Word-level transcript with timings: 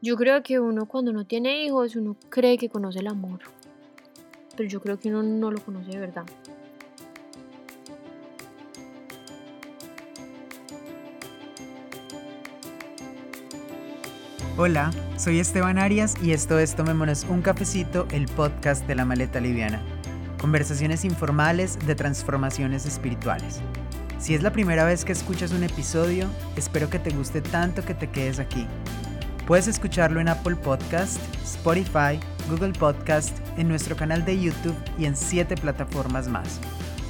Yo 0.00 0.16
creo 0.16 0.44
que 0.44 0.60
uno 0.60 0.86
cuando 0.86 1.12
no 1.12 1.26
tiene 1.26 1.64
hijos, 1.64 1.96
uno 1.96 2.16
cree 2.28 2.56
que 2.56 2.68
conoce 2.68 3.00
el 3.00 3.08
amor. 3.08 3.40
Pero 4.56 4.68
yo 4.68 4.80
creo 4.80 4.96
que 5.00 5.08
uno 5.08 5.24
no 5.24 5.50
lo 5.50 5.60
conoce 5.60 5.90
de 5.90 5.98
verdad. 5.98 6.24
Hola, 14.56 14.92
soy 15.16 15.40
Esteban 15.40 15.78
Arias 15.78 16.14
y 16.22 16.30
esto 16.30 16.60
es 16.60 16.76
Tomémonos 16.76 17.24
un 17.24 17.42
cafecito, 17.42 18.06
el 18.12 18.26
podcast 18.26 18.86
de 18.86 18.94
la 18.94 19.04
maleta 19.04 19.40
liviana. 19.40 19.82
Conversaciones 20.40 21.04
informales 21.04 21.76
de 21.88 21.96
transformaciones 21.96 22.86
espirituales. 22.86 23.60
Si 24.20 24.34
es 24.34 24.44
la 24.44 24.52
primera 24.52 24.84
vez 24.84 25.04
que 25.04 25.12
escuchas 25.12 25.50
un 25.52 25.64
episodio, 25.64 26.28
espero 26.54 26.88
que 26.88 27.00
te 27.00 27.10
guste 27.10 27.40
tanto 27.40 27.84
que 27.84 27.94
te 27.94 28.10
quedes 28.10 28.38
aquí 28.38 28.64
Puedes 29.48 29.66
escucharlo 29.66 30.20
en 30.20 30.28
Apple 30.28 30.56
Podcast, 30.56 31.18
Spotify, 31.42 32.20
Google 32.50 32.74
Podcast, 32.74 33.34
en 33.56 33.66
nuestro 33.66 33.96
canal 33.96 34.22
de 34.26 34.38
YouTube 34.38 34.76
y 34.98 35.06
en 35.06 35.16
siete 35.16 35.54
plataformas 35.54 36.28
más. 36.28 36.60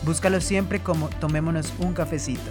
Búscalo 0.05 0.41
siempre 0.41 0.81
como 0.81 1.09
Tomémonos 1.09 1.75
un 1.81 1.95
cafecito. 1.95 2.49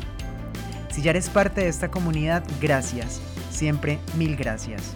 Si 0.89 1.01
ya 1.01 1.11
eres 1.11 1.29
parte 1.29 1.61
de 1.61 1.69
esta 1.69 1.89
comunidad, 1.89 2.43
gracias. 2.59 3.21
Siempre 3.49 3.97
mil 4.17 4.35
gracias. 4.35 4.91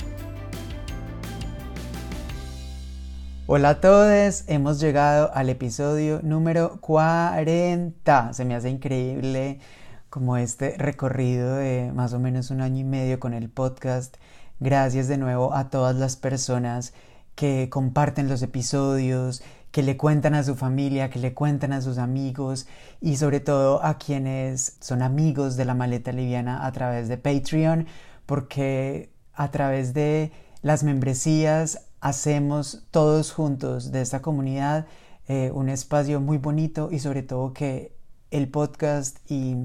Hola 3.47 3.69
a 3.69 3.79
todos, 3.79 4.43
hemos 4.47 4.81
llegado 4.81 5.31
al 5.33 5.47
episodio 5.47 6.19
número 6.21 6.81
40. 6.81 8.33
Se 8.33 8.43
me 8.43 8.55
hace 8.55 8.69
increíble 8.69 9.61
como 10.09 10.35
este 10.35 10.75
recorrido 10.77 11.55
de 11.55 11.93
más 11.95 12.11
o 12.11 12.19
menos 12.19 12.51
un 12.51 12.59
año 12.59 12.79
y 12.79 12.83
medio 12.83 13.21
con 13.21 13.33
el 13.33 13.49
podcast 13.49 14.17
Gracias 14.61 15.07
de 15.07 15.17
nuevo 15.17 15.55
a 15.55 15.71
todas 15.71 15.95
las 15.95 16.15
personas 16.17 16.93
que 17.33 17.67
comparten 17.71 18.29
los 18.29 18.43
episodios, 18.43 19.41
que 19.71 19.81
le 19.81 19.97
cuentan 19.97 20.35
a 20.35 20.43
su 20.43 20.53
familia, 20.53 21.09
que 21.09 21.17
le 21.17 21.33
cuentan 21.33 21.73
a 21.73 21.81
sus 21.81 21.97
amigos 21.97 22.67
y 23.01 23.17
sobre 23.17 23.39
todo 23.39 23.83
a 23.83 23.97
quienes 23.97 24.77
son 24.79 25.01
amigos 25.01 25.57
de 25.57 25.65
la 25.65 25.73
maleta 25.73 26.11
liviana 26.11 26.63
a 26.67 26.71
través 26.73 27.07
de 27.07 27.17
Patreon, 27.17 27.87
porque 28.27 29.09
a 29.33 29.49
través 29.49 29.95
de 29.95 30.31
las 30.61 30.83
membresías 30.83 31.87
hacemos 31.99 32.83
todos 32.91 33.31
juntos 33.31 33.91
de 33.91 34.01
esta 34.01 34.21
comunidad 34.21 34.85
eh, 35.27 35.49
un 35.55 35.69
espacio 35.69 36.21
muy 36.21 36.37
bonito 36.37 36.89
y 36.91 36.99
sobre 36.99 37.23
todo 37.23 37.51
que 37.51 37.95
el 38.29 38.47
podcast 38.47 39.17
y, 39.27 39.55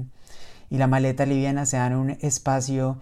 y 0.71 0.77
la 0.79 0.87
maleta 0.87 1.27
liviana 1.27 1.67
sean 1.67 1.93
un 1.93 2.17
espacio 2.21 2.97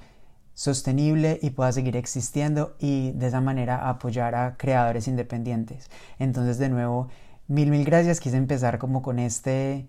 sostenible 0.56 1.38
y 1.42 1.52
pueda 1.52 1.72
seguir 1.72 1.96
existiendo 1.98 2.76
y 2.80 3.12
de 3.12 3.28
esa 3.28 3.42
manera 3.42 3.88
apoyar 3.88 4.34
a 4.34 4.58
creadores 4.58 5.08
independientes. 5.08 5.92
Entonces 6.18 6.58
de 6.58 6.70
nuevo, 6.70 7.10
mil, 7.48 7.70
mil 7.70 7.86
gracias. 7.86 8.20
Quise 8.20 8.38
empezar 8.38 8.80
como 8.80 9.04
con 9.04 9.20
este 9.20 9.88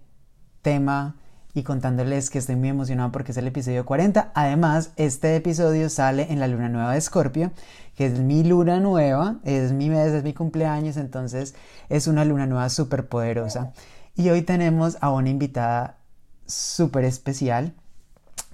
tema 0.61 1.17
y 1.55 1.63
contándoles 1.63 2.29
que 2.29 2.39
estoy 2.39 2.57
muy 2.57 2.69
emocionado 2.69 3.13
porque 3.13 3.33
es 3.33 3.39
el 3.39 3.47
episodio 3.47 3.87
40. 3.87 4.33
Además, 4.35 4.93
este 4.97 5.37
episodio 5.37 5.89
sale 5.89 6.31
en 6.31 6.41
la 6.41 6.49
luna 6.49 6.69
nueva 6.69 6.93
de 6.93 6.99
Escorpio, 6.99 7.53
que 7.95 8.05
es 8.05 8.19
mi 8.19 8.45
luna 8.45 8.79
nueva, 8.79 9.37
es 9.45 9.73
mi 9.73 9.89
mes, 9.89 10.13
es 10.13 10.23
mi 10.23 10.35
cumpleaños, 10.35 10.99
entonces 10.99 11.55
es 11.89 12.09
una 12.09 12.27
luna 12.27 12.47
nueva 12.47 12.69
súper 12.69 13.09
poderosa. 13.09 13.73
Y 14.17 14.29
hoy 14.29 14.43
tenemos 14.43 14.99
a 15.01 15.11
una 15.11 15.31
invitada 15.31 15.99
súper 16.45 17.05
especial 17.05 17.73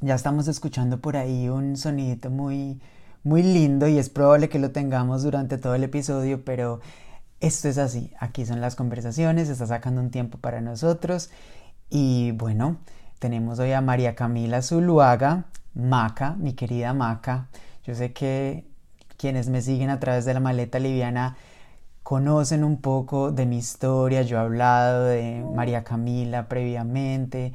ya 0.02 0.16
estamos 0.16 0.48
escuchando 0.48 1.00
por 1.00 1.16
ahí 1.16 1.48
un 1.48 1.76
sonidito 1.76 2.28
muy, 2.28 2.80
muy 3.22 3.42
lindo 3.42 3.86
y 3.86 3.98
es 3.98 4.10
probable 4.10 4.48
que 4.48 4.58
lo 4.58 4.72
tengamos 4.72 5.22
durante 5.22 5.58
todo 5.58 5.76
el 5.76 5.84
episodio, 5.84 6.44
pero 6.44 6.80
esto 7.40 7.68
es 7.68 7.78
así. 7.78 8.12
Aquí 8.18 8.44
son 8.44 8.60
las 8.60 8.74
conversaciones, 8.74 9.48
está 9.48 9.66
sacando 9.66 10.00
un 10.00 10.10
tiempo 10.10 10.38
para 10.38 10.60
nosotros. 10.60 11.30
Y 11.88 12.32
bueno, 12.32 12.78
tenemos 13.20 13.60
hoy 13.60 13.72
a 13.72 13.80
María 13.80 14.16
Camila 14.16 14.60
Zuluaga, 14.60 15.44
Maca, 15.74 16.34
mi 16.36 16.54
querida 16.54 16.92
Maca. 16.94 17.46
Yo 17.84 17.94
sé 17.94 18.12
que 18.12 18.66
quienes 19.16 19.48
me 19.48 19.62
siguen 19.62 19.90
a 19.90 20.00
través 20.00 20.24
de 20.24 20.34
la 20.34 20.40
maleta 20.40 20.80
liviana 20.80 21.36
conocen 22.02 22.64
un 22.64 22.80
poco 22.80 23.30
de 23.30 23.46
mi 23.46 23.58
historia. 23.58 24.22
Yo 24.22 24.38
he 24.38 24.40
hablado 24.40 25.04
de 25.04 25.44
María 25.54 25.84
Camila 25.84 26.48
previamente. 26.48 27.52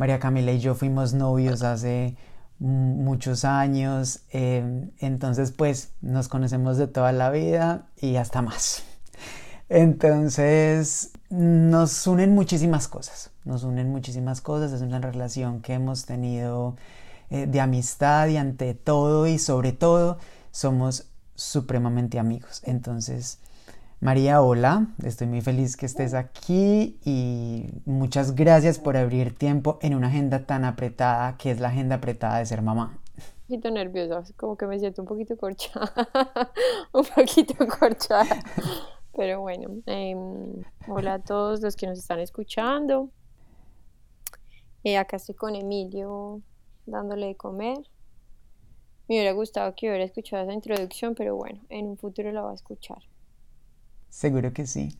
María 0.00 0.18
Camila 0.18 0.50
y 0.50 0.60
yo 0.60 0.74
fuimos 0.74 1.12
novios 1.12 1.62
hace 1.62 2.16
muchos 2.58 3.44
años, 3.44 4.20
em, 4.30 4.92
entonces 4.98 5.52
pues 5.52 5.92
nos 6.00 6.26
conocemos 6.26 6.78
de 6.78 6.86
toda 6.86 7.12
la 7.12 7.28
vida 7.28 7.86
y 8.00 8.16
hasta 8.16 8.40
más. 8.40 8.82
Entonces 9.68 11.10
nos 11.28 12.06
unen 12.06 12.34
muchísimas 12.34 12.88
cosas, 12.88 13.30
nos 13.44 13.62
unen 13.62 13.90
muchísimas 13.90 14.40
cosas, 14.40 14.72
es 14.72 14.80
una 14.80 15.00
relación 15.00 15.60
que 15.60 15.74
hemos 15.74 16.06
tenido 16.06 16.76
eh, 17.28 17.46
de 17.46 17.60
amistad 17.60 18.28
y 18.28 18.38
ante 18.38 18.72
todo 18.72 19.26
y 19.26 19.38
sobre 19.38 19.72
todo 19.72 20.16
somos 20.50 21.10
supremamente 21.34 22.18
amigos. 22.18 22.62
Entonces 22.64 23.38
María, 24.02 24.40
hola, 24.40 24.86
estoy 25.04 25.26
muy 25.26 25.42
feliz 25.42 25.76
que 25.76 25.84
estés 25.84 26.14
aquí 26.14 26.98
y 27.04 27.66
muchas 27.84 28.34
gracias 28.34 28.78
por 28.78 28.96
abrir 28.96 29.36
tiempo 29.36 29.78
en 29.82 29.94
una 29.94 30.06
agenda 30.06 30.46
tan 30.46 30.64
apretada 30.64 31.36
que 31.36 31.50
es 31.50 31.60
la 31.60 31.68
agenda 31.68 31.96
apretada 31.96 32.38
de 32.38 32.46
ser 32.46 32.62
mamá. 32.62 32.98
Un 33.18 33.58
poquito 33.58 33.70
nerviosa, 33.70 34.24
como 34.38 34.56
que 34.56 34.66
me 34.66 34.78
siento 34.78 35.02
un 35.02 35.08
poquito 35.08 35.36
corchada, 35.36 35.92
un 36.94 37.04
poquito 37.14 37.54
corchada, 37.78 38.42
pero 39.14 39.42
bueno, 39.42 39.68
em, 39.84 40.62
hola 40.88 41.14
a 41.14 41.18
todos 41.18 41.60
los 41.60 41.76
que 41.76 41.86
nos 41.86 41.98
están 41.98 42.20
escuchando. 42.20 43.10
Eh, 44.82 44.96
acá 44.96 45.18
estoy 45.18 45.34
con 45.34 45.54
Emilio 45.54 46.40
dándole 46.86 47.26
de 47.26 47.34
comer. 47.34 47.76
Me 49.10 49.16
hubiera 49.16 49.32
gustado 49.32 49.74
que 49.74 49.90
hubiera 49.90 50.04
escuchado 50.04 50.44
esa 50.44 50.54
introducción, 50.54 51.14
pero 51.14 51.36
bueno, 51.36 51.60
en 51.68 51.84
un 51.84 51.98
futuro 51.98 52.32
la 52.32 52.40
va 52.40 52.52
a 52.52 52.54
escuchar. 52.54 53.09
Seguro 54.10 54.52
que 54.52 54.66
sí. 54.66 54.98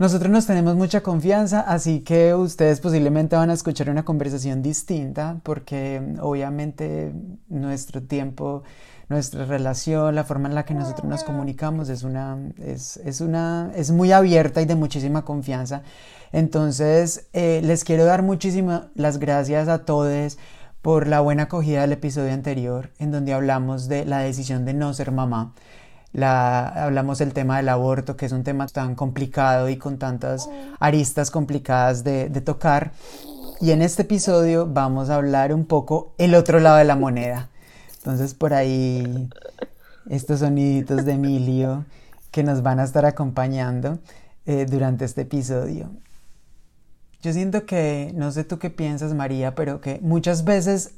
Nosotros 0.00 0.30
nos 0.30 0.46
tenemos 0.46 0.76
mucha 0.76 1.02
confianza, 1.02 1.60
así 1.60 2.00
que 2.00 2.34
ustedes 2.34 2.80
posiblemente 2.80 3.36
van 3.36 3.50
a 3.50 3.52
escuchar 3.52 3.90
una 3.90 4.02
conversación 4.02 4.62
distinta 4.62 5.40
porque 5.42 6.00
obviamente 6.22 7.12
nuestro 7.48 8.02
tiempo, 8.02 8.62
nuestra 9.10 9.44
relación, 9.44 10.14
la 10.14 10.24
forma 10.24 10.48
en 10.48 10.54
la 10.54 10.64
que 10.64 10.72
nosotros 10.72 11.06
nos 11.06 11.22
comunicamos 11.22 11.90
es 11.90 12.02
una 12.02 12.38
es, 12.56 12.96
es 13.04 13.20
una 13.20 13.72
es 13.76 13.90
muy 13.90 14.10
abierta 14.10 14.62
y 14.62 14.64
de 14.64 14.74
muchísima 14.74 15.26
confianza. 15.26 15.82
Entonces, 16.32 17.28
eh, 17.34 17.60
les 17.62 17.84
quiero 17.84 18.06
dar 18.06 18.22
muchísimas 18.22 18.84
las 18.94 19.18
gracias 19.18 19.68
a 19.68 19.84
todos 19.84 20.38
por 20.80 21.08
la 21.08 21.20
buena 21.20 21.42
acogida 21.42 21.82
del 21.82 21.92
episodio 21.92 22.32
anterior 22.32 22.90
en 22.98 23.10
donde 23.10 23.34
hablamos 23.34 23.86
de 23.86 24.06
la 24.06 24.20
decisión 24.20 24.64
de 24.64 24.72
no 24.72 24.94
ser 24.94 25.12
mamá 25.12 25.52
la, 26.12 26.68
hablamos 26.68 27.18
del 27.18 27.32
tema 27.32 27.58
del 27.58 27.68
aborto, 27.68 28.16
que 28.16 28.26
es 28.26 28.32
un 28.32 28.42
tema 28.42 28.66
tan 28.66 28.94
complicado 28.94 29.68
y 29.68 29.76
con 29.76 29.98
tantas 29.98 30.48
aristas 30.78 31.30
complicadas 31.30 32.04
de, 32.04 32.28
tocar. 32.40 32.92
Y 33.60 33.72
en 33.72 33.82
este 33.82 34.02
episodio 34.02 34.66
vamos 34.66 35.10
a 35.10 35.16
hablar 35.16 35.52
un 35.52 35.66
poco 35.66 36.14
el 36.18 36.34
otro 36.34 36.60
lado 36.60 36.78
de 36.78 36.84
la 36.84 36.96
moneda. 36.96 37.48
Entonces 37.98 38.34
por 38.34 38.54
ahí 38.54 39.28
estos 40.08 40.40
soniditos 40.40 41.04
de 41.04 41.12
Emilio 41.12 41.84
que 42.30 42.42
nos 42.42 42.62
van 42.62 42.80
a 42.80 42.84
estar 42.84 43.04
acompañando 43.04 43.98
eh, 44.46 44.66
durante 44.68 45.04
este 45.04 45.22
episodio. 45.22 45.90
Yo 47.22 47.34
siento 47.34 47.66
que, 47.66 48.12
no 48.14 48.32
sé 48.32 48.44
tú 48.44 48.58
qué 48.58 48.70
piensas 48.70 49.12
María, 49.12 49.54
pero 49.54 49.82
que 49.82 49.98
muchas 50.00 50.44
veces 50.44 50.92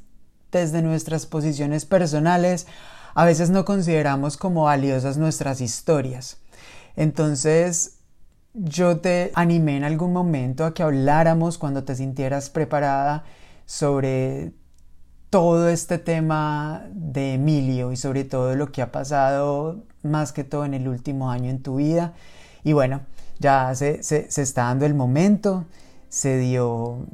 desde 0.52 0.82
nuestras 0.82 1.26
posiciones 1.26 1.84
personales 1.84 2.66
a 3.14 3.24
veces 3.24 3.50
no 3.50 3.64
consideramos 3.64 4.36
como 4.36 4.64
valiosas 4.64 5.18
nuestras 5.18 5.60
historias. 5.60 6.38
Entonces, 6.96 7.98
yo 8.54 8.98
te 8.98 9.32
animé 9.34 9.76
en 9.76 9.84
algún 9.84 10.12
momento 10.12 10.64
a 10.64 10.74
que 10.74 10.82
habláramos 10.82 11.58
cuando 11.58 11.84
te 11.84 11.94
sintieras 11.94 12.50
preparada 12.50 13.24
sobre 13.66 14.52
todo 15.30 15.68
este 15.68 15.98
tema 15.98 16.84
de 16.92 17.34
Emilio 17.34 17.92
y 17.92 17.96
sobre 17.96 18.24
todo 18.24 18.54
lo 18.54 18.70
que 18.70 18.82
ha 18.82 18.92
pasado 18.92 19.84
más 20.02 20.32
que 20.32 20.44
todo 20.44 20.64
en 20.64 20.74
el 20.74 20.88
último 20.88 21.30
año 21.30 21.48
en 21.48 21.62
tu 21.62 21.76
vida. 21.76 22.12
Y 22.64 22.74
bueno, 22.74 23.00
ya 23.38 23.74
se, 23.74 24.02
se, 24.02 24.30
se 24.30 24.42
está 24.42 24.64
dando 24.64 24.84
el 24.84 24.94
momento, 24.94 25.64
se 26.10 26.36
dio 26.38 27.06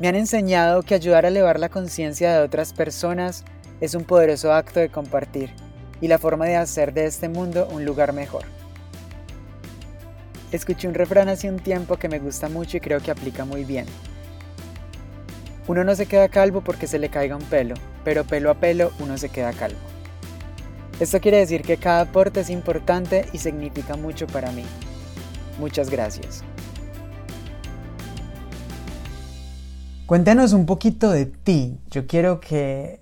Me 0.00 0.08
han 0.08 0.16
enseñado 0.16 0.82
que 0.82 0.94
ayudar 0.94 1.26
a 1.26 1.28
elevar 1.28 1.60
la 1.60 1.68
conciencia 1.68 2.32
de 2.32 2.42
otras 2.42 2.72
personas 2.72 3.44
es 3.80 3.94
un 3.94 4.04
poderoso 4.04 4.52
acto 4.54 4.80
de 4.80 4.88
compartir 4.88 5.50
y 6.00 6.08
la 6.08 6.18
forma 6.18 6.46
de 6.46 6.56
hacer 6.56 6.94
de 6.94 7.04
este 7.04 7.28
mundo 7.28 7.68
un 7.70 7.84
lugar 7.84 8.14
mejor. 8.14 8.44
Escuché 10.50 10.88
un 10.88 10.94
refrán 10.94 11.28
hace 11.28 11.50
un 11.50 11.58
tiempo 11.58 11.96
que 11.96 12.08
me 12.08 12.18
gusta 12.18 12.48
mucho 12.48 12.78
y 12.78 12.80
creo 12.80 13.00
que 13.00 13.10
aplica 13.10 13.44
muy 13.44 13.64
bien. 13.64 13.84
Uno 15.68 15.84
no 15.84 15.94
se 15.94 16.06
queda 16.06 16.28
calvo 16.28 16.62
porque 16.62 16.86
se 16.86 16.98
le 16.98 17.10
caiga 17.10 17.36
un 17.36 17.44
pelo, 17.44 17.74
pero 18.02 18.24
pelo 18.24 18.50
a 18.50 18.54
pelo 18.54 18.92
uno 18.98 19.18
se 19.18 19.28
queda 19.28 19.52
calvo. 19.52 19.93
Esto 21.00 21.20
quiere 21.20 21.38
decir 21.38 21.62
que 21.62 21.76
cada 21.76 22.02
aporte 22.02 22.40
es 22.40 22.50
importante 22.50 23.26
y 23.32 23.38
significa 23.38 23.96
mucho 23.96 24.28
para 24.28 24.52
mí. 24.52 24.62
Muchas 25.58 25.90
gracias. 25.90 26.44
Cuéntanos 30.06 30.52
un 30.52 30.66
poquito 30.66 31.10
de 31.10 31.26
ti. 31.26 31.78
Yo 31.90 32.06
quiero 32.06 32.38
que 32.38 33.00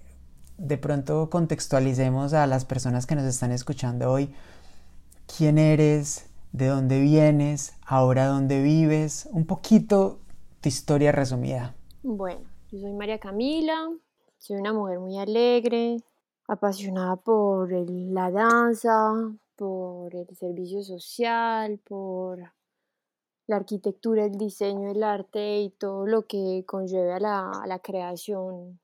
de 0.57 0.79
pronto 0.79 1.29
contextualicemos 1.29 2.33
a 2.33 2.47
las 2.47 2.65
personas 2.65 3.07
que 3.07 3.15
nos 3.15 3.25
están 3.25 3.53
escuchando 3.53 4.11
hoy. 4.11 4.33
¿Quién 5.37 5.59
eres? 5.59 6.31
¿De 6.53 6.69
dónde 6.69 7.01
vienes? 7.01 7.75
¿Ahora 7.85 8.27
dónde 8.27 8.63
vives? 8.63 9.29
Un 9.33 9.45
poquito 9.45 10.21
tu 10.61 10.69
historia 10.69 11.13
resumida. 11.13 11.75
Bueno, 12.03 12.41
yo 12.71 12.79
soy 12.79 12.93
María 12.93 13.19
Camila, 13.19 13.91
soy 14.39 14.57
una 14.57 14.73
mujer 14.73 14.99
muy 15.01 15.19
alegre, 15.19 15.99
apasionada 16.53 17.17
por 17.17 17.73
la 17.73 18.31
danza, 18.31 19.13
por 19.57 20.15
el 20.15 20.29
servicio 20.37 20.83
social, 20.83 21.79
por 21.79 22.53
la 23.47 23.57
arquitectura, 23.57 24.27
el 24.27 24.37
diseño, 24.37 24.91
el 24.91 25.03
arte 25.03 25.61
y 25.61 25.71
todo 25.71 26.07
lo 26.07 26.27
que 26.27 26.65
conlleva 26.67 27.17
a 27.17 27.67
la, 27.67 27.79
creación 27.79 28.81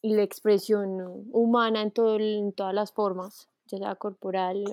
y 0.00 0.14
la 0.14 0.22
expresión 0.22 1.28
humana 1.32 1.82
en, 1.82 1.90
todo, 1.90 2.18
en 2.18 2.52
todas 2.52 2.74
las 2.74 2.92
formas, 2.92 3.48
ya 3.66 3.78
sea 3.78 3.94
corporal, 3.96 4.64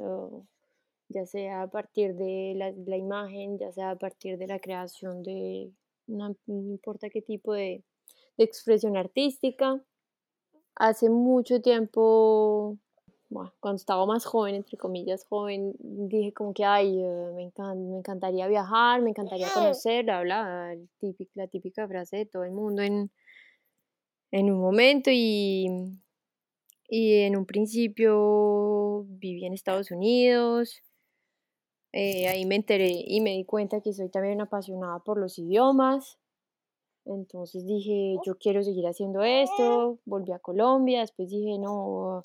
ya 1.10 1.26
sea 1.26 1.64
a 1.64 1.68
partir 1.68 2.16
de 2.16 2.54
la, 2.56 2.98
imagen, 2.98 3.58
ya 3.58 3.72
sea 3.72 3.92
a 3.92 3.96
partir 3.98 4.38
de 4.38 4.48
la 4.48 4.60
creación 4.60 5.24
de, 5.24 5.72
no, 6.08 6.36
importa 6.48 7.10
qué 7.10 7.22
tipo 7.22 7.54
de 7.54 7.84
expresión 8.38 8.98
artística. 8.98 9.84
Hace 10.76 11.10
mucho 11.10 11.62
tiempo 11.62 12.78
cuando 13.60 13.78
estaba 13.78 14.06
más 14.06 14.26
joven, 14.26 14.56
entre 14.56 14.78
comillas 14.78 15.26
joven, 15.26 15.74
dije 15.80 16.34
como 16.34 16.54
que, 16.54 16.66
ay, 16.66 17.00
eh, 17.02 17.32
me, 17.36 17.52
me 17.76 17.98
encantaría 17.98 18.48
viajar, 18.48 19.02
me 19.02 19.10
encantaría 19.10 19.48
conocer, 19.54 20.06
bla, 20.06 20.22
bla, 20.22 20.76
la 21.34 21.48
típica 21.48 21.88
frase 21.88 22.18
de 22.18 22.26
todo 22.26 22.44
el 22.44 22.52
mundo 22.52 22.82
en, 22.82 23.12
en 24.32 24.52
un 24.52 24.60
momento 24.60 25.10
y, 25.12 25.68
y 26.88 27.14
en 27.22 27.36
un 27.36 27.46
principio 27.46 29.06
viví 29.08 29.46
en 29.46 29.54
Estados 29.54 29.92
Unidos, 29.92 30.84
eh, 31.92 32.28
ahí 32.28 32.46
me 32.46 32.56
enteré 32.56 33.04
y 33.06 33.22
me 33.22 33.32
di 33.32 33.46
cuenta 33.46 33.82
que 33.82 33.94
soy 33.94 34.10
también 34.10 34.42
apasionada 34.42 35.00
por 35.00 35.20
los 35.20 35.38
idiomas. 35.38 36.18
Entonces 37.06 37.66
dije, 37.66 38.16
yo 38.26 38.36
quiero 38.38 38.64
seguir 38.64 38.88
haciendo 38.88 39.24
esto, 39.24 40.00
volví 40.06 40.32
a 40.32 40.40
Colombia, 40.40 41.02
después 41.02 41.30
dije, 41.30 41.60
no, 41.60 42.22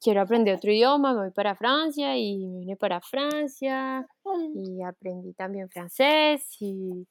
quiero 0.00 0.20
aprender 0.20 0.56
otro 0.56 0.72
idioma, 0.72 1.12
me 1.12 1.20
voy 1.20 1.30
para 1.30 1.56
Francia 1.56 2.16
y 2.16 2.46
me 2.46 2.60
vine 2.60 2.76
para 2.76 3.00
Francia 3.00 4.06
y 4.54 4.82
aprendí 4.82 5.32
también 5.34 5.68
francés 5.70 6.46
y, 6.60 7.06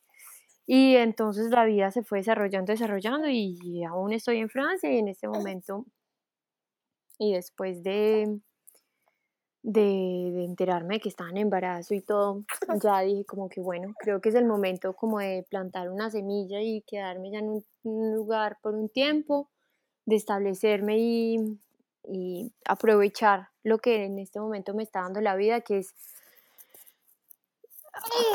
y 0.65 0.95
entonces 0.95 1.49
la 1.51 1.65
vida 1.65 1.91
se 1.91 2.03
fue 2.03 2.19
desarrollando, 2.19 2.71
desarrollando 2.71 3.27
y 3.29 3.83
aún 3.83 4.13
estoy 4.13 4.37
en 4.37 4.49
Francia 4.49 4.91
y 4.91 4.97
en 4.99 5.09
este 5.09 5.27
momento 5.27 5.85
y 7.23 7.33
después 7.33 7.83
de, 7.83 8.39
de, 9.63 10.43
enterarme 10.43 10.99
que 10.99 11.09
estaba 11.09 11.29
en 11.29 11.37
embarazo 11.37 11.93
y 11.93 12.01
todo, 12.01 12.43
ya 12.83 13.01
dije 13.01 13.25
como 13.25 13.49
que 13.49 13.61
bueno, 13.61 13.93
creo 13.99 14.21
que 14.21 14.29
es 14.29 14.35
el 14.35 14.45
momento 14.45 14.93
como 14.93 15.19
de 15.19 15.45
plantar 15.49 15.89
una 15.89 16.09
semilla 16.09 16.61
y 16.61 16.81
quedarme 16.81 17.31
ya 17.31 17.39
en 17.39 17.63
un 17.83 18.15
lugar 18.15 18.57
por 18.61 18.75
un 18.75 18.89
tiempo, 18.89 19.49
de 20.05 20.15
establecerme 20.15 20.97
y 20.97 21.59
y 22.03 22.51
aprovechar 22.65 23.49
lo 23.63 23.77
que 23.77 24.05
en 24.05 24.19
este 24.19 24.39
momento 24.39 24.73
me 24.73 24.83
está 24.83 25.01
dando 25.01 25.21
la 25.21 25.35
vida, 25.35 25.61
que 25.61 25.79
es 25.79 25.93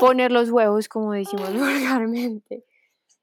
poner 0.01 0.31
los 0.33 0.51
huevos, 0.51 0.89
como 0.89 1.13
decimos 1.13 1.53
vulgarmente. 1.53 2.65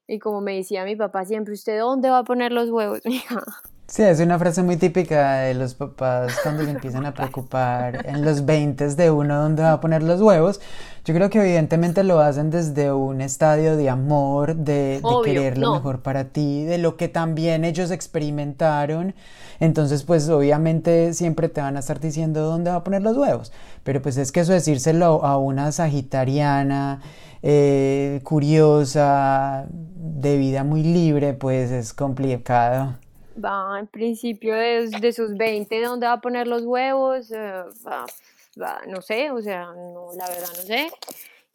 Y 0.08 0.20
como 0.20 0.42
me 0.42 0.56
decía 0.56 0.84
mi 0.84 0.96
papá 0.96 1.26
siempre, 1.26 1.54
¿usted 1.54 1.80
dónde 1.80 2.10
va 2.10 2.20
a 2.20 2.24
poner 2.24 2.52
los 2.52 2.70
huevos, 2.70 3.02
hija? 3.06 3.42
Sí, 3.94 4.02
es 4.02 4.20
una 4.22 4.40
frase 4.40 4.64
muy 4.64 4.78
típica 4.78 5.42
de 5.42 5.54
los 5.54 5.76
papás 5.76 6.34
cuando 6.42 6.64
se 6.64 6.72
empiezan 6.72 7.06
a 7.06 7.14
preocupar 7.14 8.08
en 8.08 8.26
los 8.26 8.44
20 8.44 8.88
de 8.96 9.12
uno 9.12 9.40
dónde 9.40 9.62
va 9.62 9.74
a 9.74 9.82
poner 9.82 10.02
los 10.02 10.20
huevos. 10.20 10.62
Yo 11.06 11.14
creo 11.14 11.30
que 11.30 11.40
evidentemente 11.40 12.04
lo 12.04 12.20
hacen 12.20 12.50
desde 12.50 12.92
un 12.92 13.22
estadio 13.22 13.78
de 13.78 13.92
amor, 13.92 14.56
de, 14.56 15.00
querer 15.24 15.60
lo 15.60 15.76
mejor 15.76 16.02
para 16.02 16.24
ti, 16.24 16.64
de 16.64 16.80
lo 16.80 16.98
que 16.98 17.08
también 17.08 17.66
ellos 17.66 17.92
experimentaron. 17.92 19.14
Entonces, 19.60 20.02
pues 20.02 20.28
obviamente 20.28 21.14
siempre 21.14 21.48
te 21.48 21.62
van 21.62 21.78
a 21.78 21.82
estar 21.82 22.00
diciendo 22.00 22.42
dónde 22.46 22.72
va 22.72 22.78
a 22.78 22.84
poner 22.84 23.04
los 23.04 23.16
huevos. 23.16 23.52
Pero 23.84 24.02
pues 24.02 24.18
es 24.18 24.32
que 24.32 24.40
eso 24.40 24.54
decírselo 24.54 25.24
a 25.24 25.38
una 25.38 25.72
sagitariana, 25.72 27.00
eh, 27.44 28.22
curiosa, 28.24 29.68
de 29.70 30.38
vida 30.38 30.64
muy 30.64 30.82
libre, 30.82 31.36
pues 31.36 31.70
es 31.70 31.94
complicado 31.94 32.96
va 33.36 33.80
en 33.80 33.88
principio 33.88 34.56
de, 34.56 34.90
de 34.90 35.14
sus 35.14 35.36
20, 35.36 35.82
¿dónde 35.82 36.08
va 36.08 36.14
a 36.14 36.22
poner 36.22 36.48
los 36.48 36.64
huevos? 36.64 37.32
Eh, 37.32 37.64
no 38.88 39.02
sé, 39.02 39.32
o 39.32 39.42
sea, 39.42 39.66
no, 39.74 40.10
la 40.16 40.28
verdad 40.28 40.50
no 40.56 40.62
sé. 40.62 40.90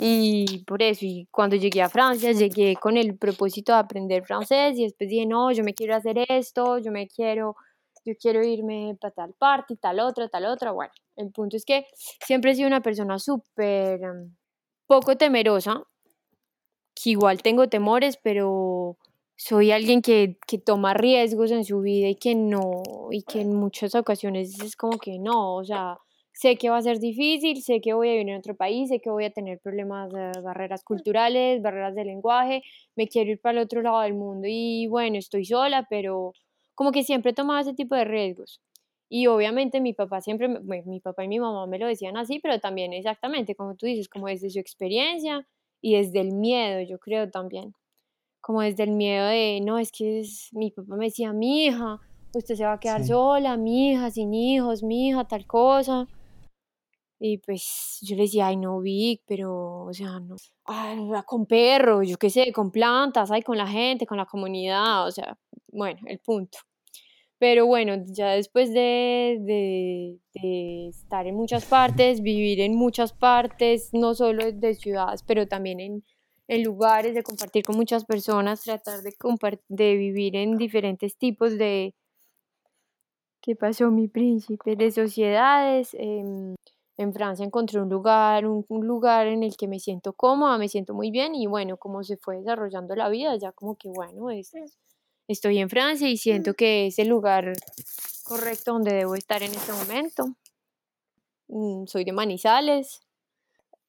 Y 0.01 0.65
por 0.65 0.81
eso, 0.83 1.05
y 1.05 1.27
cuando 1.31 1.57
llegué 1.57 1.83
a 1.83 1.89
Francia, 1.89 2.31
llegué 2.33 2.77
con 2.77 2.97
el 2.97 3.19
propósito 3.19 3.73
de 3.73 3.79
aprender 3.79 4.25
francés 4.25 4.79
y 4.79 4.85
después 4.85 5.11
dije, 5.11 5.27
no, 5.27 5.51
yo 5.51 5.65
me 5.65 5.75
quiero 5.75 5.97
hacer 5.97 6.25
esto, 6.29 6.79
yo 6.79 6.93
me 6.93 7.09
quiero, 7.09 7.57
yo 8.05 8.15
quiero 8.21 8.45
irme 8.45 8.97
para 9.01 9.13
tal 9.13 9.35
parte, 9.35 9.77
tal 9.77 9.99
otra, 9.99 10.29
tal 10.29 10.47
otra. 10.47 10.71
Bueno, 10.71 10.93
el 11.17 11.33
punto 11.33 11.57
es 11.57 11.65
que 11.65 11.87
siempre 12.25 12.53
he 12.53 12.55
sido 12.55 12.69
una 12.69 12.81
persona 12.81 13.19
súper 13.19 14.01
em, 14.03 14.37
poco 14.87 15.17
temerosa, 15.17 15.83
que 16.95 17.11
igual 17.11 17.43
tengo 17.43 17.69
temores, 17.69 18.19
pero 18.23 18.97
soy 19.39 19.71
alguien 19.71 20.03
que, 20.03 20.37
que, 20.49 20.59
toma 20.59 20.95
riesgos 20.95 21.53
en 21.53 21.65
su 21.65 21.81
vida 21.81 22.09
y 22.09 22.17
que 22.17 22.35
no, 22.35 22.83
y 23.13 23.23
que 23.23 23.41
en 23.41 23.55
muchas 23.55 23.95
ocasiones 23.95 24.61
es 24.61 24.75
como 24.75 24.99
que 24.99 25.21
no, 25.21 25.55
o 25.55 25.65
sea, 25.65 25.99
sé 26.33 26.57
que 26.57 26.71
va 26.71 26.79
a 26.79 26.83
ser 26.83 26.99
difícil, 26.99 27.63
sé 27.63 27.81
que 27.81 27.95
voy 27.95 28.09
a 28.09 28.13
vivir 28.13 28.29
en 28.31 28.37
otro 28.37 28.57
país, 28.57 28.89
sé 28.89 29.01
que 29.01 29.11
voy 29.11 29.25
a 29.25 29.31
tener 29.31 29.61
problemas 29.61 30.11
de 30.11 30.33
barreras 30.43 30.83
culturales, 30.83 31.63
barreras 31.63 31.95
de 31.95 32.05
lenguaje, 32.05 32.63
me 32.97 33.07
quiero 33.07 33.31
ir 33.31 33.41
para 33.41 33.61
el 33.61 33.65
otro 33.65 33.81
lado 33.81 34.01
del 34.01 34.15
mundo 34.15 34.49
y 34.51 34.89
bueno, 34.89 35.19
estoy 35.19 35.45
sola, 35.45 35.87
pero 35.89 36.33
como 36.75 36.91
que 36.91 37.05
siempre 37.05 37.31
he 37.31 37.35
tomado 37.35 37.61
ese 37.61 37.75
tipo 37.75 37.95
de 37.95 38.05
riesgos. 38.05 38.61
Y 39.09 39.29
obviamente 39.29 39.81
mi 39.81 39.95
papá 39.95 40.21
siempre, 40.21 40.49
mi 40.49 41.01
papá 41.01 41.25
y 41.25 41.29
mi 41.29 41.39
mamá 41.39 41.67
me 41.69 41.79
lo 41.79 41.87
decían 41.87 42.17
así, 42.17 42.41
pero 42.41 42.59
también 42.59 42.93
exactamente, 42.93 43.55
como 43.55 43.77
tú 43.77 43.87
dices, 43.87 44.09
como 44.09 44.27
desde 44.27 44.51
su 44.51 44.59
experiencia 44.59 45.47
y 45.81 45.97
desde 45.97 46.21
el 46.21 46.33
miedo, 46.33 46.81
yo 46.83 46.99
creo 46.99 47.31
también. 47.31 47.73
Como 48.41 48.63
desde 48.63 48.85
el 48.85 48.93
miedo 48.93 49.27
de, 49.27 49.61
no, 49.63 49.79
es 49.79 49.93
que 49.93 50.23
mi 50.53 50.71
papá 50.71 50.97
me 50.97 51.07
decía, 51.07 51.33
mi 51.33 51.67
hija, 51.67 52.01
usted 52.35 52.55
se 52.55 52.65
va 52.65 52.75
a 52.75 52.81
quedar 52.81 53.05
sola, 53.05 53.57
mi 53.57 53.91
hija, 53.91 54.11
sin 54.11 54.33
hijos, 54.35 54.83
mi 54.83 55.09
hija, 55.09 55.25
tal 55.27 55.47
cosa. 55.47 56.07
Y 57.21 57.39
pues 57.39 57.99
yo 58.03 58.15
le 58.17 58.23
decía, 58.23 58.47
ay, 58.47 58.57
no, 58.57 58.81
Vic, 58.81 59.23
pero, 59.27 59.85
o 59.85 59.93
sea, 59.93 60.21
no, 60.21 60.37
con 61.27 61.47
perros, 61.47 62.09
yo 62.09 62.17
qué 62.17 62.31
sé, 62.31 62.53
con 62.53 62.71
plantas, 62.71 63.31
ay, 63.33 63.43
con 63.43 63.59
la 63.59 63.67
gente, 63.67 64.07
con 64.07 64.19
la 64.19 64.27
comunidad, 64.27 65.07
o 65.07 65.11
sea, 65.11 65.37
bueno, 65.73 66.01
el 66.07 66.21
punto. 66.21 66.59
Pero 67.39 67.67
bueno, 67.67 67.95
ya 68.07 68.31
después 68.31 68.73
de, 68.73 69.39
de, 69.41 70.89
estar 70.89 71.27
en 71.27 71.35
muchas 71.35 71.65
partes, 71.67 72.23
vivir 72.23 72.61
en 72.61 72.75
muchas 72.77 73.13
partes, 73.13 73.91
no 73.93 74.15
solo 74.15 74.53
de 74.53 74.75
ciudades, 74.75 75.23
pero 75.25 75.49
también 75.49 75.81
en, 75.81 76.05
en 76.49 76.65
lugares, 76.65 77.15
de 77.15 77.23
compartir 77.23 77.65
con 77.65 77.77
muchas 77.77 78.05
personas, 78.05 78.63
tratar 78.63 79.03
de, 79.03 79.15
de 79.69 79.97
vivir 79.97 80.35
en 80.35 80.57
diferentes 80.57 81.17
tipos 81.17 81.59
de... 81.59 81.95
¿Qué 83.41 83.55
pasó, 83.55 83.91
mi 83.91 84.09
príncipe? 84.09 84.75
De 84.75 84.91
sociedades. 84.91 85.95
Em, 85.95 86.55
en 86.99 87.13
Francia 87.13 87.45
encontré 87.45 87.81
un 87.81 87.89
lugar, 87.89 88.45
un, 88.45 88.65
lugar 88.69 89.29
en 89.29 89.45
el 89.45 89.57
que 89.57 89.69
me 89.69 89.79
siento 89.79 90.13
cómoda, 90.15 90.59
me 90.59 90.69
siento 90.69 90.95
muy 90.95 91.11
bien 91.13 91.35
y 91.35 91.47
bueno, 91.47 91.77
como 91.77 92.03
se 92.03 92.17
fue 92.17 92.39
desarrollando 92.39 92.97
la 92.97 93.09
vida, 93.09 93.37
ya 93.37 93.53
como 93.53 93.77
que 93.77 93.89
bueno, 93.89 94.31
es, 94.31 94.53
estoy 95.29 95.59
en 95.59 95.71
Francia 95.71 96.09
y 96.09 96.17
siento 96.17 96.55
que 96.55 96.89
es 96.89 96.99
el 96.99 97.09
lugar 97.09 97.53
correcto 98.25 98.73
donde 98.73 98.95
debo 98.95 99.15
estar 99.15 99.43
en 99.45 99.53
este 99.53 99.73
momento. 99.73 100.35
Mm, 101.47 101.87
soy 101.87 102.05
de 102.05 102.13
Manizales, 102.13 103.01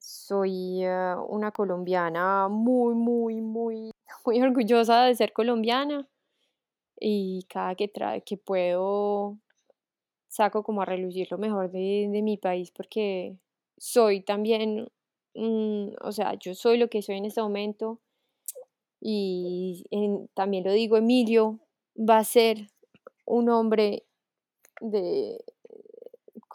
soy 0.09 0.83
eh, 0.83 1.15
una 1.27 1.51
colombiana 1.51 2.47
muy, 2.49 2.95
muy, 2.95 3.41
muy, 3.41 3.91
muy 4.25 4.41
orgullosa 4.41 5.03
de 5.05 5.13
ser 5.13 5.33
colombiana 5.33 6.07
y 6.99 7.45
cada 7.47 7.75
que, 7.75 7.91
que 8.25 8.37
puedo 8.37 9.37
saco 10.27 10.63
como 10.63 10.81
a 10.81 10.85
relucir 10.85 11.27
lo 11.31 11.37
mejor 11.37 11.71
de, 11.71 12.09
mi 12.23 12.37
país 12.37 12.71
porque 12.71 13.37
soy 13.77 14.21
también, 14.21 14.89
o 15.35 16.11
sea, 16.11 16.33
yo 16.39 16.55
soy 16.55 16.77
lo 16.77 16.89
que 16.89 17.01
soy 17.01 17.17
en 17.17 17.25
este 17.25 17.41
momento 17.41 17.99
y 18.99 19.85
también 20.33 20.63
lo 20.63 20.71
digo, 20.73 20.97
Emilio 20.97 21.59
va 21.97 22.17
a 22.17 22.23
ser 22.23 22.67
un 23.25 23.49
hombre 23.49 24.05
de 24.81 25.43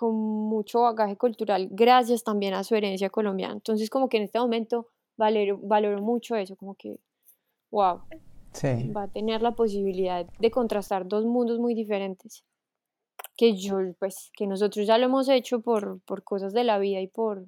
con 0.05 0.15
mucho 0.15 0.83
bagaje 0.83 1.17
cultural 1.17 1.69
gracias 1.71 2.23
también 2.25 2.53
a 2.53 2.63
su 2.63 2.75
herencia 2.75 3.09
colombiana. 3.09 3.55
Entonces 3.55 3.89
como 3.89 4.09
que 4.09 4.19
en 4.19 4.25
este 4.25 4.39
momento 4.39 4.89
valoro, 5.17 5.59
valoro 5.63 6.03
mucho 6.03 6.37
eso, 6.37 6.57
como 6.57 6.75
que, 6.75 6.99
wow, 7.71 8.03
va 8.95 9.03
a 9.05 9.09
tener 9.09 9.41
la 9.41 9.53
posibilidad 9.53 10.27
de 10.39 10.51
contrastar 10.51 11.09
dos 11.09 11.25
mundos 11.25 11.59
muy 11.59 11.75
diferentes 11.75 12.45
que 13.37 13.57
yo, 13.57 13.79
pues, 13.99 14.31
que 14.37 14.47
nosotros 14.47 14.87
ya 14.87 14.99
lo 14.99 15.07
hemos 15.07 15.29
hecho 15.29 15.61
por, 15.61 16.01
por 16.03 16.23
cosas 16.23 16.53
de 16.53 16.65
la 16.65 16.79
vida 16.79 17.01
y 17.01 17.09
por, 17.09 17.47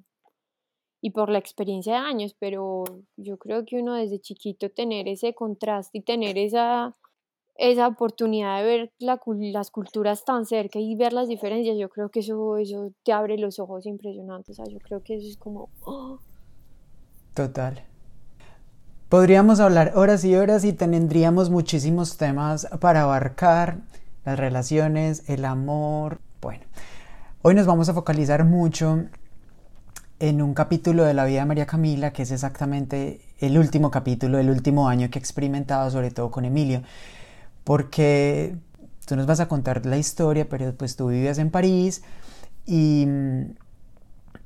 y 0.99 1.11
por 1.11 1.29
la 1.29 1.37
experiencia 1.37 1.93
de 1.93 1.99
años, 1.99 2.35
pero 2.39 2.83
yo 3.15 3.37
creo 3.37 3.65
que 3.65 3.77
uno 3.77 3.93
desde 3.93 4.19
chiquito 4.19 4.69
tener 4.71 5.07
ese 5.07 5.33
contraste 5.33 5.99
y 5.99 6.01
tener 6.01 6.37
esa, 6.39 6.97
esa 7.57 7.87
oportunidad 7.87 8.59
de 8.59 8.63
ver 8.63 8.91
la, 8.99 9.19
las 9.51 9.71
culturas 9.71 10.23
tan 10.23 10.45
cerca 10.45 10.79
y 10.79 10.95
ver 10.95 11.13
las 11.13 11.27
diferencias, 11.27 11.77
yo 11.77 11.89
creo 11.89 12.09
que 12.09 12.19
eso, 12.19 12.57
eso 12.57 12.91
te 13.03 13.11
abre 13.11 13.37
los 13.37 13.59
ojos 13.59 13.85
impresionantes, 13.85 14.59
o 14.59 14.65
sea, 14.65 14.73
yo 14.73 14.79
creo 14.79 15.01
que 15.03 15.15
eso 15.15 15.27
es 15.27 15.37
como... 15.37 15.69
¡oh! 15.83 16.19
Total. 17.33 17.83
Podríamos 19.09 19.59
hablar 19.59 19.93
horas 19.95 20.25
y 20.25 20.35
horas 20.35 20.65
y 20.65 20.73
tendríamos 20.73 21.49
muchísimos 21.49 22.17
temas 22.17 22.67
para 22.81 23.03
abarcar 23.03 23.79
las 24.25 24.37
relaciones, 24.37 25.29
el 25.29 25.45
amor. 25.45 26.19
Bueno, 26.41 26.65
hoy 27.41 27.55
nos 27.55 27.65
vamos 27.65 27.87
a 27.89 27.93
focalizar 27.93 28.43
mucho 28.43 29.05
en 30.19 30.41
un 30.41 30.53
capítulo 30.53 31.05
de 31.05 31.13
la 31.13 31.25
vida 31.25 31.39
de 31.39 31.45
María 31.45 31.65
Camila, 31.65 32.11
que 32.11 32.23
es 32.23 32.31
exactamente 32.31 33.21
el 33.39 33.57
último 33.57 33.91
capítulo, 33.91 34.39
el 34.39 34.49
último 34.49 34.89
año 34.89 35.09
que 35.09 35.19
he 35.19 35.21
experimentado, 35.21 35.89
sobre 35.89 36.11
todo 36.11 36.29
con 36.31 36.43
Emilio, 36.43 36.81
porque 37.67 38.55
tú 39.05 39.17
nos 39.17 39.25
vas 39.25 39.41
a 39.41 39.49
contar 39.49 39.85
la 39.85 39.97
historia, 39.97 40.47
pero 40.47 40.73
pues 40.73 40.95
tú 40.95 41.07
vivías 41.07 41.37
en 41.37 41.51
París 41.51 42.01
y, 42.65 43.05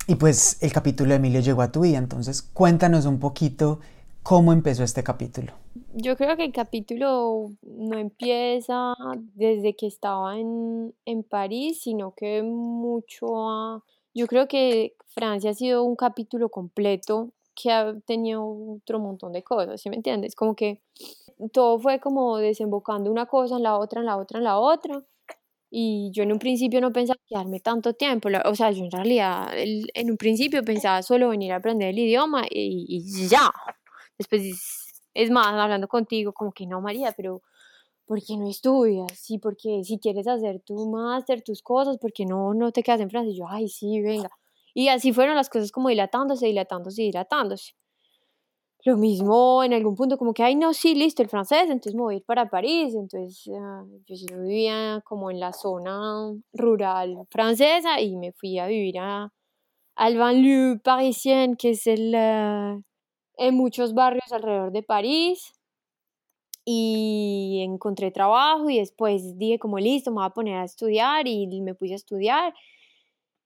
y 0.08 0.16
pues 0.16 0.58
el 0.64 0.74
capítulo 0.74 1.12
de 1.12 1.18
Emilio 1.18 1.40
llegó 1.40 1.62
a 1.62 1.72
tu 1.72 1.82
vida, 1.82 2.00
entonces 2.00 2.42
cuéntanos 2.42 3.06
un 3.06 3.20
poquito 3.20 3.80
cómo 4.24 4.54
empezó 4.54 4.84
este 4.84 5.04
capítulo 5.04 5.54
yo 5.94 6.16
creo 6.16 6.36
que 6.38 6.46
el 6.46 6.52
capítulo 6.52 7.52
no 7.62 7.98
empieza 7.98 8.94
desde 9.36 9.76
que 9.76 9.88
estaba 9.88 10.38
en, 10.38 10.94
París, 11.30 11.82
sino 11.82 12.14
que 12.14 12.42
mucho 12.42 13.84
Yo 14.14 14.28
creo 14.28 14.48
que 14.48 14.96
Francia 15.08 15.52
ha 15.52 15.54
sido 15.54 15.84
un 15.84 15.96
capítulo 15.96 16.50
completo 16.50 17.32
que 17.54 17.72
ha 17.72 17.94
tenido 18.06 18.44
otro 18.76 19.00
montón 19.00 19.34
de 19.34 19.44
cosas, 19.44 19.82
¿sí 19.82 19.90
me 19.90 19.98
entiendes? 19.98 20.36
Como 20.36 20.56
que 20.56 20.82
todo 21.50 21.80
fue 21.80 22.00
como 22.00 22.38
desembocando 22.38 23.12
una 23.12 23.26
cosa 23.26 23.58
en 23.58 23.64
la 23.64 23.78
otra, 23.78 24.02
en 24.02 24.06
la 24.08 24.18
otra, 24.18 24.38
en 24.40 24.44
la 24.46 24.60
otra. 24.60 25.04
Y 25.72 26.12
yo 26.14 26.24
en 26.24 26.34
un 26.34 26.40
principio 26.40 26.82
no 26.82 26.92
pensaba 26.92 27.20
quedarme 27.28 27.62
tanto 27.62 27.94
tiempo, 27.94 28.30
o 28.46 28.56
sea, 28.56 28.72
yo 28.72 28.84
en 28.84 28.92
realidad 28.92 29.50
en 29.56 30.12
un 30.12 30.18
principio 30.18 30.64
pensaba 30.64 31.02
solo 31.02 31.30
venir 31.30 31.54
a 31.54 31.58
aprender 31.58 31.90
el 31.90 32.00
idioma 32.00 32.44
y, 32.50 32.86
y 32.90 33.28
ya. 33.30 33.52
Después 34.18 34.44
es 35.14 35.30
más, 35.32 35.48
hablando 35.48 35.88
contigo, 35.88 36.34
como 36.34 36.52
que 36.52 36.68
no, 36.68 36.82
María, 36.82 37.14
pero 37.16 37.42
¿por 38.06 38.22
qué 38.24 38.38
no 38.38 38.50
estudias? 38.50 39.12
Sí, 39.18 39.40
porque 39.40 39.84
si 39.84 40.00
quieres 40.00 40.28
hacer 40.28 40.62
tu 40.62 40.90
máster, 40.90 41.44
tus 41.44 41.62
cosas, 41.62 41.98
¿por 41.98 42.14
qué 42.14 42.26
no, 42.26 42.54
no 42.54 42.72
te 42.72 42.84
quedas 42.84 43.02
en 43.02 43.10
Francia? 43.10 43.32
Y 43.34 43.38
yo, 43.38 43.48
ay, 43.50 43.70
sí, 43.70 44.02
venga. 44.02 44.30
Y 44.74 44.90
así 44.90 45.14
fueron 45.14 45.36
las 45.36 45.50
cosas 45.50 45.72
como 45.72 45.90
dilatándose, 45.90 46.48
dilatándose, 46.48 47.02
dilatándose. 47.04 47.74
Lo 48.84 48.98
mismo 48.98 49.64
en 49.64 49.74
algún 49.74 49.96
punto, 49.96 50.18
como 50.18 50.34
que, 50.34 50.42
ay, 50.44 50.56
no, 50.56 50.74
sí, 50.74 50.96
listo, 50.96 51.22
el 51.22 51.30
francés, 51.30 51.64
entonces 51.64 51.94
me 51.94 52.02
voy 52.02 52.16
a 52.16 52.18
ir 52.18 52.24
para 52.26 52.50
París. 52.50 52.96
Entonces, 52.96 53.48
ah, 53.56 53.84
yo 54.08 54.42
vivía 54.42 55.02
como 55.06 55.30
en 55.30 55.40
la 55.40 55.54
zona 55.54 56.34
rural 56.54 57.18
francesa 57.30 58.02
y 58.02 58.18
me 58.18 58.32
fui 58.32 58.58
a 58.58 58.66
vivir 58.68 58.98
a, 59.00 59.32
al 59.96 60.18
banlieue 60.18 60.80
parisien, 60.80 61.56
que 61.58 61.72
es 61.72 61.88
el, 61.88 62.16
ah, 62.16 62.80
en 63.38 63.56
muchos 63.56 63.94
barrios 63.94 64.32
alrededor 64.32 64.72
de 64.72 64.84
París 64.84 65.54
y 66.66 67.62
encontré 67.64 68.12
trabajo 68.12 68.70
y 68.70 68.80
después 68.80 69.38
dije 69.38 69.60
como 69.60 69.80
listo, 69.80 70.12
me 70.12 70.18
voy 70.18 70.26
a 70.26 70.30
poner 70.30 70.58
a 70.58 70.64
estudiar 70.64 71.28
y 71.28 71.62
me 71.62 71.76
puse 71.76 71.94
a 71.94 71.96
estudiar 71.96 72.54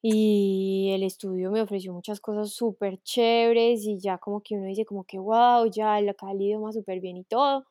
y 0.01 0.91
el 0.93 1.03
estudio 1.03 1.51
me 1.51 1.61
ofreció 1.61 1.93
muchas 1.93 2.19
cosas 2.21 2.51
súper 2.53 2.99
chéveres 3.03 3.85
y 3.87 3.99
ya 3.99 4.17
como 4.19 4.41
que 4.41 4.55
uno 4.55 4.67
dice 4.67 4.85
como 4.85 5.03
que 5.05 5.17
wow, 5.19 5.65
ya 5.71 5.99
la 6.01 6.13
calidad 6.13 6.59
más 6.59 6.75
súper 6.75 6.99
bien 7.01 7.17
y 7.17 7.23
todo. 7.25 7.65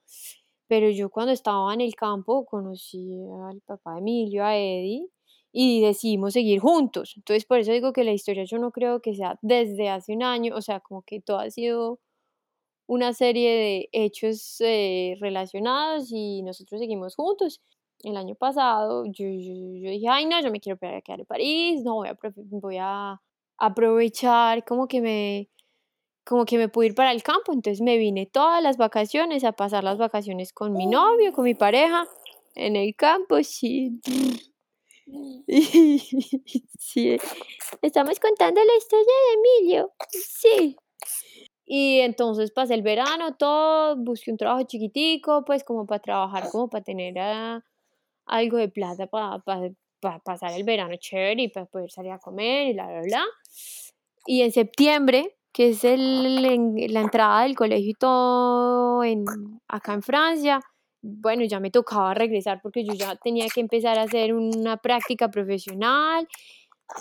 Pero 0.69 0.91
yo 0.91 1.11
cuando 1.11 1.33
estaba 1.33 1.73
en 1.75 1.81
el 1.83 1.95
campo 1.95 2.45
conocí 2.47 3.13
al 3.51 3.61
papá 3.63 3.95
de 3.95 3.99
Emilio, 4.01 4.45
a 4.45 4.57
Eddie, 4.57 5.09
y 5.53 5.83
decidimos 5.83 6.33
seguir 6.35 6.61
juntos. 6.61 7.15
Entonces 7.17 7.45
por 7.47 7.59
eso 7.61 7.73
digo 7.73 7.93
que 7.93 8.05
la 8.05 8.13
historia 8.13 8.45
yo 8.45 8.59
no 8.59 8.73
creo 8.73 9.01
que 9.01 9.15
sea 9.15 9.39
desde 9.43 9.89
hace 9.91 10.13
un 10.15 10.23
año, 10.25 10.55
o 10.57 10.63
sea, 10.63 10.81
como 10.81 11.03
que 11.03 11.21
todo 11.21 11.39
ha 11.39 11.51
sido 11.51 12.01
una 12.87 13.13
serie 13.15 13.51
de 13.53 13.89
hechos 13.93 14.57
eh, 14.61 15.17
relacionados 15.21 16.09
y 16.13 16.43
nosotros 16.43 16.81
seguimos 16.81 17.15
juntos. 17.17 17.61
El 18.03 18.17
año 18.17 18.35
pasado 18.35 19.05
yo, 19.07 19.25
yo, 19.27 19.91
dije, 19.91 20.09
ay 20.09 20.27
no, 20.27 20.41
yo 20.43 20.51
me 20.51 20.61
quiero 20.61 20.79
quedar 20.79 21.21
en 21.21 21.27
París, 21.27 21.83
no, 21.83 21.97
voy 21.97 22.09
a, 22.09 22.19
voy 22.51 22.77
a 22.79 23.21
aprovechar 23.59 24.65
como 24.65 24.87
que 24.89 25.01
me 25.01 25.49
como 26.25 26.47
que 26.47 26.57
me 26.57 26.69
pude 26.69 26.87
ir 26.87 26.95
para 26.95 27.13
el 27.13 27.23
campo, 27.23 27.53
entonces 27.53 27.83
me 27.83 27.99
vine 27.99 28.27
todas 28.27 28.63
las 28.63 28.79
vacaciones 28.79 29.45
a 29.45 29.53
pasar 29.53 29.85
las 29.85 29.99
vacaciones 29.99 30.53
con 30.53 30.73
mi 30.73 30.87
novio, 30.87 31.33
con 31.33 31.45
mi 31.45 31.55
pareja, 31.55 32.09
en 32.55 32.77
el 32.77 32.97
campo, 32.97 33.43
sí. 33.43 34.01
sí. 36.79 37.19
Estamos 37.83 38.19
contando 38.21 38.61
la 38.65 38.77
historia 38.79 39.05
de 39.05 39.35
Emilio, 39.35 39.93
sí. 40.11 40.77
Y 41.67 42.01
entonces 42.01 42.51
pasé 42.53 42.75
el 42.75 42.83
verano, 42.83 43.35
todo, 43.37 43.97
busqué 43.97 44.31
un 44.31 44.37
trabajo 44.37 44.65
chiquitico, 44.67 45.45
pues 45.45 45.65
como 45.65 45.87
para 45.87 46.01
trabajar, 46.01 46.51
como 46.51 46.69
para 46.69 46.85
tener 46.85 47.19
ah, 47.19 47.65
algo 48.27 48.57
de 48.57 48.69
plata 48.69 49.07
para, 49.07 49.39
para, 49.41 49.71
para 50.01 50.19
pasar 50.21 50.53
el 50.53 50.65
verano 50.65 50.95
chévere 50.97 51.43
y 51.43 51.49
para 51.49 51.67
poder 51.67 51.91
salir 51.91 52.13
a 52.13 52.19
comer 52.19 52.69
y 52.69 52.73
bla, 52.73 52.87
bla, 52.87 53.03
bla. 53.03 53.25
Y 54.27 54.43
en 54.43 54.53
septiembre, 54.53 55.37
que 55.53 55.71
es 55.71 55.85
el, 55.85 56.93
la 56.93 57.01
entrada 57.01 57.43
del 57.43 57.57
colegio 57.57 57.91
y 57.91 57.95
todo 57.95 59.05
en, 59.05 59.25
acá 59.69 59.95
en 59.95 60.03
Francia, 60.03 60.61
bueno, 61.03 61.45
ya 61.45 61.61
me 61.61 61.71
tocaba 61.71 62.15
regresar 62.15 62.61
porque 62.63 62.85
yo 62.85 62.95
ya 62.95 63.17
tenía 63.17 63.47
que 63.49 63.61
empezar 63.61 63.99
a 63.99 64.03
hacer 64.05 64.33
una 64.33 64.79
práctica 64.79 65.31
profesional 65.31 66.27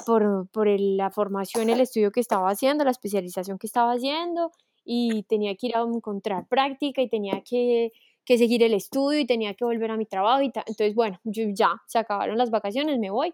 por, 0.06 0.50
por 0.50 0.68
la 0.68 1.10
formación, 1.10 1.70
el 1.70 1.80
estudio 1.80 2.12
que 2.12 2.20
estaba 2.20 2.50
haciendo, 2.50 2.84
la 2.84 2.92
especialización 2.92 3.58
que 3.58 3.68
estaba 3.68 3.94
haciendo 3.94 4.52
y 4.84 5.24
tenía 5.24 5.56
que 5.56 5.68
ir 5.68 5.78
a 5.78 5.82
encontrar 5.82 6.48
práctica 6.48 7.02
y 7.02 7.10
tenía 7.10 7.42
que, 7.42 7.94
que 8.26 8.38
seguir 8.38 8.64
el 8.64 8.74
estudio 8.74 9.20
y 9.20 9.26
tenía 9.26 9.54
que 9.54 9.66
volver 9.66 9.92
a 9.92 9.98
mi 9.98 10.06
trabajo 10.06 10.42
y 10.42 10.46
entonces 10.46 10.96
bueno, 10.96 11.20
yo 11.24 11.44
ya 11.54 11.82
se 11.88 12.00
acabaron 12.00 12.38
las 12.38 12.50
vacaciones, 12.50 13.00
me 13.00 13.10
voy 13.10 13.34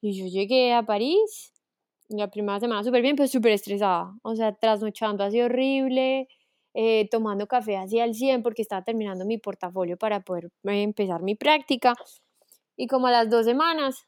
y 0.00 0.12
yo 0.12 0.26
llegué 0.26 0.74
a 0.74 0.82
París 0.82 1.52
la 2.08 2.28
primera 2.28 2.60
semana 2.60 2.84
súper 2.84 3.02
bien, 3.02 3.16
pues 3.16 3.30
súper 3.30 3.52
estresada, 3.52 4.14
o 4.22 4.36
sea, 4.36 4.52
trasnochando 4.52 5.24
así 5.24 5.40
horrible, 5.40 6.28
eh, 6.74 7.08
tomando 7.10 7.46
café 7.46 7.76
así 7.76 7.98
al 8.00 8.14
100 8.14 8.42
porque 8.42 8.62
estaba 8.62 8.82
terminando 8.82 9.24
mi 9.24 9.38
portafolio 9.38 9.96
para 9.96 10.20
poder 10.20 10.46
eh, 10.64 10.82
empezar 10.82 11.22
mi 11.22 11.34
práctica. 11.34 11.94
Y 12.76 12.86
como 12.86 13.06
a 13.06 13.10
las 13.10 13.30
dos 13.30 13.46
semanas, 13.46 14.06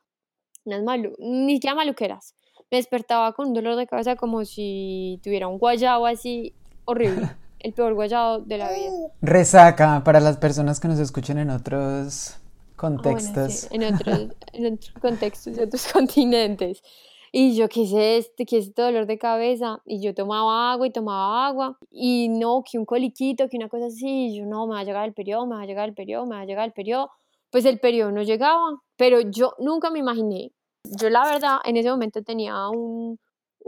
unas 0.64 0.82
malu 0.82 1.14
ni 1.18 1.54
siquiera 1.54 1.75
maluqueras, 1.75 2.34
me 2.70 2.76
despertaba 2.76 3.32
con 3.32 3.48
un 3.48 3.54
dolor 3.54 3.76
de 3.76 3.87
cabeza 3.87 4.16
como 4.16 4.44
si 4.44 5.18
tuviera 5.22 5.48
un 5.48 5.58
guayabo 5.58 6.06
así 6.06 6.52
horrible. 6.84 7.26
El 7.60 7.72
peor 7.72 7.94
guayabo 7.94 8.40
de 8.40 8.58
la 8.58 8.70
vida. 8.70 8.90
Resaca 9.20 10.02
para 10.04 10.20
las 10.20 10.36
personas 10.36 10.80
que 10.80 10.88
nos 10.88 10.98
escuchen 10.98 11.38
en 11.38 11.50
otros 11.50 12.38
contextos. 12.76 13.68
en, 13.72 13.82
otros, 13.82 14.28
en 14.52 14.74
otros 14.74 14.92
contextos, 15.00 15.58
en 15.58 15.64
otros 15.64 15.86
continentes. 15.92 16.82
Y 17.30 17.56
yo, 17.56 17.68
¿qué 17.68 17.82
es 17.82 17.92
este? 17.92 18.46
¿Qué 18.46 18.58
es 18.58 18.68
este 18.68 18.80
dolor 18.80 19.06
de 19.06 19.18
cabeza? 19.18 19.82
Y 19.84 20.00
yo 20.00 20.14
tomaba 20.14 20.72
agua 20.72 20.86
y 20.86 20.90
tomaba 20.90 21.46
agua. 21.46 21.78
Y 21.90 22.28
no, 22.28 22.62
que 22.64 22.78
un 22.78 22.86
coliquito, 22.86 23.48
que 23.48 23.58
una 23.58 23.68
cosa 23.68 23.86
así. 23.86 24.28
Y 24.28 24.38
yo, 24.38 24.46
no, 24.46 24.66
me 24.66 24.74
va 24.74 24.80
a 24.80 24.84
llegar 24.84 25.04
el 25.04 25.12
periodo, 25.12 25.46
me 25.46 25.56
va 25.56 25.62
a 25.62 25.66
llegar 25.66 25.88
el 25.88 25.94
periodo, 25.94 26.24
me 26.26 26.36
va 26.36 26.42
a 26.42 26.46
llegar 26.46 26.64
el 26.64 26.72
periodo. 26.72 27.10
Pues 27.50 27.64
el 27.64 27.80
periodo 27.80 28.12
no 28.12 28.22
llegaba. 28.22 28.80
Pero 28.96 29.20
yo 29.20 29.52
nunca 29.58 29.90
me 29.90 29.98
imaginé. 29.98 30.52
Yo, 30.84 31.10
la 31.10 31.24
verdad, 31.24 31.58
en 31.64 31.76
ese 31.76 31.90
momento 31.90 32.22
tenía 32.22 32.68
un, 32.70 33.18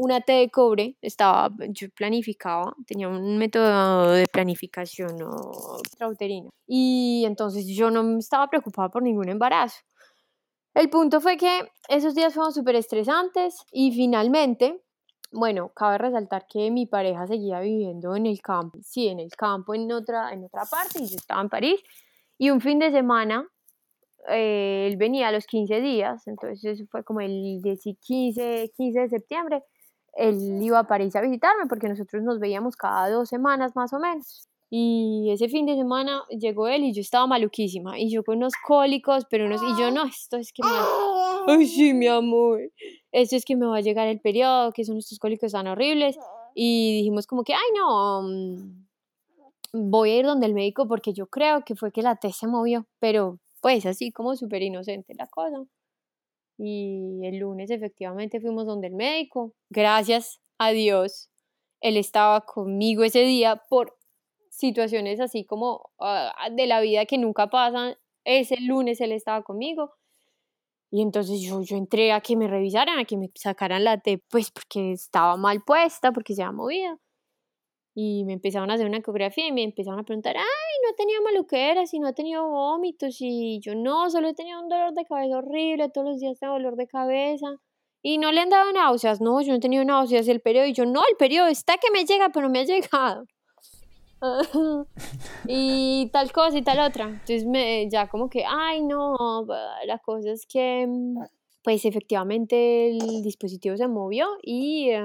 una 0.00 0.23
T 0.23 0.33
de 0.33 0.50
cobre. 0.50 0.97
Estaba, 1.02 1.50
yo 1.69 1.88
planificaba, 1.90 2.75
tenía 2.87 3.09
un 3.09 3.37
método 3.37 4.12
de 4.12 4.26
planificación 4.26 5.16
intrauterina. 5.85 6.49
Y 6.66 7.25
entonces 7.26 7.66
yo 7.66 7.90
no 7.90 8.19
estaba 8.19 8.49
preocupada 8.49 8.88
por 8.88 9.02
ningún 9.02 9.28
embarazo. 9.28 9.80
El 10.73 10.88
punto 10.88 11.21
fue 11.21 11.37
que 11.37 11.69
esos 11.88 12.14
días 12.14 12.33
fueron 12.33 12.52
súper 12.52 12.76
estresantes 12.76 13.66
y 13.73 13.92
finalmente, 13.92 14.80
bueno, 15.33 15.71
cabe 15.75 15.99
resaltar 15.99 16.47
que 16.49 16.71
mi 16.71 16.87
pareja 16.87 17.26
seguía 17.26 17.61
viviendo 17.61 18.16
en 18.16 18.26
el 18.26 18.40
campo, 18.40 18.78
sí, 18.83 19.09
en 19.09 19.21
el 19.21 19.30
campo, 19.30 19.75
en 19.75 19.90
otra, 19.92 20.33
en 20.33 20.45
otra 20.45 20.62
parte, 20.64 21.02
y 21.02 21.09
yo 21.09 21.16
estaba 21.16 21.42
en 21.42 21.49
París. 21.49 21.80
Y 22.38 22.50
un 22.50 22.61
fin 22.61 22.78
de 22.78 22.90
semana, 22.90 23.47
eh, 24.28 24.87
él 24.88 24.97
venía 24.97 25.28
a 25.28 25.33
los 25.33 25.47
15 25.47 25.80
días, 25.80 26.26
entonces 26.26 26.85
fue 26.90 27.04
como 27.04 27.21
el 27.21 27.61
15, 27.62 28.71
15 28.75 29.00
de 29.00 29.09
septiembre, 29.09 29.62
él 30.14 30.62
iba 30.62 30.79
a 30.81 30.87
París 30.87 31.14
a 31.17 31.21
visitarme 31.21 31.67
porque 31.69 31.88
nosotros 31.88 32.23
nos 32.23 32.38
veíamos 32.38 32.76
cada 32.76 33.11
dos 33.11 33.29
semanas 33.29 33.75
más 33.76 33.93
o 33.93 33.99
menos. 33.99 34.50
Y 34.73 35.29
ese 35.33 35.49
fin 35.49 35.67
de 35.67 35.75
semana 35.75 36.23
llegó 36.31 36.69
él 36.69 36.85
y 36.85 36.93
yo 36.93 37.00
estaba 37.00 37.26
maluquísima. 37.26 37.99
Y 37.99 38.09
yo 38.09 38.23
con 38.23 38.37
unos 38.37 38.52
cólicos, 38.64 39.26
pero 39.29 39.47
unos. 39.47 39.61
Y 39.62 39.81
yo 39.81 39.90
no, 39.90 40.05
esto 40.05 40.37
es 40.37 40.52
que 40.52 40.62
me. 40.62 40.71
Ay, 41.49 41.67
sí, 41.67 41.93
mi 41.93 42.07
amor. 42.07 42.61
Esto 43.11 43.35
es 43.35 43.45
que 43.45 43.57
me 43.57 43.67
va 43.67 43.79
a 43.79 43.81
llegar 43.81 44.07
el 44.07 44.21
periodo, 44.21 44.71
que 44.73 44.85
son 44.85 44.99
estos 44.99 45.19
cólicos 45.19 45.52
tan 45.52 45.67
horribles. 45.67 46.17
Y 46.55 46.99
dijimos, 46.99 47.26
como 47.26 47.43
que, 47.43 47.52
ay, 47.52 47.69
no. 47.76 48.23
Mm, 48.23 48.87
voy 49.73 50.11
a 50.11 50.17
ir 50.19 50.26
donde 50.26 50.47
el 50.47 50.55
médico 50.55 50.87
porque 50.87 51.12
yo 51.12 51.26
creo 51.26 51.64
que 51.64 51.75
fue 51.75 51.90
que 51.90 52.02
la 52.02 52.14
T 52.14 52.33
se 52.33 52.47
movió. 52.47 52.87
Pero, 53.00 53.40
pues, 53.61 53.87
así 53.87 54.12
como 54.12 54.37
súper 54.37 54.62
inocente 54.62 55.14
la 55.17 55.26
cosa. 55.26 55.64
Y 56.62 57.25
el 57.25 57.38
lunes, 57.38 57.71
efectivamente, 57.71 58.39
fuimos 58.39 58.67
donde 58.67 58.89
el 58.89 58.95
médico. 58.95 59.54
Gracias 59.71 60.43
a 60.58 60.73
Dios, 60.73 61.30
él 61.80 61.97
estaba 61.97 62.43
conmigo 62.43 63.02
ese 63.02 63.21
día 63.21 63.63
por 63.71 63.97
situaciones 64.50 65.21
así 65.21 65.47
como 65.47 65.91
ah, 66.00 66.50
de 66.52 66.67
la 66.67 66.82
vida 66.82 67.06
que 67.06 67.17
nunca 67.17 67.49
pasan. 67.49 67.97
Ese 68.25 68.61
lunes 68.61 69.00
él 69.00 69.13
estaba 69.13 69.43
conmigo. 69.43 69.95
Y 70.91 71.00
entonces 71.00 71.41
yo, 71.41 71.63
yo 71.63 71.78
entré 71.78 72.13
a 72.13 72.21
que 72.21 72.37
me 72.37 72.47
revisaran, 72.47 72.99
a 72.99 73.06
que 73.06 73.17
me 73.17 73.30
sacaran 73.34 73.84
la 73.84 73.99
T, 73.99 74.23
pues 74.28 74.50
porque 74.50 74.93
estaba 74.93 75.39
mal 75.39 75.63
puesta, 75.65 76.13
porque 76.13 76.34
se 76.34 76.43
había 76.43 76.52
movido. 76.52 77.00
Y 78.02 78.25
me 78.25 78.32
empezaron 78.32 78.71
a 78.71 78.75
hacer 78.75 78.86
una 78.86 78.97
ecografía 78.97 79.47
y 79.47 79.52
me 79.52 79.63
empezaron 79.63 80.00
a 80.00 80.04
preguntar, 80.04 80.34
ay, 80.34 80.75
no 80.86 80.95
tenía 80.97 81.21
maluqueras 81.21 81.93
y 81.93 81.99
no 81.99 82.08
ha 82.08 82.15
tenido 82.15 82.49
vómitos. 82.49 83.17
Y 83.21 83.60
yo 83.60 83.75
no, 83.75 84.08
solo 84.08 84.28
he 84.28 84.34
tenido 84.34 84.58
un 84.58 84.71
dolor 84.71 84.95
de 84.95 85.04
cabeza 85.04 85.36
horrible, 85.36 85.91
todos 85.91 86.08
los 86.08 86.19
días 86.19 86.39
tengo 86.39 86.54
dolor 86.54 86.76
de 86.76 86.86
cabeza. 86.86 87.49
Y 88.02 88.17
no 88.17 88.32
le 88.32 88.41
han 88.41 88.49
dado 88.49 88.73
náuseas, 88.73 89.21
no, 89.21 89.43
yo 89.43 89.49
no 89.49 89.56
he 89.56 89.60
tenido 89.60 89.84
náuseas, 89.84 90.28
el 90.28 90.41
periodo. 90.41 90.67
Y 90.67 90.73
yo, 90.73 90.86
no, 90.86 91.02
el 91.10 91.17
periodo 91.19 91.49
está 91.49 91.76
que 91.76 91.91
me 91.91 92.06
llega, 92.06 92.30
pero 92.30 92.49
me 92.49 92.60
ha 92.60 92.65
llegado. 92.65 93.26
y 95.47 96.08
tal 96.10 96.32
cosa 96.32 96.56
y 96.56 96.63
tal 96.63 96.80
otra. 96.80 97.04
Entonces 97.04 97.45
me, 97.45 97.86
ya 97.91 98.08
como 98.08 98.30
que, 98.30 98.45
ay 98.47 98.82
no, 98.82 99.47
la 99.84 99.99
cosa 99.99 100.30
es 100.30 100.47
que 100.47 100.86
mm, 100.86 101.19
pues 101.62 101.84
efectivamente 101.84 102.90
el 102.90 103.23
dispositivo 103.23 103.76
se 103.76 103.86
movió 103.86 104.26
y 104.42 104.90
eh, 104.90 105.02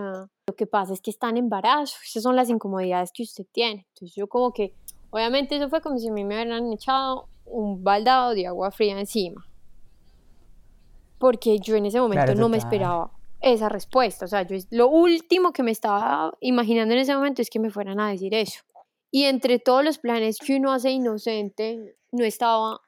lo 0.48 0.56
que 0.56 0.68
pasa 0.68 0.94
es 0.94 1.02
que 1.02 1.12
está 1.12 1.30
en 1.30 1.38
embarazo. 1.38 1.98
Esas 2.06 2.24
son 2.24 2.36
las 2.36 2.50
incomodidades 2.50 3.12
que 3.14 3.24
usted 3.24 3.46
tiene. 3.52 3.86
Entonces 3.94 4.16
yo 4.16 4.28
como 4.28 4.54
que, 4.54 4.74
obviamente 5.10 5.56
eso 5.58 5.70
fue 5.70 5.82
como 5.82 5.98
si 5.98 6.08
a 6.08 6.12
mí 6.12 6.24
me 6.24 6.36
hubieran 6.36 6.72
echado 6.72 7.28
un 7.46 7.84
baldado 7.84 8.34
de 8.34 8.48
agua 8.48 8.72
fría 8.72 9.00
encima. 9.00 9.46
Porque 11.20 11.60
yo 11.60 11.76
en 11.76 11.88
ese 11.88 12.00
momento 12.00 12.36
no 12.36 12.50
me 12.50 12.58
esperaba 12.58 13.12
esa 13.42 13.70
respuesta. 13.70 14.26
O 14.26 14.28
sea, 14.28 14.44
yo 14.44 14.58
lo 14.72 14.88
último 14.88 15.52
que 15.52 15.64
me 15.64 15.72
estaba 15.72 16.34
imaginando 16.40 16.94
en 16.94 17.02
ese 17.02 17.16
momento 17.16 17.42
es 17.42 17.50
que 17.50 17.60
me 17.60 17.70
fueran 17.70 18.00
a 18.00 18.10
decir 18.10 18.34
eso. 18.34 18.62
Y 19.12 19.24
entre 19.24 19.60
todos 19.60 19.84
los 19.84 19.98
planes 19.98 20.38
que 20.40 20.58
uno 20.58 20.74
hace 20.74 20.92
inocente, 20.92 21.96
no 22.12 22.24
estaba 22.26 22.82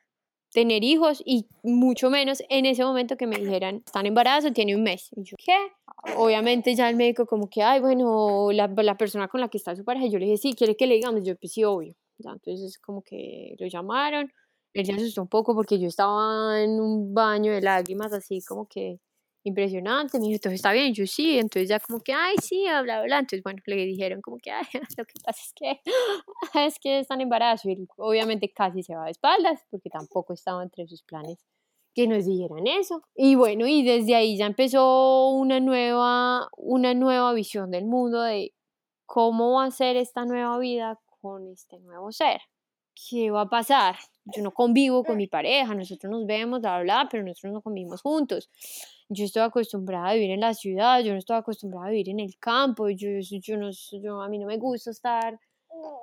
tener 0.52 0.84
hijos 0.84 1.22
y 1.26 1.46
mucho 1.64 2.10
menos 2.10 2.42
en 2.50 2.66
ese 2.66 2.84
momento 2.84 3.18
que 3.18 3.28
me 3.28 3.38
dijeran, 3.38 3.84
están 3.86 4.06
embarazo, 4.06 4.52
tiene 4.54 4.76
un 4.76 4.84
mes. 4.84 5.10
Y 5.16 5.24
yo, 5.24 5.36
¿qué? 5.44 5.56
Obviamente 6.16 6.76
ya 6.76 6.90
el 6.90 6.96
médico 6.96 7.26
como 7.26 7.50
que, 7.50 7.64
ay, 7.64 7.80
bueno, 7.82 8.52
la, 8.52 8.68
la 8.68 8.98
persona 8.98 9.28
con 9.28 9.42
la 9.42 9.50
que 9.50 9.58
está 9.58 9.76
su 9.76 9.84
pareja, 9.84 10.08
yo 10.08 10.20
le 10.20 10.26
dije, 10.26 10.38
sí, 10.38 10.54
¿quiere 10.54 10.76
que 10.76 10.88
le 10.88 10.96
digamos? 10.96 11.24
Yo, 11.24 11.36
pues 11.36 11.54
sí, 11.54 11.64
obvio. 11.64 11.96
Ya, 12.20 12.32
entonces 12.32 12.80
como 12.80 13.04
que 13.04 13.56
lo 13.60 13.68
llamaron, 13.68 14.32
él 14.74 14.86
se 14.86 14.94
asustó 14.94 15.22
un 15.22 15.28
poco 15.28 15.56
porque 15.56 15.80
yo 15.80 15.88
estaba 15.88 16.62
en 16.62 16.80
un 16.80 17.14
baño 17.14 17.52
de 17.52 17.62
lágrimas, 17.62 18.14
así 18.14 18.42
como 18.48 18.68
que 18.68 19.00
impresionante. 19.48 20.20
Me 20.20 20.26
dijo, 20.26 20.36
entonces 20.36 20.60
está 20.60 20.72
bien, 20.72 20.94
yo 20.94 21.06
sí. 21.08 21.38
Entonces 21.40 21.70
ya 21.70 21.80
como 21.80 22.00
que, 22.00 22.14
ay, 22.14 22.36
sí, 22.42 22.66
bla, 22.84 23.02
bla. 23.02 23.20
Entonces, 23.20 23.42
bueno, 23.44 23.62
le 23.66 23.76
dijeron 23.86 24.22
como 24.22 24.38
que, 24.38 24.52
ay, 24.52 24.66
lo 24.98 25.06
que 25.06 25.14
pasa 25.24 25.42
es 25.42 25.54
que, 25.54 25.82
es 26.68 26.80
que 26.80 27.00
están 27.00 27.22
embarazo. 27.22 27.70
Y 27.70 27.88
obviamente 27.98 28.52
casi 28.52 28.84
se 28.84 28.96
va 28.96 29.06
de 29.06 29.12
espaldas 29.12 29.66
porque 29.70 29.90
tampoco 29.90 30.34
estaba 30.34 30.64
entre 30.64 30.88
sus 30.88 31.04
planes 31.04 31.40
que 31.94 32.08
nos 32.08 32.26
dijeran 32.26 32.68
eso. 32.68 33.02
Y 33.16 33.36
bueno, 33.36 33.66
y 33.66 33.84
desde 33.84 34.16
ahí 34.16 34.38
ya 34.38 34.46
empezó 34.46 35.30
una 35.30 35.60
nueva, 35.60 36.48
una 36.56 36.94
nueva 36.94 37.34
visión 37.34 37.72
del 37.72 37.86
mundo 37.86 38.22
de 38.22 38.54
cómo 39.08 39.56
va 39.56 39.66
a 39.66 39.72
ser 39.72 39.98
esta 39.98 40.24
nueva 40.26 40.60
vida 40.60 41.00
con 41.22 41.48
este 41.48 41.80
nuevo 41.80 42.12
ser. 42.12 42.40
¿Qué 43.10 43.32
va 43.32 43.42
a 43.42 43.50
pasar? 43.50 43.96
Yo 44.26 44.44
no 44.44 44.52
convivo 44.52 45.04
con 45.04 45.18
mi 45.18 45.28
pareja, 45.28 45.74
nosotros 45.74 46.12
nos 46.12 46.26
vemos, 46.28 46.62
bla, 46.62 46.82
bla, 46.82 47.08
pero 47.10 47.24
nosotros 47.24 47.54
no 47.54 47.62
convivimos 47.62 48.02
juntos 48.02 48.50
yo 49.10 49.26
estoy 49.26 49.42
acostumbrada 49.44 50.10
a 50.10 50.14
vivir 50.14 50.32
en 50.32 50.42
la 50.42 50.54
ciudad, 50.54 51.02
yo 51.02 51.14
no 51.14 51.20
estoy 51.20 51.38
acostumbrada 51.38 51.88
a 51.88 51.90
vivir 51.90 52.10
en 52.10 52.20
el 52.20 52.38
campo, 52.40 52.90
yo, 52.90 53.10
yo, 53.20 53.58
no, 53.58 53.70
yo, 53.72 54.22
a 54.22 54.30
mí 54.30 54.38
no 54.38 54.48
me 54.48 54.58
gusta 54.58 54.92
estar 54.92 55.40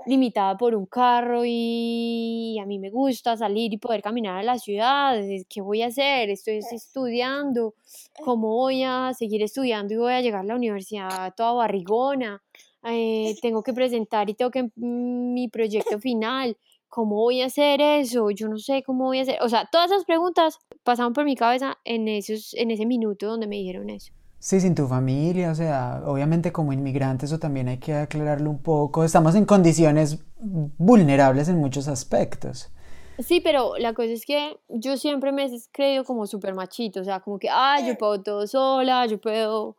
limitada 0.07 0.57
por 0.57 0.75
un 0.75 0.87
carro 0.87 1.43
y 1.45 2.59
a 2.61 2.67
mí 2.67 2.79
me 2.79 2.91
gusta 2.91 3.37
salir 3.37 3.73
y 3.73 3.79
poder 3.79 4.03
caminar 4.03 4.39
a 4.39 4.43
la 4.43 4.59
ciudad, 4.59 5.19
¿qué 5.49 5.61
voy 5.61 5.83
a 5.83 5.87
hacer? 5.87 6.31
Estoy 6.31 6.61
estudiando, 6.71 7.75
¿cómo 8.25 8.49
voy 8.49 8.83
a 8.85 9.13
seguir 9.15 9.43
estudiando 9.43 9.95
y 9.95 9.97
voy 9.97 10.13
a 10.13 10.21
llegar 10.21 10.43
a 10.43 10.45
la 10.45 10.57
universidad 10.57 11.35
toda 11.37 11.53
barrigona? 11.53 12.43
Eh, 12.85 13.35
tengo 13.43 13.63
que 13.63 13.73
presentar 13.73 14.29
y 14.31 14.35
tengo 14.35 14.51
que 14.51 14.65
mm, 14.65 15.33
mi 15.35 15.49
proyecto 15.49 15.99
final, 15.99 16.57
¿cómo 16.89 17.17
voy 17.17 17.43
a 17.43 17.47
hacer 17.47 17.81
eso? 17.81 18.31
Yo 18.31 18.49
no 18.49 18.59
sé 18.59 18.83
cómo 18.83 19.05
voy 19.05 19.19
a 19.19 19.23
hacer. 19.23 19.39
O 19.43 19.49
sea, 19.49 19.69
todas 19.71 19.91
esas 19.91 20.05
preguntas 20.05 20.59
pasaban 20.85 21.13
por 21.13 21.25
mi 21.25 21.35
cabeza 21.35 21.79
en, 21.85 22.07
esos, 22.09 22.55
en 22.55 22.71
ese 22.71 22.87
minuto 22.87 23.27
donde 23.27 23.47
me 23.47 23.57
dijeron 23.57 23.91
eso. 23.91 24.13
Sí, 24.39 24.61
sin 24.61 24.75
tu 24.75 24.87
familia, 24.87 25.51
o 25.51 25.55
sea, 25.55 26.03
obviamente 26.05 26.53
como 26.53 26.73
inmigrantes 26.73 27.31
eso 27.31 27.39
también 27.39 27.69
hay 27.69 27.79
que 27.79 27.95
aclararlo 27.95 28.51
un 28.51 28.59
poco. 28.59 29.03
Estamos 29.03 29.35
en 29.35 29.47
condiciones 29.47 30.19
vulnerables 30.39 31.49
en 31.49 31.59
muchos 31.59 31.89
aspectos. 31.89 32.71
Sí, 33.19 33.41
pero 33.41 33.79
la 33.79 33.95
cosa 33.95 34.09
es 34.09 34.27
que 34.27 34.59
yo 34.69 34.97
siempre 34.97 35.33
me 35.33 35.47
he 35.47 35.51
creído 35.73 36.05
como 36.05 36.27
súper 36.27 36.53
machito, 36.55 37.01
o 37.01 37.05
sea, 37.05 37.21
como 37.21 37.39
que, 37.39 37.49
ah, 37.51 37.81
yo 37.87 37.97
puedo 37.97 38.23
todo 38.23 38.47
sola, 38.47 39.07
yo 39.07 39.19
puedo... 39.19 39.77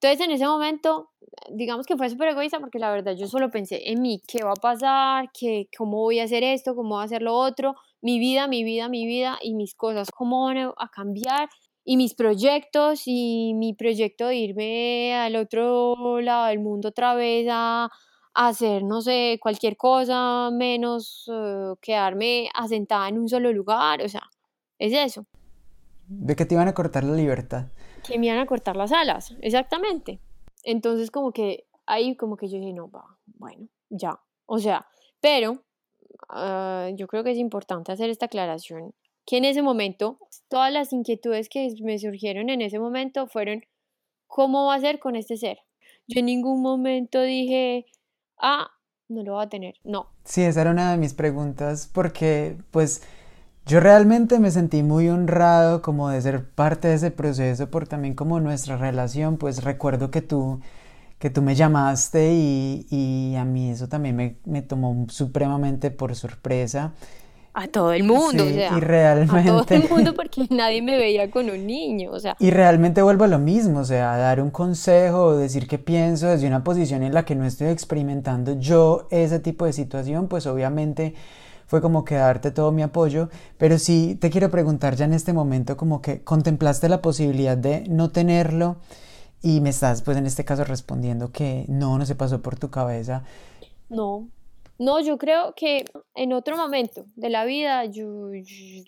Entonces 0.00 0.26
en 0.26 0.32
ese 0.32 0.46
momento, 0.46 1.10
digamos 1.50 1.86
que 1.86 1.96
fue 1.96 2.10
súper 2.10 2.28
egoísta 2.28 2.60
porque 2.60 2.78
la 2.78 2.90
verdad 2.90 3.14
yo 3.16 3.26
solo 3.26 3.50
pensé 3.50 3.90
en 3.90 4.02
mí, 4.02 4.22
qué 4.28 4.44
va 4.44 4.52
a 4.52 4.54
pasar, 4.54 5.30
¿Qué, 5.32 5.68
cómo 5.76 5.98
voy 5.98 6.20
a 6.20 6.24
hacer 6.24 6.42
esto, 6.42 6.74
cómo 6.74 6.96
voy 6.96 7.02
a 7.02 7.06
hacer 7.06 7.22
lo 7.22 7.34
otro, 7.34 7.74
mi 8.02 8.18
vida, 8.18 8.46
mi 8.46 8.62
vida, 8.62 8.88
mi 8.88 9.06
vida 9.06 9.38
y 9.42 9.54
mis 9.54 9.74
cosas, 9.74 10.10
cómo 10.10 10.44
van 10.44 10.58
a 10.58 10.88
cambiar 10.94 11.48
y 11.84 11.96
mis 11.96 12.14
proyectos 12.14 13.02
y 13.06 13.54
mi 13.54 13.72
proyecto 13.72 14.26
de 14.26 14.36
irme 14.36 15.14
al 15.14 15.36
otro 15.36 16.20
lado 16.20 16.48
del 16.48 16.58
mundo 16.58 16.88
otra 16.88 17.14
vez 17.14 17.46
a, 17.50 17.88
hacer, 18.34 18.82
no 18.82 19.00
sé, 19.00 19.38
cualquier 19.40 19.78
cosa 19.78 20.50
menos 20.52 21.24
eh, 21.32 21.72
quedarme 21.80 22.50
asentada 22.54 23.08
en 23.08 23.18
un 23.18 23.30
solo 23.30 23.50
lugar, 23.50 24.02
o 24.02 24.08
sea, 24.10 24.20
es 24.78 24.92
eso. 24.92 25.24
De 26.06 26.36
que 26.36 26.44
te 26.44 26.54
iban 26.54 26.68
a 26.68 26.74
cortar 26.74 27.02
la 27.04 27.14
libertad. 27.14 27.68
Que 28.06 28.18
me 28.18 28.26
iban 28.26 28.38
a 28.38 28.46
cortar 28.46 28.76
las 28.76 28.92
alas, 28.92 29.34
exactamente. 29.40 30.20
Entonces 30.64 31.10
como 31.10 31.32
que 31.32 31.66
ahí 31.86 32.16
como 32.16 32.36
que 32.36 32.48
yo 32.48 32.58
dije, 32.58 32.72
no, 32.72 32.90
va, 32.90 33.18
bueno, 33.26 33.68
ya. 33.88 34.20
O 34.46 34.58
sea, 34.58 34.86
pero 35.20 35.64
ah, 36.28 36.88
yo 36.94 37.06
creo 37.06 37.24
que 37.24 37.32
es 37.32 37.38
importante 37.38 37.92
hacer 37.92 38.10
esta 38.10 38.26
aclaración, 38.26 38.94
que 39.24 39.38
en 39.38 39.44
ese 39.44 39.62
momento, 39.62 40.18
todas 40.48 40.72
las 40.72 40.92
inquietudes 40.92 41.48
que 41.48 41.74
me 41.82 41.98
surgieron 41.98 42.48
en 42.48 42.62
ese 42.62 42.78
momento 42.78 43.26
fueron, 43.26 43.62
¿cómo 44.26 44.66
va 44.66 44.76
a 44.76 44.80
ser 44.80 44.98
con 44.98 45.16
este 45.16 45.36
ser? 45.36 45.58
Yo 46.06 46.20
en 46.20 46.26
ningún 46.26 46.62
momento 46.62 47.20
dije, 47.20 47.86
ah, 48.38 48.70
no 49.08 49.22
lo 49.22 49.34
va 49.34 49.42
a 49.42 49.48
tener. 49.48 49.74
No. 49.84 50.10
Sí, 50.24 50.42
esa 50.42 50.60
era 50.60 50.70
una 50.70 50.92
de 50.92 50.98
mis 50.98 51.14
preguntas 51.14 51.90
porque 51.92 52.56
pues 52.70 53.02
yo 53.66 53.80
realmente 53.80 54.38
me 54.38 54.50
sentí 54.50 54.82
muy 54.82 55.08
honrado 55.08 55.82
como 55.82 56.08
de 56.08 56.22
ser 56.22 56.48
parte 56.48 56.88
de 56.88 56.94
ese 56.94 57.10
proceso 57.10 57.68
por 57.68 57.86
también 57.86 58.14
como 58.14 58.40
nuestra 58.40 58.76
relación, 58.76 59.36
pues 59.36 59.62
recuerdo 59.64 60.10
que 60.10 60.22
tú 60.22 60.60
que 61.18 61.30
tú 61.30 61.40
me 61.40 61.54
llamaste 61.54 62.34
y, 62.34 62.86
y 62.90 63.36
a 63.36 63.44
mí 63.44 63.70
eso 63.70 63.88
también 63.88 64.16
me, 64.16 64.36
me 64.44 64.60
tomó 64.60 65.06
supremamente 65.08 65.90
por 65.90 66.14
sorpresa 66.14 66.92
a 67.56 67.68
todo 67.68 67.94
el 67.94 68.04
mundo, 68.04 68.44
o 68.44 68.48
sea, 68.48 68.76
y 68.76 68.80
realmente... 68.80 69.48
a 69.48 69.64
todo 69.64 69.74
el 69.74 69.88
mundo 69.88 70.12
porque 70.16 70.46
nadie 70.50 70.82
me 70.82 70.98
veía 70.98 71.30
con 71.30 71.48
un 71.48 71.66
niño, 71.66 72.10
o 72.10 72.20
sea. 72.20 72.36
Y 72.38 72.50
realmente 72.50 73.00
vuelvo 73.00 73.24
a 73.24 73.28
lo 73.28 73.38
mismo, 73.38 73.80
o 73.80 73.84
sea, 73.84 74.14
dar 74.18 74.42
un 74.42 74.50
consejo 74.50 75.22
o 75.22 75.36
decir 75.38 75.66
qué 75.66 75.78
pienso 75.78 76.26
desde 76.26 76.46
una 76.46 76.62
posición 76.62 77.02
en 77.02 77.14
la 77.14 77.24
que 77.24 77.34
no 77.34 77.46
estoy 77.46 77.68
experimentando 77.68 78.60
yo 78.60 79.08
ese 79.10 79.38
tipo 79.38 79.64
de 79.64 79.72
situación, 79.72 80.28
pues 80.28 80.46
obviamente 80.46 81.14
fue 81.66 81.80
como 81.82 82.04
que 82.04 82.14
darte 82.14 82.50
todo 82.50 82.72
mi 82.72 82.82
apoyo, 82.82 83.28
pero 83.58 83.78
sí 83.78 84.16
te 84.20 84.30
quiero 84.30 84.50
preguntar 84.50 84.96
ya 84.96 85.04
en 85.04 85.12
este 85.12 85.32
momento 85.32 85.76
como 85.76 86.00
que 86.00 86.22
contemplaste 86.22 86.88
la 86.88 87.02
posibilidad 87.02 87.56
de 87.56 87.84
no 87.88 88.10
tenerlo 88.10 88.76
y 89.42 89.60
me 89.60 89.70
estás 89.70 90.02
pues 90.02 90.16
en 90.16 90.26
este 90.26 90.44
caso 90.44 90.64
respondiendo 90.64 91.30
que 91.32 91.64
no, 91.68 91.98
no 91.98 92.06
se 92.06 92.14
pasó 92.14 92.40
por 92.42 92.58
tu 92.58 92.70
cabeza. 92.70 93.24
No, 93.88 94.28
no, 94.78 95.00
yo 95.00 95.16
creo 95.18 95.54
que 95.54 95.84
en 96.14 96.32
otro 96.32 96.56
momento 96.56 97.06
de 97.14 97.30
la 97.30 97.44
vida 97.44 97.84
yo, 97.86 98.30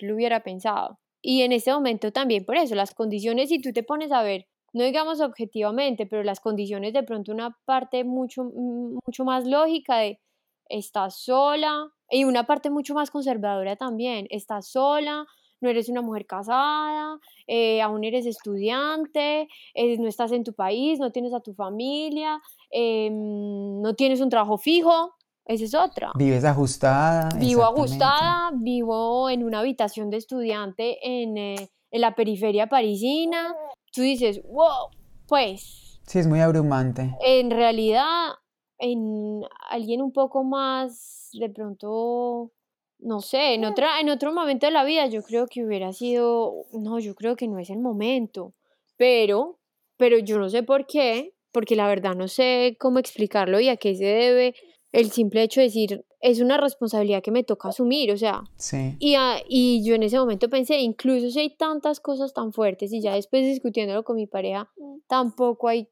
lo 0.01 0.15
hubiera 0.15 0.43
pensado. 0.43 0.99
Y 1.23 1.43
en 1.43 1.53
ese 1.53 1.73
momento 1.73 2.13
también, 2.13 2.45
por 2.45 2.57
eso, 2.57 2.75
las 2.75 2.95
condiciones, 2.95 3.49
si 3.49 3.61
tú 3.61 3.73
te 3.73 3.83
pones 3.83 4.13
a 4.13 4.23
ver, 4.23 4.47
no 4.73 4.85
digamos 4.85 5.21
objetivamente, 5.21 6.07
pero 6.07 6.23
las 6.23 6.41
condiciones 6.41 6.93
de 6.93 7.03
pronto 7.03 7.33
una 7.33 7.57
parte 7.65 8.05
mucho, 8.05 8.45
mucho 8.45 9.25
más 9.25 9.47
lógica 9.47 9.99
de 9.99 10.21
estás 10.69 11.23
sola 11.23 11.91
y 12.11 12.25
una 12.25 12.45
parte 12.45 12.71
mucho 12.71 12.95
más 12.95 13.11
conservadora 13.11 13.77
también, 13.77 14.27
estás 14.31 14.69
sola, 14.71 15.27
no 15.61 15.69
eres 15.69 15.89
una 15.89 16.03
mujer 16.03 16.27
casada, 16.27 17.19
eh, 17.47 17.83
aún 17.83 18.05
eres 18.05 18.27
estudiante, 18.27 19.49
eh, 19.75 19.99
no 19.99 20.09
estás 20.09 20.33
en 20.33 20.45
tu 20.45 20.53
país, 20.55 20.99
no 20.99 21.11
tienes 21.11 21.35
a 21.35 21.41
tu 21.41 21.55
familia, 21.55 22.41
em, 22.71 23.81
no 23.81 23.95
tienes 23.95 24.21
un 24.21 24.31
trabajo 24.31 24.57
fijo, 24.59 25.15
esa 25.45 25.65
es 25.65 25.75
otra. 25.75 26.13
Vives 26.15 26.45
ajustada. 26.45 27.31
Vivo 27.39 27.65
ajustada, 27.65 28.51
vivo 28.55 29.31
en 29.31 29.45
una 29.45 29.61
habitación 29.61 30.11
de 30.11 30.19
estudiante 30.19 30.99
en, 31.03 31.39
eh, 31.39 31.71
en 31.91 32.01
la 32.01 32.15
periferia 32.15 32.69
parisina. 32.69 33.55
Tú 33.93 34.03
dices, 34.03 34.43
wow, 34.45 34.91
pues. 35.27 36.01
Sí, 36.07 36.19
es 36.19 36.27
muy 36.27 36.41
abrumante. 36.41 37.17
En 37.23 37.51
realidad, 37.51 38.35
en 38.79 39.43
alguien 39.71 40.03
un 40.03 40.13
poco 40.13 40.45
más, 40.45 41.31
de 41.33 41.51
pronto, 41.51 42.53
no 42.99 43.21
sé, 43.21 43.55
en, 43.55 43.65
otra, 43.65 44.01
en 44.01 44.09
otro 44.11 44.33
momento 44.33 44.67
de 44.67 44.73
la 44.73 44.85
vida 44.85 45.07
yo 45.07 45.23
creo 45.23 45.47
que 45.47 45.65
hubiera 45.65 45.93
sido, 45.93 46.67
no, 46.73 46.99
yo 46.99 47.15
creo 47.15 47.37
que 47.37 47.49
no 47.49 47.59
es 47.59 47.71
el 47.71 47.79
momento, 47.79 48.55
pero, 48.97 49.59
pero 49.97 50.19
yo 50.19 50.39
no 50.39 50.49
sé 50.49 50.63
por 50.63 50.87
qué, 50.87 51.35
porque 51.53 51.77
la 51.77 51.89
verdad 51.89 52.15
no 52.15 52.29
sé 52.29 52.77
cómo 52.79 52.99
explicarlo 52.99 53.61
y 53.61 53.69
a 53.69 53.77
qué 53.77 53.95
se 53.95 54.05
debe 54.05 54.55
el 54.93 55.11
simple 55.11 55.43
hecho 55.43 55.61
de 55.61 55.67
decir, 55.67 56.05
es 56.21 56.41
una 56.41 56.57
responsabilidad 56.57 57.23
que 57.23 57.31
me 57.31 57.45
toca 57.45 57.69
asumir, 57.69 58.11
o 58.11 58.17
sea. 58.17 58.43
Sí. 58.57 58.97
Y, 58.99 59.17
y 59.49 59.85
yo 59.85 59.95
en 59.95 60.03
ese 60.03 60.19
momento 60.19 60.49
pensé, 60.49 60.79
incluso 60.79 61.31
si 61.31 61.41
hay 61.41 61.57
tantas 61.57 62.01
cosas 62.01 62.33
tan 62.33 62.53
fuertes 62.53 62.93
y 62.93 63.01
ya 63.01 63.15
después 63.15 63.45
discutiéndolo 63.45 64.03
con 64.03 64.17
mi 64.17 64.27
pareja, 64.27 64.71
tampoco 65.07 65.69
hay 65.69 65.89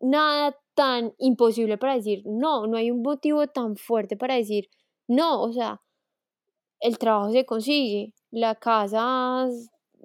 nada 0.00 0.56
tan 0.74 1.14
imposible 1.18 1.78
para 1.78 1.94
decir 1.94 2.22
no, 2.24 2.66
no 2.66 2.76
hay 2.76 2.90
un 2.90 3.02
motivo 3.02 3.46
tan 3.46 3.76
fuerte 3.76 4.16
para 4.16 4.34
decir 4.34 4.68
no, 5.08 5.42
o 5.42 5.52
sea, 5.52 5.80
el 6.80 6.98
trabajo 6.98 7.32
se 7.32 7.44
consigue, 7.44 8.14
la 8.30 8.54
casa 8.54 9.48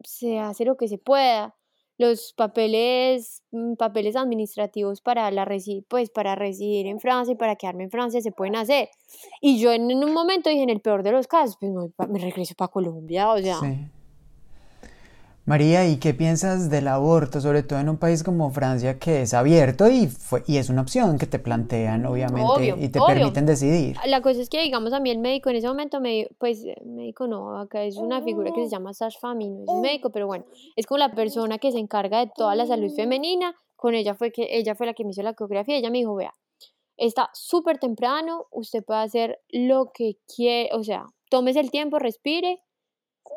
se 0.04 0.40
hace 0.40 0.66
lo 0.66 0.76
que 0.78 0.88
se 0.88 0.98
pueda, 0.98 1.56
los 1.98 2.34
papeles, 2.34 3.42
mm, 3.52 3.74
papeles 3.74 4.16
administrativos 4.16 5.02
para, 5.02 5.32
la 5.32 5.48
pues, 5.88 6.10
para 6.12 6.36
residir 6.36 6.86
en 6.88 7.00
Francia 7.00 7.34
y 7.34 7.36
para 7.36 7.56
quedarme 7.56 7.86
en 7.86 7.92
Francia 7.92 8.22
se 8.22 8.32
pueden 8.32 8.56
hacer. 8.56 8.90
Y 9.42 9.60
yo 9.60 9.72
en, 9.72 9.92
un 9.92 10.14
momento 10.14 10.50
dije, 10.50 10.64
en 10.64 10.70
el 10.70 10.82
peor 10.82 11.04
de 11.04 11.12
los 11.12 11.28
casos, 11.28 11.58
pues 11.60 11.72
me 12.10 12.20
regreso 12.20 12.54
para 12.56 12.70
Colombia, 12.70 13.32
o 13.32 13.40
sea. 13.40 13.60
María, 15.48 15.88
¿y 15.88 15.96
qué 15.96 16.14
piensas 16.14 16.70
del 16.70 16.90
aborto, 16.90 17.40
sobre 17.40 17.64
todo 17.64 17.80
en 17.80 17.88
un 17.88 17.96
país 17.96 18.22
como 18.22 18.52
Francia 18.52 19.00
que 19.00 19.22
es 19.22 19.34
abierto 19.34 19.88
y, 19.88 20.08
fue, 20.08 20.44
y 20.46 20.58
es 20.58 20.70
una 20.70 20.82
opción 20.82 21.18
que 21.18 21.26
te 21.26 21.40
plantean, 21.40 22.06
obviamente, 22.06 22.76
y 22.78 22.90
te 22.90 23.00
permiten 23.00 23.46
decidir? 23.46 23.96
La 24.08 24.22
cosa 24.22 24.42
es 24.42 24.50
que, 24.50 24.62
digamos, 24.62 24.92
a 24.92 25.00
mí 25.00 25.10
el 25.10 25.20
médico 25.20 25.50
en 25.50 25.56
ese 25.56 25.70
momento, 25.70 26.02
me, 26.02 26.28
pues, 26.38 26.66
médico 26.84 27.28
no, 27.28 27.58
acá 27.60 27.82
es 27.84 27.96
una 27.96 28.22
figura 28.22 28.52
que 28.54 28.66
se 28.66 28.70
llama 28.70 28.94
Sash 28.94 29.20
Fami, 29.22 29.50
no 29.50 29.64
es 29.64 29.70
un 29.70 29.80
médico, 29.80 30.10
pero 30.10 30.28
bueno, 30.28 30.44
es 30.76 30.86
como 30.86 30.98
la 30.98 31.14
persona 31.14 31.60
que 31.60 31.72
se 31.72 31.80
encarga 31.80 32.20
de 32.26 32.30
toda 32.36 32.54
la 32.54 32.66
salud 32.66 32.94
femenina, 32.94 33.56
con 33.78 33.96
ella 33.96 34.16
fue, 34.16 34.34
que, 34.34 34.50
ella 34.52 34.76
fue 34.76 34.86
la 34.86 34.94
que 34.94 35.06
me 35.06 35.12
hizo 35.12 35.22
la 35.22 35.30
ecografía, 35.30 35.78
ella 35.78 35.90
me 35.90 36.00
dijo, 36.00 36.14
vea, 36.14 36.34
está 36.98 37.30
súper 37.32 37.78
temprano, 37.78 38.48
usted 38.52 38.84
puede 38.84 39.00
hacer 39.00 39.40
lo 39.48 39.94
que 39.94 40.18
quiere, 40.28 40.72
o 40.74 40.84
sea, 40.84 41.06
tómese 41.30 41.62
el 41.62 41.72
tiempo, 41.72 42.00
respire, 42.00 42.60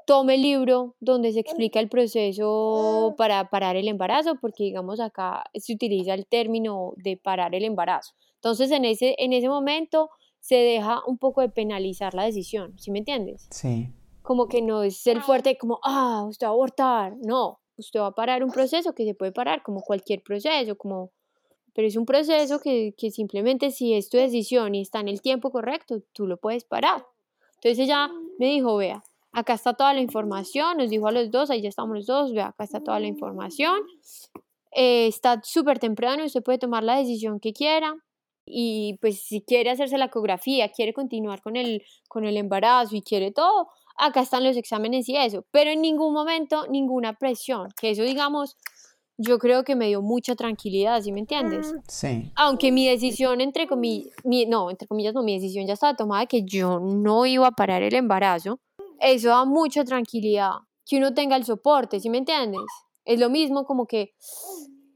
tome 0.07 0.35
el 0.35 0.43
libro 0.43 0.97
donde 1.01 1.33
se 1.33 1.41
explica 1.41 1.81
el 1.81 1.89
proceso 1.89 3.15
para 3.17 3.49
parar 3.49 3.77
el 3.77 3.89
embarazo, 3.89 4.37
porque 4.41 4.65
digamos 4.65 5.01
acá 5.01 5.45
se 5.55 5.73
utiliza 5.73 6.15
el 6.15 6.27
término 6.27 6.95
de 6.97 7.17
parar 7.17 7.55
el 7.55 7.65
embarazo. 7.65 8.15
Entonces 8.35 8.71
en 8.71 8.85
ese, 8.85 9.15
en 9.19 9.33
ese 9.33 9.49
momento 9.49 10.11
se 10.41 10.57
deja 10.57 11.01
un 11.07 11.19
poco 11.19 11.43
de 11.43 11.49
penalizar 11.49 12.15
la 12.15 12.25
decisión, 12.25 12.79
¿sí 12.79 12.91
me 12.91 12.99
entiendes? 12.99 13.47
Sí. 13.51 13.93
Como 14.23 14.49
que 14.49 14.63
no 14.63 14.83
es 14.83 15.07
el 15.07 15.23
fuerte 15.23 15.57
como, 15.59 15.79
ah, 15.85 16.25
usted 16.29 16.47
va 16.47 16.51
a 16.51 16.55
abortar, 16.55 17.17
no, 17.23 17.61
usted 17.77 18.01
va 18.01 18.07
a 18.07 18.15
parar 18.15 18.43
un 18.43 18.51
proceso 18.51 18.95
que 18.95 19.05
se 19.05 19.15
puede 19.15 19.33
parar 19.33 19.63
como 19.63 19.83
cualquier 19.83 20.23
proceso, 20.23 20.77
como, 20.77 21.13
pero 21.75 21.87
es 21.87 21.97
un 21.97 22.07
proceso 22.07 22.59
que, 22.61 22.95
que 22.97 23.11
simplemente 23.11 23.71
si 23.71 23.95
es 23.95 24.09
tu 24.09 24.17
decisión 24.17 24.75
y 24.75 24.83
está 24.83 25.01
en 25.01 25.09
el 25.09 25.21
tiempo 25.21 25.51
correcto, 25.51 26.03
tú 26.13 26.27
lo 26.27 26.37
puedes 26.37 26.65
parar. 26.65 27.05
Entonces 27.57 27.79
ella 27.79 28.11
me 28.39 28.47
dijo, 28.47 28.77
vea, 28.77 29.05
acá 29.33 29.55
está 29.55 29.75
toda 29.75 29.95
la 29.95 30.01
información, 30.01 30.79
nos 30.79 30.91
dijo 30.91 31.07
a 31.09 31.13
los 31.13 31.31
dos, 31.31 31.51
ahí 31.51 31.63
ya 31.63 31.69
estamos 31.69 31.97
los 31.97 32.07
dos, 32.07 32.33
ve, 32.33 32.43
acá 32.43 32.65
está 32.65 32.81
toda 32.81 33.01
la 33.01 33.07
información, 33.07 33.81
eh, 34.73 35.07
está 35.07 35.41
súper 35.43 35.79
temprano, 35.79 36.25
usted 36.25 36.43
puede 36.43 36.59
tomar 36.59 36.83
la 36.85 36.97
decisión 36.97 37.41
que 37.41 37.53
quiera 37.53 37.95
y 38.45 38.99
pues 39.01 39.23
si 39.23 39.43
quiere 39.43 39.71
hacerse 39.71 39.99
la 39.99 40.07
ecografía, 40.07 40.71
quiere 40.71 40.93
continuar 40.93 41.41
con 41.43 41.57
el, 41.57 41.83
con 42.09 42.25
el 42.25 42.37
embarazo 42.37 42.97
y 42.97 43.03
quiere 43.03 43.31
todo, 43.31 43.69
acá 43.97 44.21
están 44.21 44.45
los 44.45 44.57
exámenes 44.57 45.09
y 45.09 45.17
eso, 45.17 45.45
pero 45.51 45.71
en 45.71 45.81
ningún 45.81 46.13
momento 46.13 46.67
ninguna 46.69 47.15
presión, 47.15 47.69
que 47.81 47.91
eso 47.91 48.03
digamos, 48.03 48.57
yo 49.23 49.39
creo 49.39 49.65
que 49.65 49.77
me 49.77 49.89
dio 49.89 50.01
mucha 50.01 50.35
tranquilidad, 50.35 51.03
¿sí 51.03 51.13
me 51.13 51.21
entiendes? 51.21 51.75
Sí. 51.87 52.33
Aunque 52.37 52.73
mi 52.73 52.89
decisión, 52.89 53.43
entre 53.43 53.67
comillas, 53.67 54.11
no, 54.25 54.71
entre 54.71 54.89
comillas, 54.89 55.13
no, 55.13 55.23
mi 55.23 55.35
decisión 55.35 55.67
ya 55.67 55.75
estaba 55.75 55.95
tomada 55.95 56.23
de 56.23 56.27
que 56.27 56.43
yo 56.43 56.81
no 56.81 57.27
iba 57.27 57.49
a 57.49 57.53
parar 57.53 57.83
el 57.83 57.95
embarazo, 57.95 58.61
eso 59.01 59.29
da 59.29 59.45
mucha 59.45 59.85
tranquilidad, 59.85 60.53
que 60.87 60.99
uno 60.99 61.15
tenga 61.15 61.37
el 61.37 61.45
soporte, 61.45 62.01
¿sí 62.01 62.11
me 62.11 62.19
entiendes? 62.19 62.63
Es 63.05 63.19
lo 63.19 63.31
mismo 63.31 63.65
como 63.65 63.87
que, 63.87 64.15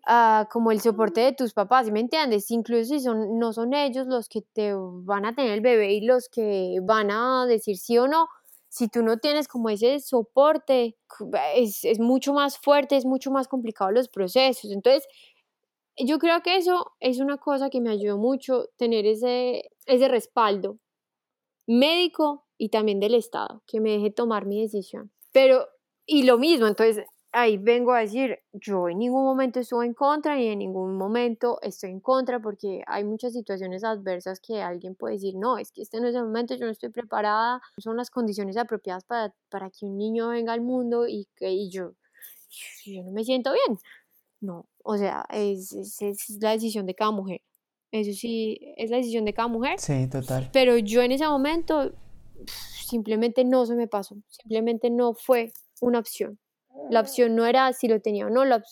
ah, 0.06 0.46
como 0.52 0.70
el 0.70 0.80
soporte 0.80 1.22
de 1.22 1.32
tus 1.32 1.52
papás, 1.52 1.86
¿sí 1.86 1.92
me 1.92 2.00
entiendes? 2.00 2.50
Incluso 2.50 2.94
si 2.94 3.00
son, 3.00 3.38
no 3.38 3.52
son 3.52 3.74
ellos 3.74 4.06
los 4.06 4.28
que 4.28 4.42
te 4.42 4.74
van 4.74 5.24
a 5.24 5.34
tener 5.34 5.52
el 5.52 5.60
bebé 5.60 5.94
y 5.94 6.00
los 6.02 6.28
que 6.28 6.78
van 6.82 7.10
a 7.10 7.46
decir 7.46 7.78
sí 7.78 7.96
o 7.98 8.06
no, 8.06 8.28
si 8.68 8.88
tú 8.88 9.02
no 9.02 9.18
tienes 9.18 9.48
como 9.48 9.70
ese 9.70 10.00
soporte, 10.00 10.96
es, 11.54 11.84
es 11.84 12.00
mucho 12.00 12.34
más 12.34 12.58
fuerte, 12.58 12.96
es 12.96 13.06
mucho 13.06 13.30
más 13.30 13.48
complicado 13.48 13.90
los 13.92 14.08
procesos. 14.08 14.72
Entonces, 14.72 15.06
yo 15.96 16.18
creo 16.18 16.42
que 16.42 16.56
eso 16.56 16.92
es 17.00 17.20
una 17.20 17.38
cosa 17.38 17.70
que 17.70 17.80
me 17.80 17.90
ayudó 17.90 18.18
mucho, 18.18 18.66
tener 18.76 19.06
ese, 19.06 19.70
ese 19.86 20.08
respaldo 20.08 20.78
médico 21.66 22.46
y 22.58 22.68
también 22.68 23.00
del 23.00 23.14
Estado, 23.14 23.62
que 23.66 23.80
me 23.80 23.90
deje 23.90 24.10
tomar 24.10 24.46
mi 24.46 24.62
decisión. 24.62 25.10
Pero, 25.32 25.66
y 26.06 26.22
lo 26.22 26.38
mismo, 26.38 26.66
entonces 26.66 27.04
ahí 27.34 27.58
vengo 27.58 27.92
a 27.92 28.00
decir, 28.00 28.38
yo 28.52 28.88
en 28.88 28.98
ningún 28.98 29.24
momento 29.24 29.58
estuve 29.58 29.84
en 29.84 29.94
contra 29.94 30.40
y 30.40 30.46
en 30.46 30.60
ningún 30.60 30.96
momento 30.96 31.58
estoy 31.62 31.90
en 31.90 32.00
contra 32.00 32.40
porque 32.40 32.82
hay 32.86 33.04
muchas 33.04 33.32
situaciones 33.32 33.82
adversas 33.82 34.40
que 34.40 34.62
alguien 34.62 34.94
puede 34.94 35.14
decir, 35.14 35.34
no, 35.36 35.58
es 35.58 35.72
que 35.72 35.82
este 35.82 36.00
no 36.00 36.06
es 36.06 36.14
el 36.14 36.22
momento, 36.22 36.54
yo 36.54 36.64
no 36.64 36.70
estoy 36.70 36.90
preparada, 36.90 37.60
son 37.78 37.96
las 37.96 38.10
condiciones 38.10 38.56
apropiadas 38.56 39.04
para, 39.04 39.34
para 39.50 39.68
que 39.68 39.84
un 39.84 39.98
niño 39.98 40.28
venga 40.28 40.52
al 40.52 40.60
mundo 40.60 41.08
y 41.08 41.26
que 41.34 41.50
y 41.50 41.70
yo, 41.70 41.94
yo 42.84 43.02
no 43.02 43.10
me 43.10 43.24
siento 43.24 43.52
bien. 43.52 43.78
No, 44.40 44.68
o 44.84 44.96
sea, 44.96 45.24
es, 45.30 45.72
es, 45.72 46.38
la 46.40 46.52
decisión 46.52 46.86
de 46.86 46.94
cada 46.94 47.10
mujer. 47.10 47.40
Eso 47.90 48.12
sí, 48.12 48.58
es 48.76 48.90
la 48.90 48.98
decisión 48.98 49.24
de 49.24 49.32
cada 49.32 49.48
mujer. 49.48 49.78
Sí, 49.78 50.06
total. 50.08 50.50
Pero 50.52 50.76
yo 50.78 51.00
en 51.00 51.12
ese 51.12 51.26
momento 51.26 51.92
simplemente 52.46 53.44
no 53.44 53.66
se 53.66 53.74
me 53.74 53.88
pasó, 53.88 54.16
simplemente 54.28 54.90
no 54.90 55.14
fue 55.14 55.52
una 55.80 55.98
opción. 55.98 56.38
La 56.90 57.00
opción 57.00 57.34
no 57.36 57.46
era 57.46 57.72
si 57.72 57.88
lo 57.88 58.00
tenía 58.00 58.26
o 58.26 58.30
no, 58.30 58.44
la 58.44 58.62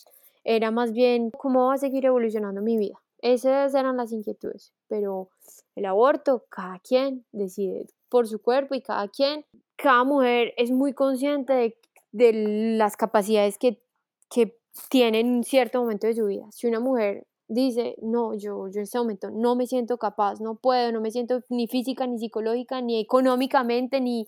era 0.43 0.71
más 0.71 0.91
bien 0.91 1.31
cómo 1.31 1.67
va 1.67 1.75
a 1.75 1.77
seguir 1.77 2.05
evolucionando 2.05 2.61
mi 2.61 2.77
vida. 2.77 3.01
Esas 3.19 3.73
eran 3.73 3.97
las 3.97 4.11
inquietudes, 4.11 4.73
pero 4.87 5.29
el 5.75 5.85
aborto, 5.85 6.45
cada 6.49 6.79
quien 6.79 7.25
decide 7.31 7.87
por 8.09 8.27
su 8.27 8.41
cuerpo 8.41 8.75
y 8.75 8.81
cada 8.81 9.07
quien, 9.07 9.45
cada 9.77 10.03
mujer 10.03 10.53
es 10.57 10.71
muy 10.71 10.93
consciente 10.93 11.53
de, 11.53 11.77
de 12.11 12.33
las 12.77 12.97
capacidades 12.97 13.57
que, 13.57 13.81
que 14.29 14.57
tiene 14.89 15.21
en 15.21 15.35
un 15.35 15.43
cierto 15.43 15.79
momento 15.81 16.07
de 16.07 16.15
su 16.15 16.25
vida. 16.25 16.45
Si 16.51 16.67
una 16.67 16.81
mujer 16.81 17.25
dice, 17.47 17.95
no, 18.01 18.33
yo, 18.33 18.67
yo 18.67 18.79
en 18.79 18.83
este 18.83 18.97
momento 18.97 19.29
no 19.31 19.55
me 19.55 19.67
siento 19.67 19.97
capaz, 19.97 20.39
no 20.39 20.55
puedo, 20.55 20.91
no 20.91 21.01
me 21.01 21.11
siento 21.11 21.41
ni 21.49 21.67
física, 21.67 22.07
ni 22.07 22.17
psicológica, 22.19 22.81
ni 22.81 22.99
económicamente, 22.99 24.01
ni, 24.01 24.27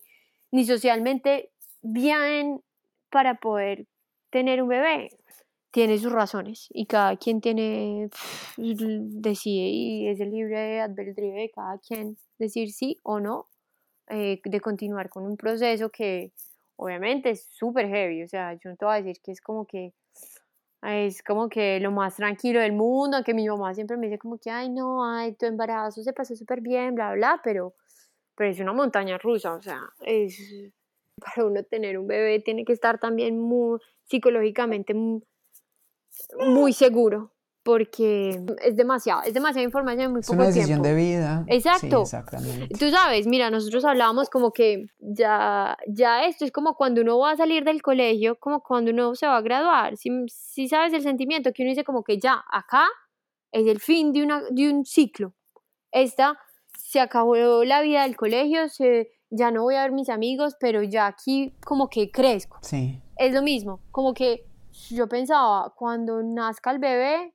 ni 0.51 0.65
socialmente 0.65 1.51
bien 1.81 2.61
para 3.09 3.35
poder 3.35 3.87
tener 4.29 4.61
un 4.61 4.69
bebé. 4.69 5.09
Tiene 5.71 5.97
sus 5.97 6.11
razones 6.11 6.67
y 6.71 6.85
cada 6.85 7.17
quien 7.17 7.41
tiene, 7.41 8.09
decide 8.57 9.67
y 9.67 10.07
es 10.07 10.19
el 10.21 10.31
libre 10.31 10.79
albedrío 10.79 11.33
de 11.33 11.51
cada 11.53 11.77
quien 11.79 12.17
decir 12.39 12.71
sí 12.71 12.97
o 13.03 13.19
no, 13.19 13.47
eh, 14.07 14.39
de 14.43 14.59
continuar 14.61 15.09
con 15.09 15.25
un 15.25 15.35
proceso 15.35 15.89
que 15.89 16.31
obviamente 16.77 17.31
es 17.31 17.47
súper 17.49 17.87
heavy, 17.87 18.23
o 18.23 18.27
sea, 18.27 18.53
yo 18.53 18.69
no 18.69 18.75
te 18.77 18.85
voy 18.85 18.95
a 18.95 19.01
decir 19.01 19.21
que 19.21 19.31
es 19.31 19.41
como 19.41 19.65
que 19.65 19.93
es 20.87 21.23
como 21.23 21.49
que 21.49 21.79
lo 21.79 21.91
más 21.91 22.15
tranquilo 22.15 22.59
del 22.59 22.73
mundo, 22.73 23.17
aunque 23.17 23.33
mi 23.33 23.47
mamá 23.47 23.73
siempre 23.73 23.97
me 23.97 24.07
dice 24.07 24.19
como 24.19 24.37
que, 24.37 24.49
ay, 24.49 24.69
no, 24.69 25.05
ay, 25.05 25.33
tu 25.33 25.45
embarazo 25.45 26.03
se 26.03 26.13
pasó 26.13 26.35
súper 26.35 26.61
bien, 26.61 26.95
bla, 26.95 27.13
bla, 27.13 27.41
pero, 27.43 27.73
pero 28.35 28.49
es 28.49 28.59
una 28.59 28.73
montaña 28.73 29.17
rusa, 29.17 29.53
o 29.53 29.61
sea, 29.61 29.81
es, 30.01 30.37
para 31.19 31.47
uno 31.47 31.63
tener 31.63 31.97
un 31.97 32.07
bebé 32.07 32.39
tiene 32.39 32.65
que 32.65 32.73
estar 32.73 32.99
también 32.99 33.39
muy 33.39 33.79
psicológicamente 34.05 34.93
muy 36.37 36.73
seguro 36.73 37.34
porque 37.65 38.39
es 38.63 38.75
demasiado, 38.75 39.23
es 39.23 39.33
demasiada 39.33 39.63
información 39.63 40.05
en 40.05 40.11
muy 40.11 40.21
poco 40.21 40.33
tiempo. 40.33 40.43
Es 40.43 40.55
una 40.55 40.55
decisión 40.55 40.81
de 40.83 40.93
vida. 40.93 41.45
Exacto. 41.47 42.05
Sí, 42.05 42.15
exactamente. 42.15 42.75
Tú 42.77 42.91
sabes, 42.91 43.25
mira, 43.25 43.49
nosotros 43.49 43.83
hablábamos 43.85 44.29
como 44.29 44.51
que 44.51 44.85
ya, 44.99 45.75
ya 45.87 46.25
esto 46.25 46.45
es 46.45 46.51
como 46.51 46.75
cuando 46.75 47.01
uno 47.01 47.17
va 47.17 47.31
a 47.31 47.37
salir 47.37 47.63
del 47.63 47.81
colegio, 47.81 48.39
como 48.39 48.61
cuando 48.61 48.91
uno 48.91 49.15
se 49.15 49.25
va 49.25 49.37
a 49.37 49.41
graduar. 49.41 49.97
Si, 49.97 50.11
si 50.27 50.67
sabes 50.67 50.93
el 50.93 51.01
sentimiento 51.01 51.53
que 51.53 51.63
uno 51.63 51.71
dice 51.71 51.83
como 51.83 52.03
que 52.03 52.19
ya, 52.19 52.43
acá 52.51 52.85
es 53.51 53.65
el 53.65 53.79
fin 53.79 54.13
de, 54.13 54.21
una, 54.21 54.43
de 54.51 54.69
un 54.69 54.85
ciclo. 54.85 55.33
Esta, 55.91 56.37
se 56.77 56.99
acabó 56.99 57.63
la 57.63 57.81
vida 57.81 58.03
del 58.03 58.15
colegio, 58.15 58.69
se, 58.69 59.09
ya 59.31 59.49
no 59.49 59.63
voy 59.63 59.73
a 59.73 59.81
ver 59.81 59.91
mis 59.91 60.09
amigos, 60.09 60.55
pero 60.59 60.83
ya 60.83 61.07
aquí 61.07 61.55
como 61.65 61.89
que 61.89 62.11
crezco. 62.11 62.59
Sí. 62.61 63.01
Es 63.17 63.33
lo 63.33 63.41
mismo, 63.41 63.79
como 63.89 64.13
que 64.13 64.45
yo 64.91 65.07
pensaba, 65.07 65.73
cuando 65.75 66.21
nazca 66.21 66.69
el 66.69 66.77
bebé, 66.77 67.31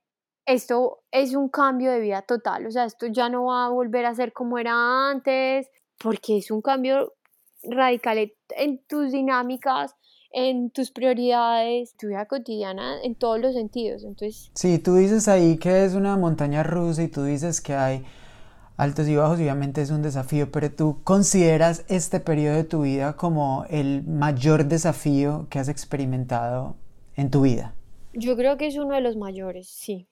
esto 0.47 1.03
es 1.11 1.35
un 1.35 1.49
cambio 1.49 1.93
de 1.93 2.01
vida 2.01 2.23
total, 2.23 2.67
o 2.67 2.71
sea, 2.71 2.85
esto 2.85 3.07
ya 3.07 3.29
no 3.29 3.47
va 3.47 3.67
a 3.67 3.69
volver 3.71 4.07
a 4.07 4.15
ser 4.15 4.33
como 4.33 4.59
era 4.59 5.11
antes, 5.11 5.69
porque 5.99 6.39
es 6.39 6.51
un 6.51 6.63
cambio 6.63 7.15
radical 7.63 8.33
en 8.57 8.83
tus 8.87 9.13
dinámicas, 9.13 9.95
en 10.33 10.71
tus 10.71 10.91
prioridades, 10.91 11.95
tu 11.97 12.09
vida 12.09 12.27
cotidiana, 12.27 13.03
en 13.03 13.15
todos 13.15 13.41
los 13.41 13.55
sentidos. 13.55 14.05
Entonces, 14.05 14.51
sí, 14.55 14.79
tú 14.79 14.95
dices 14.95 15.29
ahí 15.29 15.59
que 15.59 15.85
es 15.85 15.95
una 15.95 16.17
montaña 16.17 16.63
rusa 16.63 17.03
y 17.03 17.09
tú 17.09 17.25
dices 17.25 17.61
que 17.61 17.75
hay 17.75 18.05
altos 18.77 19.09
y 19.09 19.17
bajos, 19.17 19.39
obviamente 19.39 19.83
es 19.83 19.91
un 19.91 20.01
desafío, 20.01 20.51
pero 20.51 20.71
tú 20.71 21.03
consideras 21.05 21.85
este 21.89 22.19
periodo 22.19 22.57
de 22.57 22.65
tu 22.65 22.83
vida 22.83 23.15
como 23.15 23.67
el 23.69 24.05
mayor 24.05 24.65
desafío 24.65 25.49
que 25.51 25.59
has 25.59 25.69
experimentado 25.69 26.77
en 27.15 27.31
tu 27.31 27.43
vida. 27.43 27.75
Yo 28.15 28.37
creo 28.37 28.57
que 28.57 28.67
es 28.67 28.77
uno 28.79 28.95
de 28.95 29.03
los 29.03 29.17
mayores, 29.17 29.69
sí. 29.69 30.09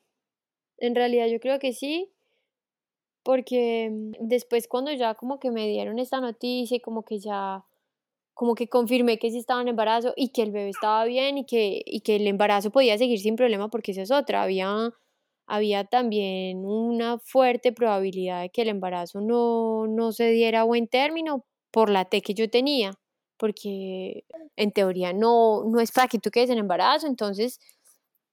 En 0.78 0.94
realidad 0.94 1.26
yo 1.26 1.40
creo 1.40 1.58
que 1.58 1.72
sí, 1.72 2.10
porque 3.22 3.90
mm, 3.90 4.12
después 4.28 4.68
cuando 4.68 4.92
ya 4.92 5.14
como 5.14 5.38
que 5.38 5.50
me 5.50 5.68
dieron 5.68 5.98
esta 5.98 6.20
noticia 6.20 6.80
como 6.80 7.04
que 7.04 7.18
ya 7.18 7.64
como 8.38 8.54
que 8.54 8.68
confirmé 8.68 9.18
que 9.18 9.32
sí 9.32 9.38
estaba 9.38 9.60
en 9.62 9.68
embarazo 9.68 10.12
y 10.16 10.28
que 10.28 10.42
el 10.42 10.52
bebé 10.52 10.68
estaba 10.70 11.04
bien 11.04 11.38
y 11.38 11.44
que, 11.44 11.82
y 11.84 12.02
que 12.02 12.16
el 12.16 12.26
embarazo 12.28 12.70
podía 12.70 12.96
seguir 12.96 13.18
sin 13.18 13.34
problema 13.34 13.68
porque 13.68 13.90
esa 13.90 14.02
es 14.02 14.12
otra, 14.12 14.44
había, 14.44 14.92
había 15.46 15.84
también 15.84 16.64
una 16.64 17.18
fuerte 17.18 17.72
probabilidad 17.72 18.42
de 18.42 18.50
que 18.50 18.62
el 18.62 18.68
embarazo 18.68 19.20
no, 19.20 19.88
no 19.88 20.12
se 20.12 20.30
diera 20.30 20.60
a 20.60 20.64
buen 20.64 20.86
término 20.86 21.44
por 21.72 21.90
la 21.90 22.04
T 22.04 22.22
que 22.22 22.32
yo 22.34 22.48
tenía, 22.48 22.92
porque 23.38 24.24
en 24.54 24.72
teoría 24.72 25.12
no, 25.12 25.64
no 25.64 25.80
es 25.80 25.90
para 25.90 26.06
que 26.06 26.20
tú 26.20 26.30
quedes 26.30 26.50
en 26.50 26.58
embarazo, 26.58 27.08
entonces 27.08 27.58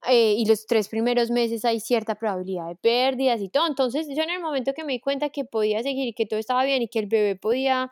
eh, 0.09 0.33
y 0.37 0.45
los 0.45 0.65
tres 0.65 0.87
primeros 0.89 1.31
meses 1.31 1.65
hay 1.65 1.79
cierta 1.79 2.15
probabilidad 2.15 2.67
de 2.67 2.75
pérdidas 2.75 3.41
y 3.41 3.49
todo. 3.49 3.67
Entonces 3.67 4.07
yo 4.07 4.23
en 4.23 4.29
el 4.29 4.41
momento 4.41 4.73
que 4.73 4.83
me 4.83 4.93
di 4.93 4.99
cuenta 4.99 5.29
que 5.29 5.45
podía 5.45 5.81
seguir 5.83 6.07
y 6.07 6.13
que 6.13 6.25
todo 6.25 6.39
estaba 6.39 6.63
bien 6.63 6.81
y 6.81 6.87
que 6.87 6.99
el 6.99 7.07
bebé 7.07 7.35
podía 7.35 7.91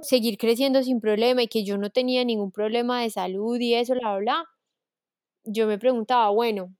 seguir 0.00 0.38
creciendo 0.38 0.82
sin 0.82 1.00
problema 1.00 1.42
y 1.42 1.48
que 1.48 1.64
yo 1.64 1.78
no 1.78 1.90
tenía 1.90 2.24
ningún 2.24 2.52
problema 2.52 3.02
de 3.02 3.10
salud 3.10 3.58
y 3.60 3.74
eso, 3.74 3.94
bla, 3.94 4.16
bla, 4.18 4.44
yo 5.44 5.66
me 5.66 5.78
preguntaba, 5.78 6.30
bueno, 6.30 6.74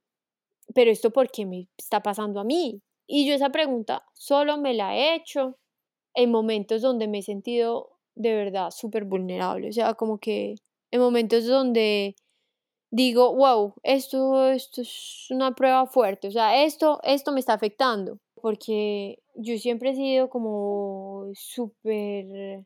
pero 0.75 0.91
esto 0.91 1.11
por 1.11 1.31
qué 1.31 1.47
me 1.47 1.69
está 1.77 2.03
pasando 2.03 2.41
a 2.41 2.45
mí? 2.45 2.83
Y 3.07 3.27
yo 3.29 3.35
esa 3.35 3.51
pregunta 3.51 4.05
solo 4.15 4.59
me 4.59 4.75
la 4.75 4.97
he 4.97 5.15
hecho 5.15 5.57
en 6.15 6.31
momentos 6.31 6.83
donde 6.83 7.09
me 7.09 7.19
he 7.19 7.23
sentido 7.23 7.99
de 8.15 8.35
verdad 8.35 8.71
súper 8.71 9.05
vulnerable, 9.05 9.69
o 9.69 9.73
sea, 9.73 9.95
como 9.95 10.19
que 10.19 10.57
en 10.91 11.01
momentos 11.01 11.47
donde 11.47 12.17
digo, 12.91 13.35
wow, 13.35 13.75
esto, 13.83 14.51
esto 14.51 14.83
es 14.83 15.27
una 15.31 15.55
prueba 15.55 15.87
fuerte, 15.87 16.29
o 16.29 16.31
sea, 16.31 16.65
esto, 16.65 17.01
esto 17.03 17.33
me 17.33 17.41
está 17.41 17.55
afectando, 17.55 18.19
porque 18.41 19.19
yo 19.35 19.59
siempre 19.59 19.91
he 19.91 19.95
sido 19.95 20.29
como 20.31 21.31
súper, 21.35 22.65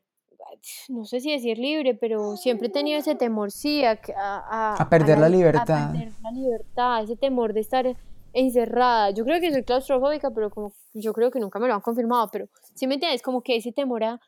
no 0.89 1.05
sé 1.05 1.19
si 1.19 1.31
decir 1.31 1.57
libre, 1.57 1.95
pero 1.95 2.37
siempre 2.37 2.67
he 2.67 2.71
tenido 2.71 2.99
ese 2.99 3.15
temor, 3.15 3.51
sí, 3.51 3.83
a, 3.83 3.99
a, 4.17 4.89
perder 4.89 5.19
la, 5.19 5.29
libertad. 5.29 5.89
A 5.89 5.91
perder 5.91 6.13
la 6.21 6.31
libertad, 6.31 7.03
ese 7.03 7.15
temor 7.15 7.53
de 7.53 7.61
estar 7.61 7.97
encerrada. 8.33 9.11
Yo 9.11 9.25
creo 9.25 9.39
que 9.39 9.51
soy 9.51 9.63
claustrofóbica, 9.63 10.31
pero 10.31 10.49
como 10.49 10.73
yo 10.93 11.13
creo 11.13 11.31
que 11.31 11.39
nunca 11.39 11.59
me 11.59 11.67
lo 11.67 11.73
han 11.73 11.81
confirmado, 11.81 12.29
pero 12.31 12.47
si 12.73 12.87
me 12.87 12.95
entiendes, 12.95 13.21
como 13.21 13.41
que 13.41 13.55
ese 13.55 13.71
temor 13.71 14.03
a, 14.03 14.19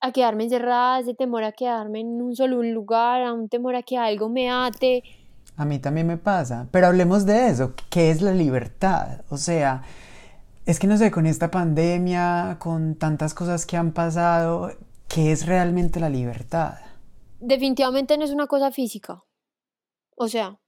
a 0.00 0.12
quedarme 0.12 0.44
encerrada, 0.44 1.00
ese 1.00 1.14
temor 1.14 1.44
a 1.44 1.52
quedarme 1.52 2.00
en 2.00 2.22
un 2.22 2.36
solo 2.36 2.62
lugar, 2.62 3.22
a 3.22 3.32
un 3.32 3.48
temor 3.48 3.74
a 3.74 3.82
que 3.82 3.96
algo 3.96 4.28
me 4.28 4.50
ate, 4.50 5.02
a 5.56 5.64
mí 5.64 5.78
también 5.78 6.06
me 6.06 6.16
pasa, 6.16 6.68
pero 6.70 6.86
hablemos 6.86 7.26
de 7.26 7.48
eso, 7.48 7.74
¿qué 7.90 8.10
es 8.10 8.22
la 8.22 8.32
libertad? 8.32 9.22
O 9.28 9.36
sea, 9.36 9.82
es 10.64 10.78
que 10.78 10.86
no 10.86 10.96
sé, 10.96 11.10
con 11.10 11.26
esta 11.26 11.50
pandemia, 11.50 12.56
con 12.58 12.94
tantas 12.96 13.34
cosas 13.34 13.66
que 13.66 13.76
han 13.76 13.92
pasado, 13.92 14.70
¿qué 15.08 15.32
es 15.32 15.46
realmente 15.46 16.00
la 16.00 16.08
libertad? 16.08 16.78
Definitivamente 17.40 18.16
no 18.16 18.24
es 18.24 18.30
una 18.30 18.46
cosa 18.46 18.70
física. 18.70 19.22
O 20.16 20.28
sea, 20.28 20.58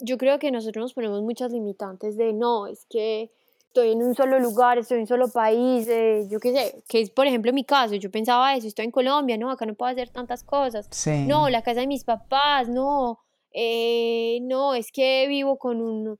yo 0.00 0.16
creo 0.18 0.38
que 0.38 0.50
nosotros 0.50 0.84
nos 0.84 0.94
ponemos 0.94 1.22
muchas 1.22 1.52
limitantes 1.52 2.16
de 2.16 2.32
no, 2.32 2.66
es 2.66 2.86
que 2.88 3.30
estoy 3.66 3.92
en 3.92 4.02
un 4.02 4.14
solo 4.14 4.38
lugar, 4.40 4.78
estoy 4.78 4.96
en 4.96 5.02
un 5.02 5.06
solo 5.06 5.28
país, 5.28 5.86
eh, 5.88 6.26
yo 6.30 6.40
qué 6.40 6.52
sé, 6.52 6.82
que 6.88 7.00
es 7.00 7.10
por 7.10 7.26
ejemplo 7.26 7.52
mi 7.52 7.64
caso, 7.64 7.94
yo 7.94 8.10
pensaba 8.10 8.54
eso, 8.54 8.66
estoy 8.66 8.86
en 8.86 8.90
Colombia, 8.90 9.36
no, 9.36 9.50
acá 9.50 9.66
no 9.66 9.74
puedo 9.74 9.92
hacer 9.92 10.10
tantas 10.10 10.42
cosas. 10.42 10.88
No, 11.26 11.48
la 11.48 11.62
casa 11.62 11.80
de 11.80 11.86
mis 11.86 12.04
papás, 12.04 12.68
no, 12.68 13.20
eh, 13.52 14.38
no, 14.42 14.74
es 14.74 14.92
que 14.92 15.26
vivo 15.28 15.58
con 15.58 15.80
un, 15.80 16.18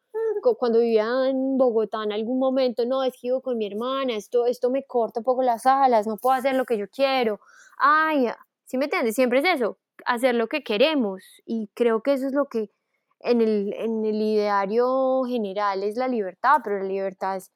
cuando 0.58 0.80
vivía 0.80 1.28
en 1.28 1.58
Bogotá 1.58 2.02
en 2.04 2.12
algún 2.12 2.38
momento, 2.38 2.84
no, 2.86 3.02
es 3.02 3.12
que 3.14 3.28
vivo 3.28 3.40
con 3.40 3.58
mi 3.58 3.66
hermana, 3.66 4.14
esto, 4.14 4.46
esto 4.46 4.70
me 4.70 4.84
corta 4.84 5.20
un 5.20 5.24
poco 5.24 5.42
las 5.42 5.66
alas, 5.66 6.06
no 6.06 6.16
puedo 6.16 6.36
hacer 6.36 6.54
lo 6.54 6.64
que 6.64 6.78
yo 6.78 6.88
quiero. 6.88 7.40
Ay, 7.78 8.28
¿Sí 8.70 8.78
me 8.78 8.84
entiendes? 8.84 9.16
Siempre 9.16 9.40
es 9.40 9.44
eso, 9.56 9.78
hacer 10.06 10.36
lo 10.36 10.46
que 10.46 10.62
queremos. 10.62 11.24
Y 11.44 11.72
creo 11.74 12.04
que 12.04 12.12
eso 12.12 12.28
es 12.28 12.32
lo 12.32 12.46
que 12.46 12.70
en 13.18 13.40
el, 13.40 13.74
en 13.76 14.04
el 14.04 14.22
ideario 14.22 15.24
general 15.26 15.82
es 15.82 15.96
la 15.96 16.06
libertad, 16.06 16.58
pero 16.62 16.78
la 16.78 16.84
libertad 16.84 17.36
es, 17.36 17.50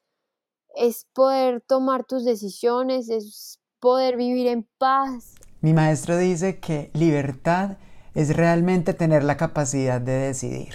es 0.75 1.07
poder 1.13 1.61
tomar 1.61 2.05
tus 2.05 2.25
decisiones, 2.25 3.09
es 3.11 3.61
poder 3.79 4.17
vivir 4.17 4.49
en 4.49 4.69
paz. 4.77 5.37
Mi 5.61 5.73
maestro 5.73 6.17
dice 6.17 6.59
que 6.59 6.91
libertad 6.95 7.79
es 8.15 8.37
realmente 8.37 8.95
tener 8.95 9.25
la 9.25 9.37
capacidad 9.37 10.01
de 10.01 10.13
decidir. 10.13 10.75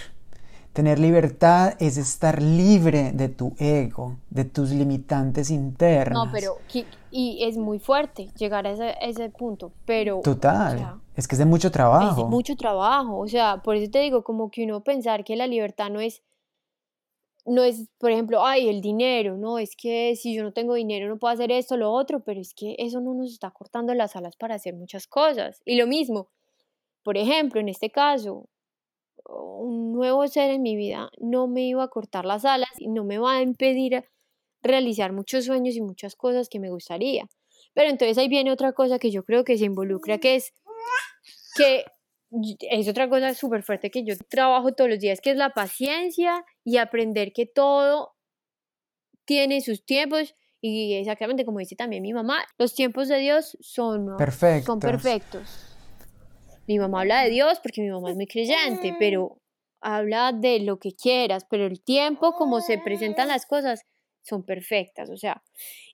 Tener 0.72 1.00
libertad 1.00 1.74
es 1.80 1.96
estar 1.96 2.40
libre 2.40 3.10
de 3.12 3.28
tu 3.28 3.54
ego, 3.58 4.18
de 4.30 4.44
tus 4.44 4.70
limitantes 4.70 5.50
internas. 5.50 6.26
No, 6.26 6.30
pero 6.30 6.58
y 7.10 7.42
es 7.42 7.56
muy 7.56 7.80
fuerte 7.80 8.28
llegar 8.36 8.68
a 8.68 8.70
ese, 8.70 9.30
punto, 9.30 9.72
pero... 9.84 10.20
Total, 10.22 11.00
es 11.16 11.26
que 11.26 11.34
es 11.34 11.40
de 11.40 11.44
mucho 11.44 11.72
trabajo. 11.72 12.10
Es 12.10 12.16
de 12.16 12.24
mucho 12.24 12.54
trabajo, 12.54 13.18
o 13.18 13.26
sea, 13.26 13.62
por 13.64 13.74
eso 13.74 13.90
te 13.90 13.98
digo, 13.98 14.22
como 14.22 14.48
que 14.50 14.64
uno 14.64 14.84
pensar 14.84 15.24
que 15.24 15.34
la 15.34 15.48
libertad 15.48 15.90
no 15.90 15.98
es, 15.98 16.22
no 17.44 17.64
es, 17.64 17.88
por 17.98 18.12
ejemplo, 18.12 18.46
ay, 18.46 18.68
el 18.68 18.80
dinero, 18.80 19.36
no, 19.36 19.58
es 19.58 19.74
que 19.74 20.14
si 20.14 20.36
yo 20.36 20.44
no 20.44 20.52
tengo 20.52 20.74
dinero 20.74 21.08
no 21.08 21.18
puedo 21.18 21.34
hacer 21.34 21.50
esto, 21.50 21.76
lo 21.76 21.90
otro, 21.90 22.20
pero 22.20 22.40
es 22.40 22.54
que 22.54 22.76
eso 22.78 23.00
no 23.00 23.12
nos 23.12 23.32
está 23.32 23.50
cortando 23.50 23.92
las 23.92 24.14
alas 24.14 24.36
para 24.36 24.54
hacer 24.54 24.74
muchas 24.76 25.08
cosas. 25.08 25.62
Y 25.64 25.76
lo 25.76 25.88
mismo, 25.88 26.28
por 27.10 27.18
ejemplo, 27.18 27.60
en 27.60 27.68
este 27.68 27.90
caso, 27.90 28.48
un 29.24 29.92
nuevo 29.92 30.28
ser 30.28 30.52
en 30.52 30.62
mi 30.62 30.76
vida 30.76 31.10
no 31.18 31.48
me 31.48 31.62
iba 31.62 31.82
a 31.82 31.88
cortar 31.88 32.24
las 32.24 32.44
alas 32.44 32.70
y 32.78 32.86
no 32.86 33.02
me 33.02 33.18
va 33.18 33.38
a 33.38 33.42
impedir 33.42 34.04
realizar 34.62 35.12
muchos 35.12 35.46
sueños 35.46 35.74
y 35.74 35.80
muchas 35.80 36.14
cosas 36.14 36.48
que 36.48 36.60
me 36.60 36.70
gustaría. 36.70 37.26
Pero 37.74 37.90
entonces 37.90 38.16
ahí 38.16 38.28
viene 38.28 38.52
otra 38.52 38.74
cosa 38.74 39.00
que 39.00 39.10
yo 39.10 39.24
creo 39.24 39.42
que 39.42 39.58
se 39.58 39.64
involucra, 39.64 40.18
que 40.18 40.36
es 40.36 40.54
que 41.56 41.84
es 42.60 42.86
otra 42.86 43.08
cosa 43.08 43.34
súper 43.34 43.64
fuerte 43.64 43.90
que 43.90 44.04
yo 44.04 44.14
trabajo 44.28 44.72
todos 44.72 44.88
los 44.88 45.00
días, 45.00 45.20
que 45.20 45.32
es 45.32 45.36
la 45.36 45.50
paciencia 45.50 46.44
y 46.62 46.76
aprender 46.76 47.32
que 47.32 47.44
todo 47.44 48.14
tiene 49.24 49.62
sus 49.62 49.84
tiempos 49.84 50.36
y 50.60 50.94
exactamente 50.94 51.44
como 51.44 51.58
dice 51.58 51.74
también 51.74 52.02
mi 52.02 52.12
mamá, 52.12 52.44
los 52.56 52.72
tiempos 52.72 53.08
de 53.08 53.18
Dios 53.18 53.58
son 53.60 54.16
perfectos. 54.16 54.66
Son 54.66 54.78
perfectos. 54.78 55.69
Mi 56.70 56.78
mamá 56.78 57.00
habla 57.00 57.24
de 57.24 57.30
Dios 57.30 57.58
porque 57.60 57.82
mi 57.82 57.90
mamá 57.90 58.10
es 58.10 58.16
muy 58.16 58.28
creyente, 58.28 58.94
pero 58.96 59.40
habla 59.80 60.30
de 60.32 60.60
lo 60.60 60.78
que 60.78 60.92
quieras, 60.92 61.44
pero 61.50 61.66
el 61.66 61.82
tiempo, 61.82 62.34
como 62.34 62.60
se 62.60 62.78
presentan 62.78 63.26
las 63.26 63.44
cosas, 63.44 63.82
son 64.22 64.44
perfectas, 64.44 65.10
o 65.10 65.16
sea, 65.16 65.42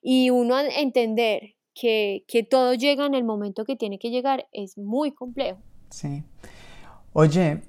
y 0.03 0.29
uno 0.29 0.59
entender 0.59 1.55
que, 1.73 2.25
que 2.27 2.43
todo 2.43 2.75
llega 2.75 3.07
en 3.07 3.15
el 3.15 3.23
momento 3.23 3.65
que 3.65 3.75
tiene 3.75 3.97
que 3.97 4.11
llegar 4.11 4.47
es 4.51 4.77
muy 4.77 5.15
complejo. 5.15 5.57
Sí. 5.89 6.21
Oye, 7.11 7.63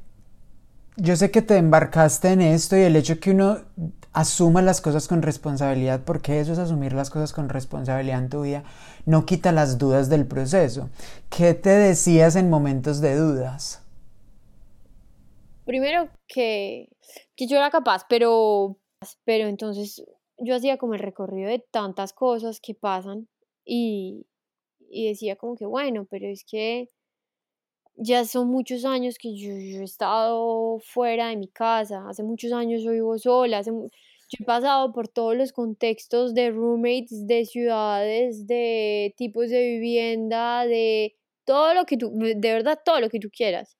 yo 0.99 1.17
sé 1.17 1.31
que 1.31 1.43
te 1.43 1.57
embarcaste 1.57 2.29
en 2.33 2.41
esto 2.41 2.77
y 2.77 2.81
el 2.81 2.97
hecho 2.97 3.21
que 3.21 3.31
uno 3.31 3.59
asuma 4.13 4.63
las 4.63 4.81
cosas 4.81 5.07
con 5.07 5.23
responsabilidad, 5.23 6.03
porque 6.05 6.41
eso 6.41 6.53
es 6.53 6.59
asumir 6.59 6.93
las 6.93 7.09
cosas 7.09 7.33
con 7.33 7.49
responsabilidad 7.49 8.19
en 8.19 8.29
tu 8.29 8.43
vida, 8.43 8.65
no 9.07 9.25
quita 9.25 9.53
las 9.53 9.79
dudas 9.79 10.09
del 10.09 10.27
proceso. 10.27 10.91
¿Qué 11.31 11.55
te 11.55 11.71
decías 11.71 12.35
en 12.35 12.51
momentos 12.51 13.01
de 13.01 13.15
dudas? 13.15 13.81
Primero 15.65 16.09
que, 16.27 16.89
que 17.37 17.47
yo 17.47 17.59
era 17.59 17.71
capaz, 17.71 18.07
pero, 18.09 18.77
pero 19.25 19.47
entonces 19.47 20.05
yo 20.37 20.57
hacía 20.57 20.79
como 20.79 20.95
el 20.95 21.01
recorrido 21.01 21.49
de 21.49 21.65
tantas 21.71 22.13
cosas 22.13 22.59
que 22.61 22.75
pasan 22.75 23.29
y, 23.65 24.27
y 24.91 25.09
decía 25.09 25.37
como 25.37 25.55
que 25.55 25.67
bueno, 25.67 26.07
pero 26.11 26.27
es 26.27 26.45
que 26.45 26.89
ya 27.99 28.25
son 28.25 28.49
muchos 28.49 28.85
años 28.85 29.19
que 29.19 29.37
yo, 29.37 29.51
he 29.51 29.83
estado 29.83 30.79
fuera 30.79 31.29
de 31.29 31.37
mi 31.37 31.49
casa, 31.49 32.09
hace 32.09 32.23
muchos 32.23 32.53
años 32.53 32.83
yo 32.83 32.93
vivo 32.93 33.19
sola, 33.19 33.59
hace, 33.59 33.71
yo 33.71 34.39
he 34.41 34.45
pasado 34.45 34.93
por 34.93 35.09
todos 35.09 35.37
los 35.37 35.53
contextos 35.53 36.33
de 36.33 36.51
roommates, 36.51 37.27
de 37.27 37.45
ciudades, 37.45 38.47
de 38.47 39.15
tipos 39.17 39.51
de 39.51 39.63
vivienda, 39.63 40.65
de 40.67 41.17
todo 41.45 41.75
lo 41.75 41.85
que 41.87 41.97
tú, 41.97 42.13
de 42.17 42.53
verdad 42.53 42.79
todo 42.85 43.01
lo 43.01 43.11
que 43.11 43.19
tú 43.19 43.31
quieras. 43.31 43.77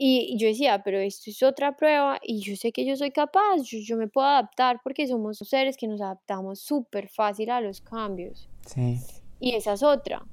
Y, 0.00 0.38
yo 0.38 0.46
decía, 0.46 0.82
pero 0.84 0.98
esto 0.98 1.30
es 1.30 1.42
otra 1.42 1.74
prueba 1.74 2.20
y 2.22 2.40
yo 2.40 2.54
sé 2.54 2.70
que 2.70 2.84
yo 2.84 2.94
soy 2.94 3.10
capaz, 3.10 3.62
yo, 3.64 3.78
yo 3.82 3.96
me 3.96 4.06
puedo 4.06 4.28
adaptar 4.28 4.80
porque 4.84 5.08
somos 5.08 5.38
seres 5.38 5.76
que 5.76 5.88
nos 5.88 6.00
adaptamos 6.00 6.60
súper 6.60 7.08
fácil 7.08 7.50
a 7.50 7.60
los 7.60 7.80
cambios. 7.80 8.48
Sí. 8.66 8.98
Y 9.40 9.54
esa 9.54 9.72
es 9.72 9.82
otra 9.82 10.24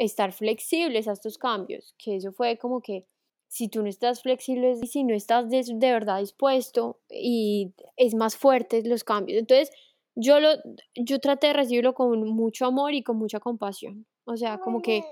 estar 0.00 0.32
flexibles 0.32 1.06
a 1.08 1.12
estos 1.12 1.36
cambios, 1.36 1.94
que 1.98 2.16
eso 2.16 2.32
fue 2.32 2.56
como 2.56 2.80
que 2.80 3.04
si 3.48 3.68
tú 3.68 3.82
no 3.82 3.88
estás 3.88 4.22
flexible 4.22 4.78
y 4.80 4.86
si 4.86 5.04
no 5.04 5.14
estás 5.14 5.50
de, 5.50 5.62
verdad 5.78 6.20
dispuesto 6.20 7.00
y 7.10 7.74
es 7.96 8.14
más 8.14 8.36
fuerte 8.36 8.82
los 8.84 9.04
cambios. 9.04 9.38
Entonces, 9.38 9.70
yo, 10.14 10.40
lo, 10.40 10.50
yo 10.94 11.18
traté 11.18 11.48
de 11.48 11.52
recibirlo 11.52 11.94
con 11.94 12.26
mucho 12.28 12.64
amor 12.64 12.94
y 12.94 13.02
con 13.02 13.18
mucha 13.18 13.40
compasión. 13.40 14.06
O 14.24 14.36
sea, 14.36 14.58
como 14.58 14.80
que 14.80 15.04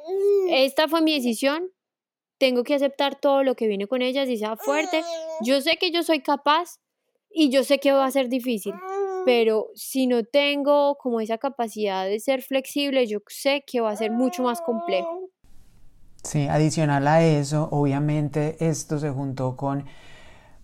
esta 0.51 0.89
fue 0.89 1.03
mi 1.03 1.15
decisión, 1.15 1.71
tengo 2.39 2.65
que 2.65 2.75
aceptar 2.75 3.21
todo 3.21 3.43
lo 3.43 3.57
que 3.57 3.67
viene 3.67 3.87
con 3.89 4.01
ella, 4.01 4.25
si 4.25 4.39
sea 4.39 4.57
fuerte. 4.57 5.03
Yo 5.43 5.61
sé 5.61 5.77
que 5.77 5.91
yo 5.91 6.03
soy 6.03 6.21
capaz 6.21 6.79
y 7.29 7.51
yo 7.51 7.63
sé 7.63 7.79
que 7.79 7.93
va 7.93 8.07
a 8.07 8.11
ser 8.11 8.29
difícil, 8.29 8.73
pero 9.29 9.69
si 9.75 10.07
no 10.07 10.25
tengo 10.25 10.97
como 10.97 11.21
esa 11.21 11.37
capacidad 11.37 12.07
de 12.07 12.19
ser 12.19 12.41
flexible, 12.41 13.07
yo 13.07 13.19
sé 13.29 13.63
que 13.67 13.83
va 13.83 13.91
a 13.91 13.97
ser 13.97 14.11
mucho 14.11 14.43
más 14.43 14.63
complejo. 14.63 15.29
Sí, 16.23 16.49
adicional 16.49 17.07
a 17.07 17.23
eso, 17.23 17.69
obviamente 17.71 18.57
esto 18.59 18.99
se 18.99 19.11
juntó 19.11 19.55
con 19.55 19.85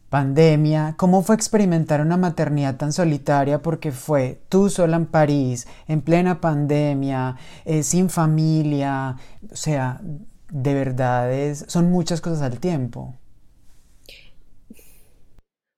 pandemia. 0.08 0.94
¿Cómo 0.96 1.20
fue 1.20 1.34
experimentar 1.34 2.00
una 2.00 2.16
maternidad 2.16 2.78
tan 2.78 2.94
solitaria? 2.94 3.60
Porque 3.60 3.92
fue 3.92 4.40
tú 4.48 4.70
sola 4.70 4.96
en 4.96 5.04
París, 5.08 5.68
en 5.86 6.00
plena 6.00 6.40
pandemia, 6.40 7.36
eh, 7.66 7.82
sin 7.82 8.08
familia. 8.08 9.18
O 9.52 9.56
sea, 9.56 10.00
de 10.48 10.72
verdad 10.72 11.30
es, 11.30 11.66
son 11.68 11.90
muchas 11.90 12.22
cosas 12.22 12.40
al 12.40 12.60
tiempo. 12.60 13.14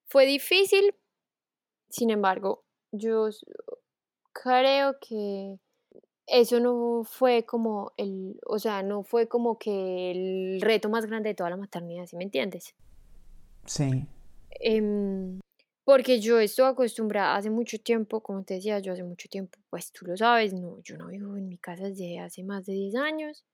Fue 0.07 0.25
difícil, 0.25 0.95
sin 1.89 2.11
embargo, 2.11 2.66
yo 2.93 3.29
creo 4.33 4.97
que 5.01 5.59
eso 6.27 6.61
no 6.61 7.05
fue 7.05 7.45
como 7.45 7.93
el, 7.97 8.39
o 8.47 8.59
sea, 8.59 8.83
no 8.83 9.03
fue 9.03 9.29
como 9.29 9.59
que 9.59 10.11
el 10.11 10.61
reto 10.61 10.89
más 10.89 11.07
grande 11.07 11.31
de 11.31 11.35
toda 11.35 11.51
la 11.51 11.57
maternidad, 11.57 12.07
¿sí 12.07 12.17
me 12.17 12.25
entiendes? 12.25 12.75
Sí. 13.65 14.07
Em, 14.51 15.41
porque 15.85 16.21
yo 16.21 16.41
estoy 16.41 16.67
acostumbrada 16.67 17.37
hace 17.37 17.51
mucho 17.51 17.79
tiempo, 17.79 18.21
como 18.21 18.43
te 18.43 18.55
decía, 18.55 18.81
yo 18.81 18.93
hace 18.93 19.05
mucho 19.05 19.29
tiempo, 19.29 19.59
pues 19.71 19.93
tú 19.93 20.05
lo 20.05 20.17
sabes, 20.17 20.53
no, 20.53 20.81
yo 20.83 20.97
no 20.97 21.07
vivo 21.09 21.37
en 21.37 21.49
mi 21.49 21.59
casa 21.59 21.85
desde 21.85 22.19
hace 22.19 22.43
más 22.43 22.67
de 22.67 22.73
10 22.73 22.97
años, 22.97 23.45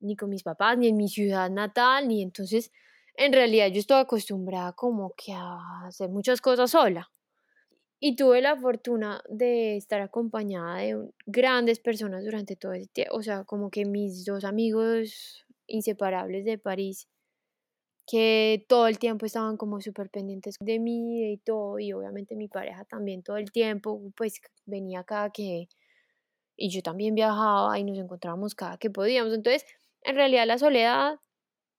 ni 0.00 0.16
con 0.16 0.30
mis 0.30 0.42
papás, 0.42 0.76
ni 0.78 0.88
en 0.88 0.96
mi 0.96 1.08
ciudad 1.08 1.50
natal, 1.50 2.08
ni 2.08 2.22
entonces, 2.22 2.72
en 3.14 3.32
realidad 3.32 3.68
yo 3.68 3.78
estoy 3.78 4.00
acostumbrada 4.00 4.72
como 4.72 5.12
que 5.16 5.32
a 5.32 5.86
hacer 5.86 6.10
muchas 6.10 6.40
cosas 6.40 6.70
sola. 6.72 7.10
Y 8.02 8.16
tuve 8.16 8.40
la 8.40 8.56
fortuna 8.56 9.22
de 9.28 9.76
estar 9.76 10.00
acompañada 10.00 10.78
de 10.78 11.10
grandes 11.26 11.80
personas 11.80 12.24
durante 12.24 12.56
todo 12.56 12.72
ese 12.72 12.88
tiempo. 12.88 13.14
O 13.14 13.22
sea, 13.22 13.44
como 13.44 13.70
que 13.70 13.84
mis 13.84 14.24
dos 14.24 14.44
amigos 14.44 15.44
inseparables 15.66 16.46
de 16.46 16.56
París, 16.56 17.08
que 18.06 18.64
todo 18.68 18.86
el 18.88 18.98
tiempo 18.98 19.26
estaban 19.26 19.58
como 19.58 19.82
súper 19.82 20.08
pendientes 20.08 20.56
de 20.60 20.78
mí 20.78 21.30
y 21.30 21.36
todo. 21.36 21.78
Y 21.78 21.92
obviamente 21.92 22.36
mi 22.36 22.48
pareja 22.48 22.86
también 22.86 23.22
todo 23.22 23.36
el 23.36 23.52
tiempo, 23.52 24.00
pues 24.16 24.40
venía 24.64 25.04
cada 25.04 25.30
que... 25.30 25.68
Y 26.56 26.70
yo 26.70 26.82
también 26.82 27.14
viajaba 27.14 27.78
y 27.78 27.84
nos 27.84 27.98
encontrábamos 27.98 28.54
cada 28.54 28.78
que 28.78 28.90
podíamos. 28.90 29.34
Entonces, 29.34 29.66
en 30.02 30.14
realidad 30.16 30.46
la 30.46 30.58
soledad 30.58 31.20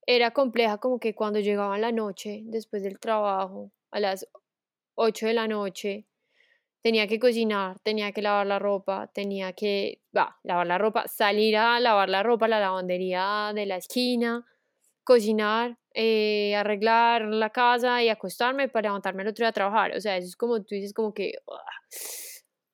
era 0.05 0.31
compleja 0.31 0.77
como 0.77 0.99
que 0.99 1.15
cuando 1.15 1.39
llegaba 1.39 1.77
la 1.79 1.91
noche, 1.91 2.43
después 2.45 2.83
del 2.83 2.99
trabajo, 2.99 3.71
a 3.91 3.99
las 3.99 4.27
8 4.95 5.27
de 5.27 5.33
la 5.33 5.47
noche, 5.47 6.07
tenía 6.81 7.07
que 7.07 7.19
cocinar, 7.19 7.79
tenía 7.83 8.11
que 8.11 8.21
lavar 8.21 8.47
la 8.47 8.59
ropa, 8.59 9.07
tenía 9.13 9.53
que, 9.53 10.01
va, 10.15 10.37
lavar 10.43 10.67
la 10.67 10.77
ropa, 10.77 11.07
salir 11.07 11.57
a 11.57 11.79
lavar 11.79 12.09
la 12.09 12.23
ropa 12.23 12.47
la 12.47 12.59
lavandería 12.59 13.51
de 13.53 13.65
la 13.65 13.77
esquina, 13.77 14.45
cocinar, 15.03 15.77
eh, 15.93 16.55
arreglar 16.55 17.23
la 17.23 17.49
casa 17.49 18.03
y 18.03 18.09
acostarme 18.09 18.69
para 18.69 18.89
levantarme 18.89 19.23
el 19.23 19.29
otro 19.29 19.43
día 19.43 19.49
a 19.49 19.53
trabajar. 19.53 19.95
O 19.95 20.01
sea, 20.01 20.17
eso 20.17 20.27
es 20.27 20.35
como 20.35 20.61
tú 20.63 20.75
dices, 20.75 20.93
como 20.93 21.13
que 21.13 21.33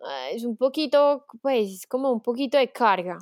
ah, 0.01 0.29
es 0.31 0.43
un 0.43 0.57
poquito, 0.57 1.25
pues, 1.41 1.85
como 1.87 2.11
un 2.11 2.21
poquito 2.21 2.57
de 2.57 2.71
carga, 2.71 3.17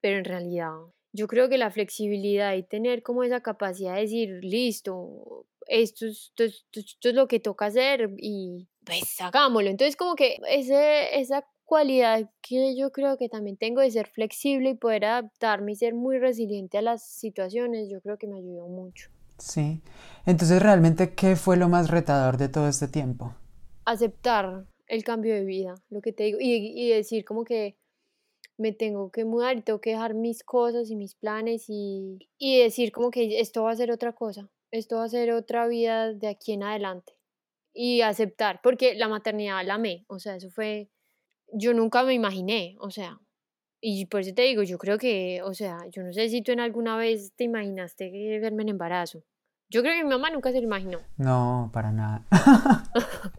pero 0.00 0.18
en 0.18 0.24
realidad 0.24 0.72
yo 1.12 1.26
creo 1.28 1.48
que 1.48 1.58
la 1.58 1.70
flexibilidad 1.70 2.54
y 2.54 2.62
tener 2.62 3.02
como 3.02 3.22
esa 3.22 3.42
capacidad 3.42 3.94
de 3.94 4.02
decir, 4.02 4.30
listo, 4.42 5.46
esto, 5.66 6.06
esto, 6.06 6.44
es 6.44 7.14
lo 7.14 7.28
que 7.28 7.40
toca 7.40 7.66
hacer 7.66 8.10
y 8.18 8.68
pues 8.84 9.20
hagámoslo. 9.20 9.70
Entonces 9.70 9.96
como 9.96 10.14
que 10.14 10.38
ese, 10.48 11.20
esa 11.20 11.44
cualidad 11.64 12.30
que 12.42 12.76
yo 12.76 12.92
creo 12.92 13.16
que 13.16 13.28
también 13.28 13.56
tengo 13.56 13.80
de 13.80 13.90
ser 13.90 14.06
flexible 14.06 14.70
y 14.70 14.74
poder 14.74 15.04
adaptarme 15.04 15.72
y 15.72 15.76
ser 15.76 15.94
muy 15.94 16.18
resiliente 16.18 16.78
a 16.78 16.82
las 16.82 17.02
situaciones, 17.02 17.88
yo 17.90 18.00
creo 18.00 18.18
que 18.18 18.26
me 18.26 18.36
ayudó 18.36 18.68
mucho. 18.68 19.10
Sí. 19.38 19.80
Entonces, 20.26 20.62
realmente, 20.62 21.14
¿qué 21.14 21.34
fue 21.34 21.56
lo 21.56 21.68
más 21.68 21.90
retador 21.90 22.36
de 22.36 22.48
todo 22.48 22.68
este 22.68 22.88
tiempo? 22.88 23.34
Aceptar 23.84 24.66
el 24.86 25.02
cambio 25.02 25.34
de 25.34 25.44
vida, 25.44 25.74
lo 25.88 26.00
que 26.00 26.12
te 26.12 26.24
digo, 26.24 26.38
y, 26.40 26.72
y 26.76 26.90
decir 26.90 27.24
como 27.24 27.44
que 27.44 27.76
me 28.58 28.72
tengo 28.72 29.10
que 29.10 29.24
mudar 29.24 29.56
y 29.56 29.62
tengo 29.62 29.80
que 29.80 29.90
dejar 29.90 30.14
mis 30.14 30.44
cosas 30.44 30.90
y 30.90 30.96
mis 30.96 31.14
planes 31.14 31.64
y, 31.68 32.28
y 32.38 32.60
decir 32.60 32.92
como 32.92 33.10
que 33.10 33.40
esto 33.40 33.62
va 33.64 33.72
a 33.72 33.76
ser 33.76 33.90
otra 33.90 34.12
cosa, 34.12 34.50
esto 34.70 34.96
va 34.96 35.04
a 35.04 35.08
ser 35.08 35.32
otra 35.32 35.66
vida 35.66 36.12
de 36.12 36.28
aquí 36.28 36.52
en 36.52 36.62
adelante 36.62 37.14
y 37.72 38.02
aceptar, 38.02 38.60
porque 38.62 38.94
la 38.94 39.08
maternidad 39.08 39.64
la 39.64 39.74
amé, 39.74 40.04
o 40.08 40.18
sea, 40.18 40.36
eso 40.36 40.50
fue, 40.50 40.90
yo 41.52 41.74
nunca 41.74 42.02
me 42.02 42.14
imaginé, 42.14 42.76
o 42.80 42.90
sea, 42.90 43.18
y 43.80 44.06
por 44.06 44.20
eso 44.20 44.32
te 44.34 44.42
digo, 44.42 44.62
yo 44.62 44.78
creo 44.78 44.98
que, 44.98 45.40
o 45.42 45.54
sea, 45.54 45.78
yo 45.90 46.02
no 46.02 46.12
sé 46.12 46.28
si 46.28 46.42
tú 46.42 46.52
en 46.52 46.60
alguna 46.60 46.96
vez 46.96 47.32
te 47.34 47.44
imaginaste 47.44 48.38
verme 48.40 48.62
en 48.62 48.68
embarazo. 48.70 49.24
Yo 49.68 49.82
creo 49.82 49.94
que 49.94 50.04
mi 50.04 50.10
mamá 50.10 50.30
nunca 50.30 50.52
se 50.52 50.58
lo 50.58 50.64
imaginó. 50.64 51.00
No, 51.16 51.70
para 51.72 51.90
nada. 51.90 52.24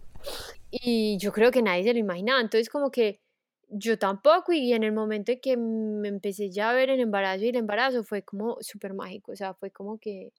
y 0.71 1.17
yo 1.19 1.31
creo 1.31 1.51
que 1.51 1.61
nadie 1.61 1.84
se 1.84 1.93
lo 1.93 1.99
imaginaba, 1.99 2.41
entonces 2.41 2.69
como 2.69 2.91
que 2.91 3.21
yo 3.69 3.97
tampoco 3.97 4.51
y 4.51 4.73
en 4.73 4.84
el 4.84 4.91
momento 4.91 5.31
en 5.31 5.39
que 5.39 5.57
me 5.57 6.07
empecé 6.09 6.51
ya 6.51 6.71
a 6.71 6.73
ver 6.73 6.89
el 6.89 6.99
embarazo 6.99 7.45
y 7.45 7.49
el 7.49 7.55
embarazo 7.55 8.03
fue 8.03 8.23
como 8.23 8.57
súper 8.61 8.93
mágico, 8.93 9.31
o 9.31 9.36
sea, 9.36 9.53
fue 9.53 9.71
como 9.71 9.97
que 9.97 10.34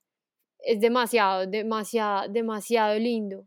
es 0.58 0.80
demasiado, 0.80 1.46
demasiado, 1.46 2.28
demasiado 2.28 2.98
lindo. 2.98 3.46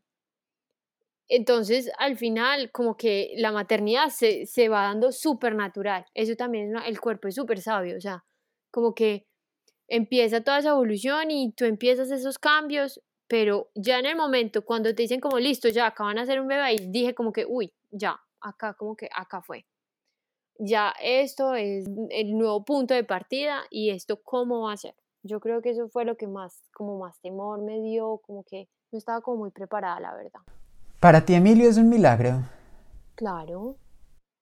Entonces, 1.29 1.91
al 1.99 2.17
final, 2.17 2.71
como 2.71 2.95
que 2.95 3.33
la 3.37 3.51
maternidad 3.51 4.09
se, 4.09 4.45
se 4.45 4.69
va 4.69 4.83
dando 4.83 5.11
súper 5.11 5.55
natural. 5.55 6.05
Eso 6.13 6.35
también, 6.35 6.73
el 6.85 6.99
cuerpo 6.99 7.27
es 7.27 7.35
súper 7.35 7.61
sabio, 7.61 7.97
o 7.97 8.01
sea, 8.01 8.23
como 8.71 8.93
que 8.95 9.27
empieza 9.87 10.43
toda 10.43 10.59
esa 10.59 10.69
evolución 10.69 11.31
y 11.31 11.51
tú 11.51 11.65
empiezas 11.65 12.11
esos 12.11 12.37
cambios, 12.39 13.01
pero 13.27 13.69
ya 13.75 13.99
en 13.99 14.05
el 14.05 14.15
momento, 14.15 14.63
cuando 14.63 14.93
te 14.95 15.03
dicen 15.03 15.19
como, 15.19 15.37
listo, 15.39 15.67
ya 15.69 15.87
acaban 15.87 16.15
de 16.15 16.21
hacer 16.21 16.39
un 16.39 16.47
bebé, 16.47 16.73
y 16.73 16.91
dije 16.91 17.13
como 17.13 17.33
que, 17.33 17.45
uy, 17.45 17.73
ya, 17.91 18.19
acá, 18.39 18.73
como 18.73 18.95
que 18.95 19.09
acá 19.13 19.41
fue. 19.41 19.65
Ya 20.59 20.93
esto 21.01 21.53
es 21.55 21.85
el 22.09 22.37
nuevo 22.37 22.65
punto 22.65 22.93
de 22.93 23.03
partida 23.03 23.63
y 23.69 23.91
esto 23.91 24.21
cómo 24.23 24.61
va 24.61 24.73
a 24.73 24.77
ser. 24.77 24.95
Yo 25.23 25.39
creo 25.39 25.61
que 25.61 25.71
eso 25.71 25.87
fue 25.89 26.05
lo 26.05 26.15
que 26.15 26.27
más, 26.27 26.63
como 26.73 26.97
más 26.97 27.19
temor 27.21 27.61
me 27.61 27.81
dio, 27.81 28.19
como 28.25 28.43
que 28.43 28.67
no 28.91 28.97
estaba 28.97 29.21
como 29.21 29.37
muy 29.37 29.51
preparada, 29.51 29.99
la 29.99 30.15
verdad. 30.15 30.41
Para 30.99 31.23
ti, 31.25 31.35
Emilio, 31.35 31.69
es 31.69 31.77
un 31.77 31.89
milagro. 31.89 32.41
Claro, 33.13 33.77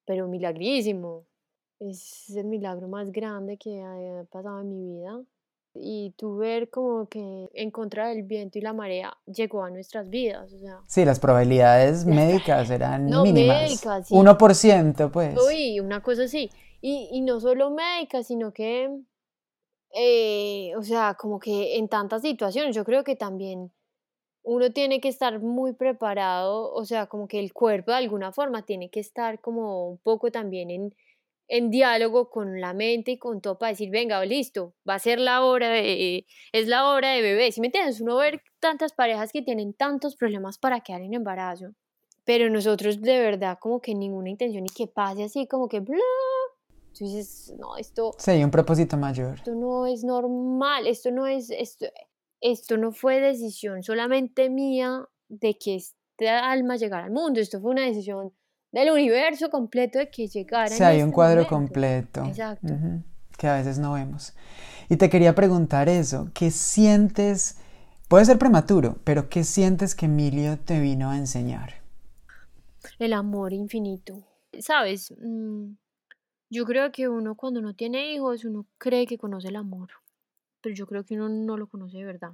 pero 0.05 0.27
milagrísimo. 0.27 1.25
Es 1.79 2.29
el 2.29 2.45
milagro 2.45 2.87
más 2.87 3.11
grande 3.11 3.57
que 3.57 3.81
ha 3.81 4.23
pasado 4.31 4.61
en 4.61 4.69
mi 4.69 4.97
vida. 4.97 5.21
Y 5.73 6.13
tú 6.17 6.37
ver 6.37 6.69
como 6.69 7.09
que 7.09 7.49
en 7.53 7.71
contra 7.71 8.07
del 8.07 8.23
viento 8.23 8.57
y 8.57 8.61
la 8.61 8.71
marea 8.71 9.17
llegó 9.25 9.65
a 9.65 9.69
nuestras 9.69 10.09
vidas. 10.09 10.53
O 10.53 10.57
sea. 10.57 10.79
Sí, 10.87 11.03
las 11.03 11.19
probabilidades 11.19 12.05
médicas 12.05 12.69
eran 12.69 13.09
no, 13.09 13.23
mínimas. 13.23 13.63
Médicas, 13.63 14.07
sí. 14.07 14.15
1%, 14.15 15.11
pues. 15.11 15.37
Uy, 15.45 15.81
una 15.81 16.01
cosa 16.01 16.23
así. 16.23 16.49
Y, 16.79 17.09
y 17.11 17.19
no 17.19 17.41
solo 17.41 17.69
médicas, 17.71 18.27
sino 18.27 18.53
que, 18.53 18.89
eh, 19.93 20.71
o 20.77 20.83
sea, 20.83 21.15
como 21.19 21.37
que 21.37 21.75
en 21.75 21.89
tantas 21.89 22.21
situaciones, 22.21 22.73
yo 22.73 22.85
creo 22.85 23.03
que 23.03 23.17
también 23.17 23.73
uno 24.45 24.71
tiene 24.71 25.01
que 25.01 25.07
estar 25.07 25.39
muy 25.39 25.73
preparado, 25.73 26.71
o 26.71 26.85
sea, 26.85 27.07
como 27.07 27.27
que 27.27 27.39
el 27.39 27.51
cuerpo 27.51 27.91
de 27.91 27.97
alguna 27.97 28.31
forma 28.31 28.63
tiene 28.63 28.89
que 28.89 28.99
estar 28.99 29.41
como 29.41 29.89
un 29.89 29.97
poco 29.97 30.31
también 30.31 30.69
en, 30.69 30.95
en 31.47 31.71
diálogo 31.71 32.29
con 32.29 32.61
la 32.61 32.73
mente 32.73 33.11
y 33.11 33.17
con 33.17 33.41
todo 33.41 33.57
para 33.57 33.71
decir, 33.71 33.89
venga, 33.89 34.23
listo, 34.23 34.75
va 34.87 34.95
a 34.95 34.99
ser 34.99 35.19
la 35.19 35.43
hora 35.43 35.69
de, 35.69 36.27
es 36.51 36.67
la 36.67 36.87
hora 36.89 37.11
de 37.11 37.23
bebé. 37.23 37.51
Si 37.51 37.59
me 37.59 37.67
entiendes, 37.67 37.99
uno 38.01 38.17
ver 38.17 38.43
tantas 38.59 38.93
parejas 38.93 39.31
que 39.31 39.41
tienen 39.41 39.73
tantos 39.73 40.15
problemas 40.15 40.59
para 40.59 40.81
quedar 40.81 41.01
en 41.01 41.15
embarazo, 41.15 41.73
pero 42.23 42.47
nosotros 42.49 43.01
de 43.01 43.19
verdad 43.19 43.57
como 43.59 43.81
que 43.81 43.95
ninguna 43.95 44.29
intención 44.29 44.63
y 44.65 44.69
que 44.69 44.85
pase 44.85 45.23
así 45.23 45.47
como 45.47 45.67
que 45.67 45.79
bla. 45.79 45.97
Tú 46.95 47.03
dices, 47.03 47.53
no, 47.57 47.77
esto... 47.77 48.13
Sí, 48.19 48.43
un 48.43 48.51
propósito 48.51 48.95
mayor. 48.95 49.35
Esto 49.35 49.55
no 49.55 49.85
es 49.87 50.03
normal, 50.03 50.87
esto 50.87 51.11
no 51.11 51.25
es, 51.27 51.49
esto, 51.49 51.87
esto 52.45 52.77
no 52.77 52.91
fue 52.91 53.19
decisión 53.19 53.81
solamente 53.81 54.49
mía 54.51 55.07
de 55.29 55.57
que 55.57 55.75
este 55.75 56.29
alma 56.29 56.75
llegara 56.75 57.05
al 57.05 57.11
mundo, 57.11 57.39
esto 57.39 57.59
fue 57.59 57.71
una 57.71 57.81
decisión 57.81 58.31
del 58.71 58.91
universo 58.91 59.49
completo 59.49 59.97
de 59.97 60.11
que 60.11 60.27
llegara. 60.27 60.67
Sí, 60.67 60.83
hay 60.83 60.97
un 60.97 61.05
este 61.05 61.15
cuadro 61.15 61.47
completo. 61.47 62.23
Exacto. 62.25 62.73
que 63.37 63.47
a 63.47 63.55
veces 63.55 63.79
no 63.79 63.93
vemos. 63.93 64.33
Y 64.89 64.97
te 64.97 65.09
quería 65.09 65.33
preguntar 65.33 65.89
eso, 65.89 66.29
¿qué 66.33 66.51
sientes? 66.51 67.57
Puede 68.07 68.25
ser 68.25 68.37
prematuro, 68.37 68.97
pero 69.03 69.27
¿qué 69.27 69.43
sientes 69.43 69.95
que 69.95 70.05
Emilio 70.05 70.59
te 70.59 70.79
vino 70.79 71.09
a 71.09 71.17
enseñar? 71.17 71.73
El 72.99 73.13
amor 73.13 73.53
infinito. 73.53 74.23
Sabes, 74.59 75.11
mm, 75.19 75.71
yo 76.51 76.65
creo 76.65 76.91
que 76.91 77.09
uno 77.09 77.35
cuando 77.35 77.61
no 77.61 77.73
tiene 77.73 78.13
hijos, 78.13 78.45
uno 78.45 78.67
cree 78.77 79.07
que 79.07 79.17
conoce 79.17 79.47
el 79.47 79.55
amor 79.55 79.89
pero 80.65 80.73
yo 80.73 80.87
creo 80.87 81.05
que 81.05 81.13
uno 81.13 81.29
no 81.29 81.57
lo 81.57 81.67
conoce 81.67 81.99
de 81.99 82.05
verdad. 82.05 82.31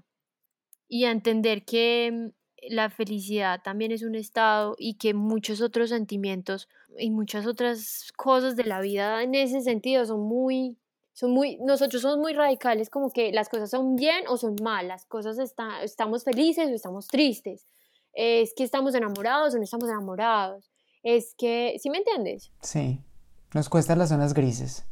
Y 0.88 1.04
a 1.04 1.12
entender 1.12 1.66
que 1.66 2.10
mm, 2.10 2.30
la 2.70 2.90
felicidad 2.90 3.62
también 3.62 3.92
es 3.92 4.04
un 4.04 4.16
estado 4.16 4.76
y 4.78 4.94
que 4.94 5.14
muchos 5.14 5.62
otros 5.62 5.90
sentimientos 5.90 6.70
y 6.98 7.10
muchas 7.10 7.46
otras 7.46 8.14
cosas 8.16 8.56
de 8.56 8.64
la 8.64 8.80
vida 8.80 9.22
en 9.22 9.36
ese 9.36 9.60
sentido 9.60 10.06
son 10.06 10.22
muy 10.22 10.78
son 11.12 11.32
muy 11.32 11.58
nosotros 11.58 12.04
somos 12.04 12.20
muy 12.20 12.32
radicales 12.32 12.90
como 12.90 13.12
que 13.12 13.34
las 13.34 13.50
cosas 13.50 13.70
son 13.70 13.98
bien 13.98 14.24
o 14.30 14.38
son 14.38 14.56
mal, 14.64 14.88
las 14.88 15.06
cosas 15.06 15.38
está, 15.38 15.84
estamos 15.84 16.24
felices 16.24 16.70
o 16.70 16.74
estamos 16.74 17.08
tristes. 17.08 17.68
Es 18.14 18.54
que 18.56 18.64
estamos 18.64 18.96
enamorados 18.96 19.54
o 19.54 19.58
no 19.58 19.64
estamos 19.64 19.90
enamorados. 19.90 20.72
Es 21.04 21.36
que, 21.38 21.76
¿sí 21.82 21.90
me 21.90 21.98
entiendes? 21.98 22.50
Sí. 22.62 23.02
Nos 23.54 23.68
cuestan 23.68 24.00
las 24.00 24.08
zonas 24.08 24.34
grises. 24.34 24.86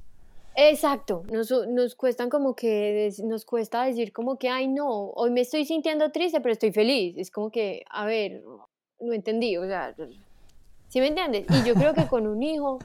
Exacto, 0.61 1.23
nos, 1.31 1.49
nos 1.69 1.95
cuestan 1.95 2.29
como 2.29 2.53
que, 2.53 3.09
nos 3.23 3.45
cuesta 3.45 3.85
decir 3.85 4.11
como 4.11 4.37
que, 4.37 4.49
ay 4.49 4.67
no, 4.67 5.11
hoy 5.11 5.31
me 5.31 5.39
estoy 5.39 5.63
sintiendo 5.63 6.11
triste, 6.11 6.41
pero 6.41 6.51
estoy 6.51 6.73
feliz. 6.73 7.15
Es 7.17 7.31
como 7.31 7.49
que, 7.49 7.85
a 7.89 8.05
ver, 8.05 8.43
no 8.99 9.13
entendí, 9.13 9.55
o 9.55 9.65
sea, 9.65 9.95
¿sí 10.89 10.99
me 10.99 11.07
entiendes? 11.07 11.45
Y 11.49 11.65
yo 11.65 11.75
creo 11.75 11.93
que 11.93 12.07
con 12.07 12.27
un 12.27 12.43
hijo 12.43 12.79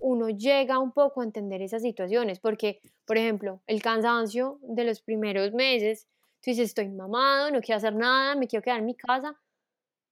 uno 0.00 0.28
llega 0.28 0.78
un 0.78 0.92
poco 0.92 1.22
a 1.22 1.24
entender 1.24 1.62
esas 1.62 1.80
situaciones, 1.80 2.40
porque, 2.40 2.82
por 3.06 3.16
ejemplo, 3.16 3.62
el 3.66 3.80
cansancio 3.80 4.58
de 4.60 4.84
los 4.84 5.00
primeros 5.00 5.54
meses, 5.54 6.06
tú 6.42 6.50
dices, 6.50 6.68
estoy 6.68 6.90
mamado, 6.90 7.50
no 7.52 7.62
quiero 7.62 7.78
hacer 7.78 7.94
nada, 7.94 8.34
me 8.34 8.48
quiero 8.48 8.62
quedar 8.62 8.80
en 8.80 8.86
mi 8.86 8.94
casa, 8.94 9.34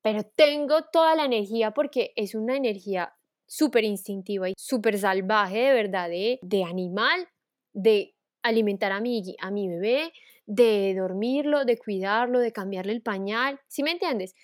pero 0.00 0.22
tengo 0.22 0.80
toda 0.84 1.14
la 1.14 1.26
energía 1.26 1.72
porque 1.72 2.14
es 2.16 2.34
una 2.34 2.56
energía 2.56 3.12
súper 3.46 3.84
instintiva 3.84 4.48
y 4.48 4.54
súper 4.56 4.98
salvaje 4.98 5.58
de 5.58 5.72
verdad, 5.72 6.08
de, 6.08 6.64
animal, 6.64 7.28
de 7.72 8.14
alimentar 8.42 8.92
a 8.92 9.00
mi, 9.00 9.22
a 9.40 9.50
mi 9.50 9.68
bebé, 9.68 10.12
de 10.46 10.94
dormirlo, 10.94 11.64
de 11.64 11.78
cuidarlo, 11.78 12.38
de 12.38 12.52
cambiarle 12.52 12.92
el 12.92 13.02
pañal, 13.02 13.60
¿sí 13.68 13.82
me 13.82 13.92
entiendes? 13.92 14.34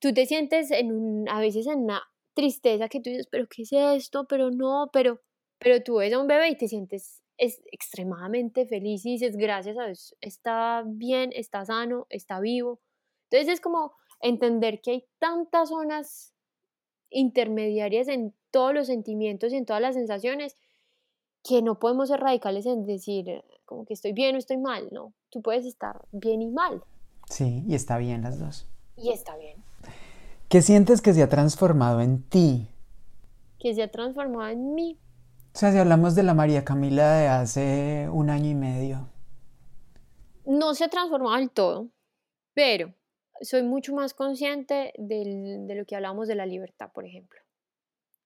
Tú 0.00 0.12
te 0.12 0.26
sientes 0.26 0.70
en 0.70 1.28
a 1.28 1.40
veces 1.40 1.66
en 1.66 1.80
una 1.80 2.02
tristeza 2.34 2.88
que 2.88 3.00
tú 3.00 3.10
dices, 3.10 3.28
pero 3.30 3.46
¿qué 3.48 3.62
es 3.62 3.72
esto? 3.72 4.26
Pero 4.28 4.50
no, 4.50 4.90
pero, 4.92 5.20
pero 5.58 5.82
tú 5.82 5.96
ves 5.96 6.12
a 6.12 6.18
un 6.18 6.26
bebé 6.26 6.50
y 6.50 6.56
te 6.56 6.68
sientes 6.68 7.24
es 7.36 7.62
extremadamente 7.72 8.66
feliz 8.66 9.04
y 9.04 9.12
dices, 9.12 9.36
gracias 9.36 9.76
a 9.78 9.86
Dios, 9.86 10.16
está 10.20 10.84
bien, 10.86 11.30
está 11.34 11.64
sano, 11.64 12.06
está 12.10 12.40
vivo. 12.40 12.80
Entonces 13.30 13.54
es 13.54 13.60
como 13.60 13.92
entender 14.20 14.80
que 14.80 14.90
hay 14.92 15.04
tantas 15.18 15.70
zonas 15.70 16.33
intermediarias 17.10 18.08
en 18.08 18.34
todos 18.50 18.74
los 18.74 18.86
sentimientos 18.86 19.52
y 19.52 19.56
en 19.56 19.66
todas 19.66 19.82
las 19.82 19.94
sensaciones, 19.94 20.56
que 21.42 21.62
no 21.62 21.78
podemos 21.78 22.08
ser 22.08 22.20
radicales 22.20 22.66
en 22.66 22.86
decir 22.86 23.44
como 23.64 23.84
que 23.84 23.94
estoy 23.94 24.12
bien 24.12 24.34
o 24.34 24.38
estoy 24.38 24.56
mal, 24.56 24.88
no, 24.92 25.12
tú 25.30 25.42
puedes 25.42 25.66
estar 25.66 26.04
bien 26.12 26.42
y 26.42 26.48
mal. 26.48 26.82
Sí, 27.28 27.64
y 27.66 27.74
está 27.74 27.98
bien 27.98 28.22
las 28.22 28.38
dos. 28.38 28.66
Y 28.96 29.10
está 29.10 29.36
bien. 29.36 29.62
¿Qué 30.48 30.62
sientes 30.62 31.00
que 31.00 31.12
se 31.12 31.22
ha 31.22 31.28
transformado 31.28 32.00
en 32.00 32.22
ti? 32.22 32.68
Que 33.58 33.74
se 33.74 33.82
ha 33.82 33.90
transformado 33.90 34.50
en 34.50 34.74
mí. 34.74 34.98
O 35.54 35.58
sea, 35.58 35.72
si 35.72 35.78
hablamos 35.78 36.14
de 36.14 36.22
la 36.22 36.34
María 36.34 36.64
Camila 36.64 37.14
de 37.14 37.28
hace 37.28 38.08
un 38.12 38.30
año 38.30 38.50
y 38.50 38.54
medio. 38.54 39.08
No 40.44 40.74
se 40.74 40.84
ha 40.84 40.88
transformado 40.88 41.36
del 41.36 41.50
todo, 41.50 41.88
pero 42.52 42.92
soy 43.40 43.62
mucho 43.62 43.94
más 43.94 44.14
consciente 44.14 44.92
de 44.96 45.74
lo 45.74 45.84
que 45.84 45.96
hablamos 45.96 46.28
de 46.28 46.34
la 46.34 46.46
libertad, 46.46 46.90
por 46.92 47.04
ejemplo 47.04 47.40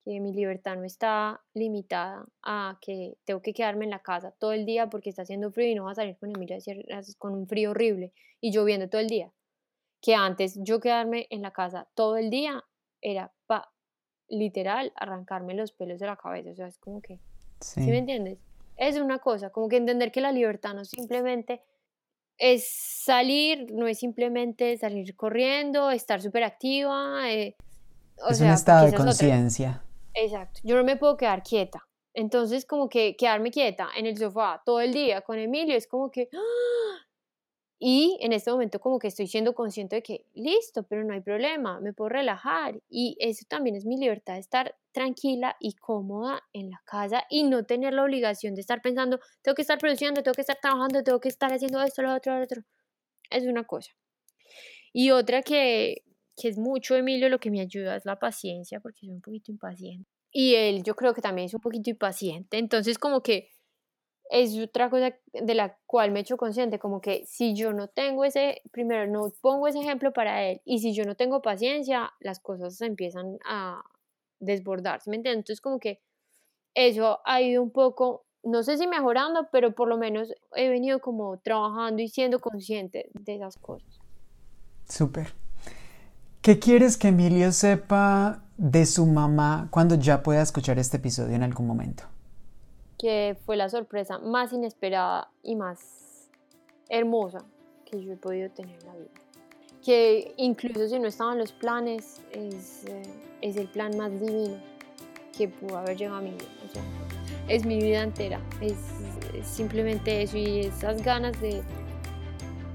que 0.08 0.20
mi 0.20 0.32
libertad 0.32 0.76
no 0.76 0.84
está 0.84 1.42
limitada 1.52 2.24
a 2.42 2.78
que 2.80 3.18
tengo 3.26 3.42
que 3.42 3.52
quedarme 3.52 3.84
en 3.84 3.90
la 3.90 3.98
casa 3.98 4.30
todo 4.38 4.52
el 4.52 4.64
día 4.64 4.88
porque 4.88 5.10
está 5.10 5.22
haciendo 5.22 5.50
frío 5.50 5.70
y 5.70 5.74
no 5.74 5.84
va 5.84 5.90
a 5.90 5.96
salir 5.96 6.16
con 6.16 6.30
Emilia 6.34 6.56
con 7.18 7.34
un 7.34 7.46
frío 7.46 7.72
horrible 7.72 8.14
y 8.40 8.50
lloviendo 8.50 8.88
todo 8.88 9.02
el 9.02 9.08
día. 9.08 9.30
Que 10.00 10.14
antes 10.14 10.58
yo 10.62 10.80
quedarme 10.80 11.26
en 11.28 11.42
la 11.42 11.50
casa 11.50 11.88
todo 11.94 12.16
el 12.16 12.30
día 12.30 12.64
era 13.02 13.32
literal 14.30 14.92
arrancarme 14.96 15.54
los 15.54 15.72
pelos 15.72 16.00
de 16.00 16.06
la 16.06 16.16
cabeza, 16.16 16.50
o 16.50 16.54
sea, 16.54 16.66
es 16.68 16.78
como 16.78 17.02
que, 17.02 17.18
¿sí, 17.60 17.80
me 17.80 17.98
entiendes? 17.98 18.38
Es 18.76 18.96
una 18.98 19.18
cosa, 19.18 19.50
como 19.50 19.68
que 19.68 19.76
entender 19.76 20.10
que 20.10 20.20
la 20.20 20.32
libertad 20.32 20.74
no 20.74 20.84
simplemente 20.84 21.62
es 22.38 22.68
salir, 22.68 23.66
no 23.72 23.86
es 23.86 23.98
simplemente 23.98 24.76
salir 24.78 25.14
corriendo, 25.16 25.90
estar 25.90 26.22
súper 26.22 26.44
activa. 26.44 27.30
Eh, 27.30 27.56
es 28.30 28.40
un 28.40 28.48
estado 28.48 28.86
de 28.86 28.94
conciencia. 28.94 29.82
Exacto, 30.14 30.60
yo 30.64 30.76
no 30.76 30.84
me 30.84 30.96
puedo 30.96 31.16
quedar 31.16 31.42
quieta. 31.42 31.84
Entonces, 32.14 32.64
como 32.64 32.88
que 32.88 33.16
quedarme 33.16 33.50
quieta 33.50 33.88
en 33.96 34.06
el 34.06 34.16
sofá 34.16 34.62
todo 34.64 34.80
el 34.80 34.92
día 34.92 35.20
con 35.20 35.38
Emilio 35.38 35.76
es 35.76 35.86
como 35.86 36.10
que, 36.10 36.28
¡ah! 36.32 37.06
Y 37.80 38.18
en 38.20 38.32
este 38.32 38.50
momento 38.50 38.80
como 38.80 38.98
que 38.98 39.06
estoy 39.06 39.28
siendo 39.28 39.54
consciente 39.54 39.96
de 39.96 40.02
que, 40.02 40.24
listo, 40.34 40.82
pero 40.82 41.04
no 41.04 41.14
hay 41.14 41.20
problema, 41.20 41.80
me 41.80 41.92
puedo 41.92 42.08
relajar. 42.08 42.80
Y 42.88 43.16
eso 43.20 43.44
también 43.48 43.76
es 43.76 43.86
mi 43.86 43.96
libertad 43.96 44.34
de 44.34 44.40
estar 44.40 44.74
tranquila 44.90 45.56
y 45.60 45.74
cómoda 45.74 46.42
en 46.52 46.70
la 46.70 46.82
casa 46.84 47.24
y 47.30 47.44
no 47.44 47.64
tener 47.64 47.94
la 47.94 48.02
obligación 48.02 48.56
de 48.56 48.62
estar 48.62 48.82
pensando, 48.82 49.20
tengo 49.42 49.54
que 49.54 49.62
estar 49.62 49.78
produciendo, 49.78 50.22
tengo 50.22 50.34
que 50.34 50.40
estar 50.40 50.58
trabajando, 50.60 51.04
tengo 51.04 51.20
que 51.20 51.28
estar 51.28 51.52
haciendo 51.52 51.80
esto, 51.82 52.02
lo 52.02 52.14
otro, 52.14 52.36
lo 52.36 52.42
otro. 52.42 52.62
Es 53.30 53.44
una 53.44 53.64
cosa. 53.64 53.92
Y 54.92 55.12
otra 55.12 55.42
que, 55.42 56.02
que 56.36 56.48
es 56.48 56.58
mucho, 56.58 56.96
Emilio, 56.96 57.28
lo 57.28 57.38
que 57.38 57.50
me 57.50 57.60
ayuda 57.60 57.94
es 57.94 58.04
la 58.04 58.18
paciencia, 58.18 58.80
porque 58.80 59.00
soy 59.00 59.10
un 59.10 59.20
poquito 59.20 59.52
impaciente. 59.52 60.10
Y 60.32 60.54
él 60.56 60.82
yo 60.82 60.94
creo 60.96 61.14
que 61.14 61.22
también 61.22 61.46
es 61.46 61.54
un 61.54 61.60
poquito 61.60 61.90
impaciente. 61.90 62.58
Entonces 62.58 62.98
como 62.98 63.22
que 63.22 63.50
es 64.30 64.58
otra 64.58 64.90
cosa 64.90 65.14
de 65.32 65.54
la 65.54 65.76
cual 65.86 66.10
me 66.10 66.20
he 66.20 66.22
hecho 66.22 66.36
consciente, 66.36 66.78
como 66.78 67.00
que 67.00 67.24
si 67.26 67.54
yo 67.54 67.72
no 67.72 67.88
tengo 67.88 68.24
ese, 68.24 68.62
primero 68.70 69.10
no 69.10 69.32
pongo 69.40 69.68
ese 69.68 69.80
ejemplo 69.80 70.12
para 70.12 70.44
él, 70.44 70.60
y 70.64 70.80
si 70.80 70.92
yo 70.92 71.04
no 71.04 71.14
tengo 71.14 71.42
paciencia, 71.42 72.12
las 72.20 72.40
cosas 72.40 72.76
se 72.76 72.86
empiezan 72.86 73.38
a 73.46 73.82
desbordarse, 74.40 75.10
¿me 75.10 75.16
entiendes? 75.16 75.40
Entonces 75.40 75.60
como 75.60 75.78
que 75.78 76.00
eso 76.74 77.20
ha 77.24 77.40
ido 77.40 77.62
un 77.62 77.70
poco, 77.70 78.26
no 78.42 78.62
sé 78.62 78.76
si 78.76 78.86
mejorando, 78.86 79.48
pero 79.50 79.74
por 79.74 79.88
lo 79.88 79.96
menos 79.96 80.32
he 80.54 80.68
venido 80.68 81.00
como 81.00 81.38
trabajando 81.38 82.02
y 82.02 82.08
siendo 82.08 82.38
consciente 82.38 83.10
de 83.14 83.34
esas 83.36 83.56
cosas. 83.56 83.98
Súper. 84.84 85.32
¿Qué 86.42 86.58
quieres 86.58 86.96
que 86.96 87.08
Emilio 87.08 87.50
sepa 87.52 88.42
de 88.56 88.86
su 88.86 89.06
mamá 89.06 89.68
cuando 89.70 89.96
ya 89.96 90.22
pueda 90.22 90.42
escuchar 90.42 90.78
este 90.78 90.98
episodio 90.98 91.34
en 91.34 91.42
algún 91.42 91.66
momento? 91.66 92.04
Que 92.98 93.36
fue 93.46 93.56
la 93.56 93.68
sorpresa 93.68 94.18
más 94.18 94.52
inesperada 94.52 95.30
y 95.42 95.54
más 95.54 96.28
hermosa 96.88 97.44
que 97.84 98.02
yo 98.02 98.12
he 98.12 98.16
podido 98.16 98.50
tener 98.50 98.76
en 98.80 98.86
la 98.86 98.94
vida. 98.94 99.10
Que 99.84 100.34
incluso 100.36 100.88
si 100.88 100.98
no 100.98 101.06
estaban 101.06 101.38
los 101.38 101.52
planes, 101.52 102.20
es, 102.32 102.84
eh, 102.86 103.02
es 103.40 103.56
el 103.56 103.68
plan 103.68 103.96
más 103.96 104.10
divino 104.20 104.56
que 105.36 105.48
pudo 105.48 105.78
haber 105.78 105.96
llegado 105.96 106.18
a 106.18 106.20
mi 106.20 106.30
vida. 106.30 106.82
es 107.46 107.64
mi 107.64 107.80
vida 107.80 108.02
entera, 108.02 108.40
es, 108.60 108.74
simplemente 109.44 110.22
eso 110.22 110.36
y 110.36 110.60
esas 110.60 111.00
ganas 111.02 111.40
de, 111.40 111.62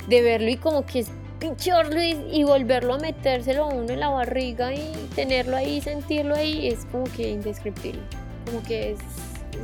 de 0.07 0.21
verlo 0.21 0.49
y 0.49 0.55
como 0.55 0.85
que 0.85 0.99
es 0.99 1.11
pincharlo 1.39 2.01
y, 2.01 2.11
y, 2.31 2.43
volverlo 2.45 2.93
a 2.93 2.99
metérselo 2.99 3.65
a 3.65 3.67
uno 3.67 3.91
en 3.91 3.99
la 3.99 4.07
barriga 4.07 4.73
y 4.73 4.93
tenerlo 5.13 5.57
ahí, 5.57 5.81
sentirlo 5.81 6.35
ahí, 6.35 6.69
es 6.69 6.85
como 6.85 7.03
que 7.03 7.31
indescriptible. 7.31 8.01
Como 8.45 8.63
que 8.63 8.91
es 8.91 8.99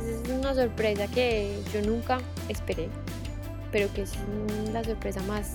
es 0.06 0.28
una 0.28 0.54
sorpresa 0.54 1.06
que 1.08 1.62
yo 1.72 1.82
nunca 1.82 2.18
esperé, 2.48 2.88
pero 3.72 3.92
que 3.92 4.02
es 4.02 4.12
la 4.72 4.82
sorpresa 4.84 5.22
más 5.22 5.52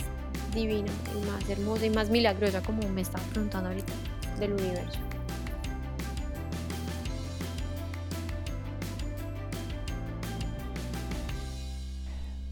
divina 0.54 0.92
y 1.14 1.30
más 1.30 1.50
hermosa 1.50 1.86
y 1.86 1.90
más 1.90 2.10
milagrosa, 2.10 2.62
como 2.62 2.88
me 2.90 3.02
estaba 3.02 3.24
preguntando 3.26 3.70
ahorita, 3.70 3.94
del 4.40 4.54
universo. 4.54 5.00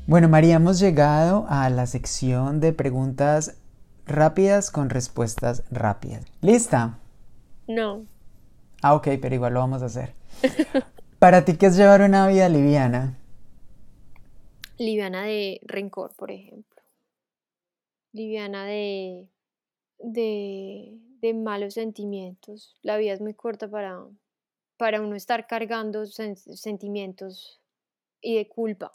Bueno, 0.06 0.28
María, 0.28 0.56
hemos 0.56 0.80
llegado 0.80 1.46
a 1.48 1.70
la 1.70 1.88
sección 1.88 2.60
de 2.60 2.74
preguntas 2.74 3.56
rápidas 4.06 4.70
con 4.70 4.90
respuestas 4.90 5.64
rápidas. 5.72 6.26
¿Lista? 6.42 7.00
No. 7.68 8.04
Ah, 8.82 8.96
ok, 8.96 9.08
pero 9.22 9.34
igual 9.34 9.54
lo 9.54 9.62
vamos 9.62 9.82
a 9.82 9.86
hacer. 9.86 10.14
¿Para 11.24 11.46
ti 11.46 11.56
qué 11.56 11.68
es 11.68 11.78
llevar 11.78 12.02
una 12.02 12.28
vida 12.28 12.50
liviana? 12.50 13.18
Liviana 14.78 15.24
de 15.24 15.62
rencor, 15.64 16.14
por 16.18 16.32
ejemplo. 16.32 16.82
Liviana 18.12 18.66
de, 18.66 19.30
de, 20.00 21.34
malos 21.34 21.76
sentimientos. 21.76 22.76
La 22.82 22.98
vida 22.98 23.14
es 23.14 23.22
muy 23.22 23.36
corta 23.36 23.70
para, 23.70 24.06
para 24.76 25.00
uno 25.00 25.16
estar 25.16 25.48
cargando 25.48 26.06
sentimientos 26.06 27.62
y 28.20 28.36
de 28.36 28.50
culpa. 28.50 28.92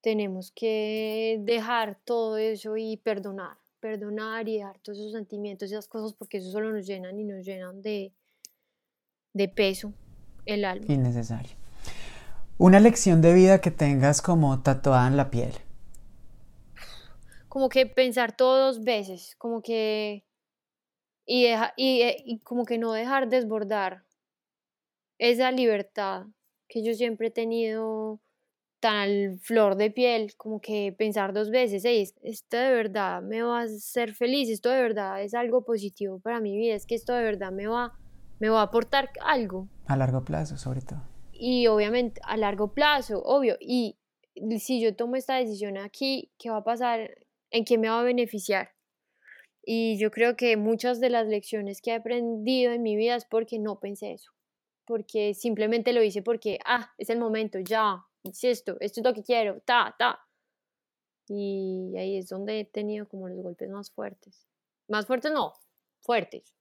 Tenemos 0.00 0.50
que 0.50 1.38
dejar 1.42 1.96
todo 2.04 2.38
eso 2.38 2.76
y 2.76 2.96
perdonar, 2.96 3.56
perdonar 3.78 4.48
y 4.48 4.56
dejar 4.56 4.80
todos 4.80 4.98
esos 4.98 5.12
sentimientos 5.12 5.70
y 5.70 5.74
esas 5.74 5.86
cosas 5.86 6.12
porque 6.12 6.38
eso 6.38 6.50
solo 6.50 6.72
nos 6.72 6.88
llenan 6.88 7.20
y 7.20 7.22
nos 7.22 7.46
llenan 7.46 7.82
de, 7.82 8.12
de 9.32 9.46
peso 9.46 9.94
el 10.46 10.64
alma. 10.64 10.86
Innecesario. 10.88 11.52
Una 12.58 12.80
lección 12.80 13.20
de 13.20 13.34
vida 13.34 13.60
que 13.60 13.70
tengas 13.70 14.22
como 14.22 14.62
tatuada 14.62 15.06
en 15.06 15.16
la 15.16 15.30
piel. 15.30 15.52
Como 17.48 17.68
que 17.68 17.86
pensar 17.86 18.36
todo 18.36 18.66
dos 18.66 18.82
veces, 18.82 19.34
como 19.38 19.62
que... 19.62 20.24
Y, 21.26 21.46
y, 21.76 22.02
eh, 22.02 22.22
y 22.24 22.38
como 22.38 22.64
que 22.64 22.78
no 22.78 22.92
dejar 22.92 23.28
desbordar 23.28 24.04
esa 25.18 25.50
libertad 25.50 26.26
que 26.68 26.84
yo 26.84 26.94
siempre 26.94 27.28
he 27.28 27.30
tenido 27.30 28.20
tan 28.80 28.96
al 28.96 29.38
flor 29.40 29.76
de 29.76 29.90
piel, 29.90 30.34
como 30.36 30.60
que 30.60 30.94
pensar 30.96 31.32
dos 31.32 31.50
veces, 31.50 31.84
hey, 31.84 32.08
esto 32.22 32.56
de 32.56 32.70
verdad 32.70 33.22
me 33.22 33.42
va 33.42 33.60
a 33.60 33.64
hacer 33.64 34.14
feliz, 34.14 34.48
esto 34.48 34.70
de 34.70 34.82
verdad 34.82 35.22
es 35.22 35.34
algo 35.34 35.64
positivo 35.64 36.20
para 36.20 36.40
mi 36.40 36.56
vida, 36.56 36.74
es 36.74 36.86
que 36.86 36.94
esto 36.94 37.14
de 37.14 37.22
verdad 37.22 37.52
me 37.52 37.66
va 37.66 37.98
me 38.38 38.48
va 38.48 38.60
a 38.60 38.64
aportar 38.64 39.10
algo. 39.22 39.68
A 39.86 39.96
largo 39.96 40.24
plazo, 40.24 40.56
sobre 40.58 40.80
todo. 40.80 41.02
Y 41.32 41.66
obviamente 41.66 42.20
a 42.24 42.36
largo 42.36 42.72
plazo, 42.72 43.22
obvio. 43.22 43.56
Y 43.60 43.96
si 44.58 44.80
yo 44.80 44.94
tomo 44.94 45.16
esta 45.16 45.36
decisión 45.36 45.78
aquí, 45.78 46.32
¿qué 46.38 46.50
va 46.50 46.58
a 46.58 46.64
pasar? 46.64 47.10
¿En 47.50 47.64
qué 47.64 47.78
me 47.78 47.88
va 47.88 48.00
a 48.00 48.04
beneficiar? 48.04 48.70
Y 49.62 49.98
yo 49.98 50.10
creo 50.10 50.36
que 50.36 50.56
muchas 50.56 51.00
de 51.00 51.10
las 51.10 51.26
lecciones 51.26 51.80
que 51.80 51.90
he 51.90 51.94
aprendido 51.94 52.72
en 52.72 52.82
mi 52.82 52.94
vida 52.94 53.16
es 53.16 53.24
porque 53.24 53.58
no 53.58 53.80
pensé 53.80 54.12
eso. 54.12 54.30
Porque 54.84 55.34
simplemente 55.34 55.92
lo 55.92 56.02
hice 56.02 56.22
porque, 56.22 56.60
ah, 56.64 56.92
es 56.98 57.10
el 57.10 57.18
momento, 57.18 57.58
ya, 57.58 58.06
es 58.22 58.44
esto, 58.44 58.76
esto 58.78 59.00
es 59.00 59.04
lo 59.04 59.12
que 59.12 59.24
quiero, 59.24 59.60
ta, 59.62 59.96
ta. 59.98 60.20
Y 61.28 61.96
ahí 61.98 62.18
es 62.18 62.28
donde 62.28 62.60
he 62.60 62.64
tenido 62.64 63.08
como 63.08 63.28
los 63.28 63.42
golpes 63.42 63.68
más 63.68 63.90
fuertes. 63.90 64.46
Más 64.88 65.06
fuertes 65.06 65.32
no, 65.32 65.54
fuertes. 66.00 66.55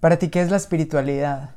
Para 0.00 0.18
ti, 0.18 0.30
¿qué 0.30 0.40
es 0.40 0.50
la 0.50 0.56
espiritualidad? 0.56 1.56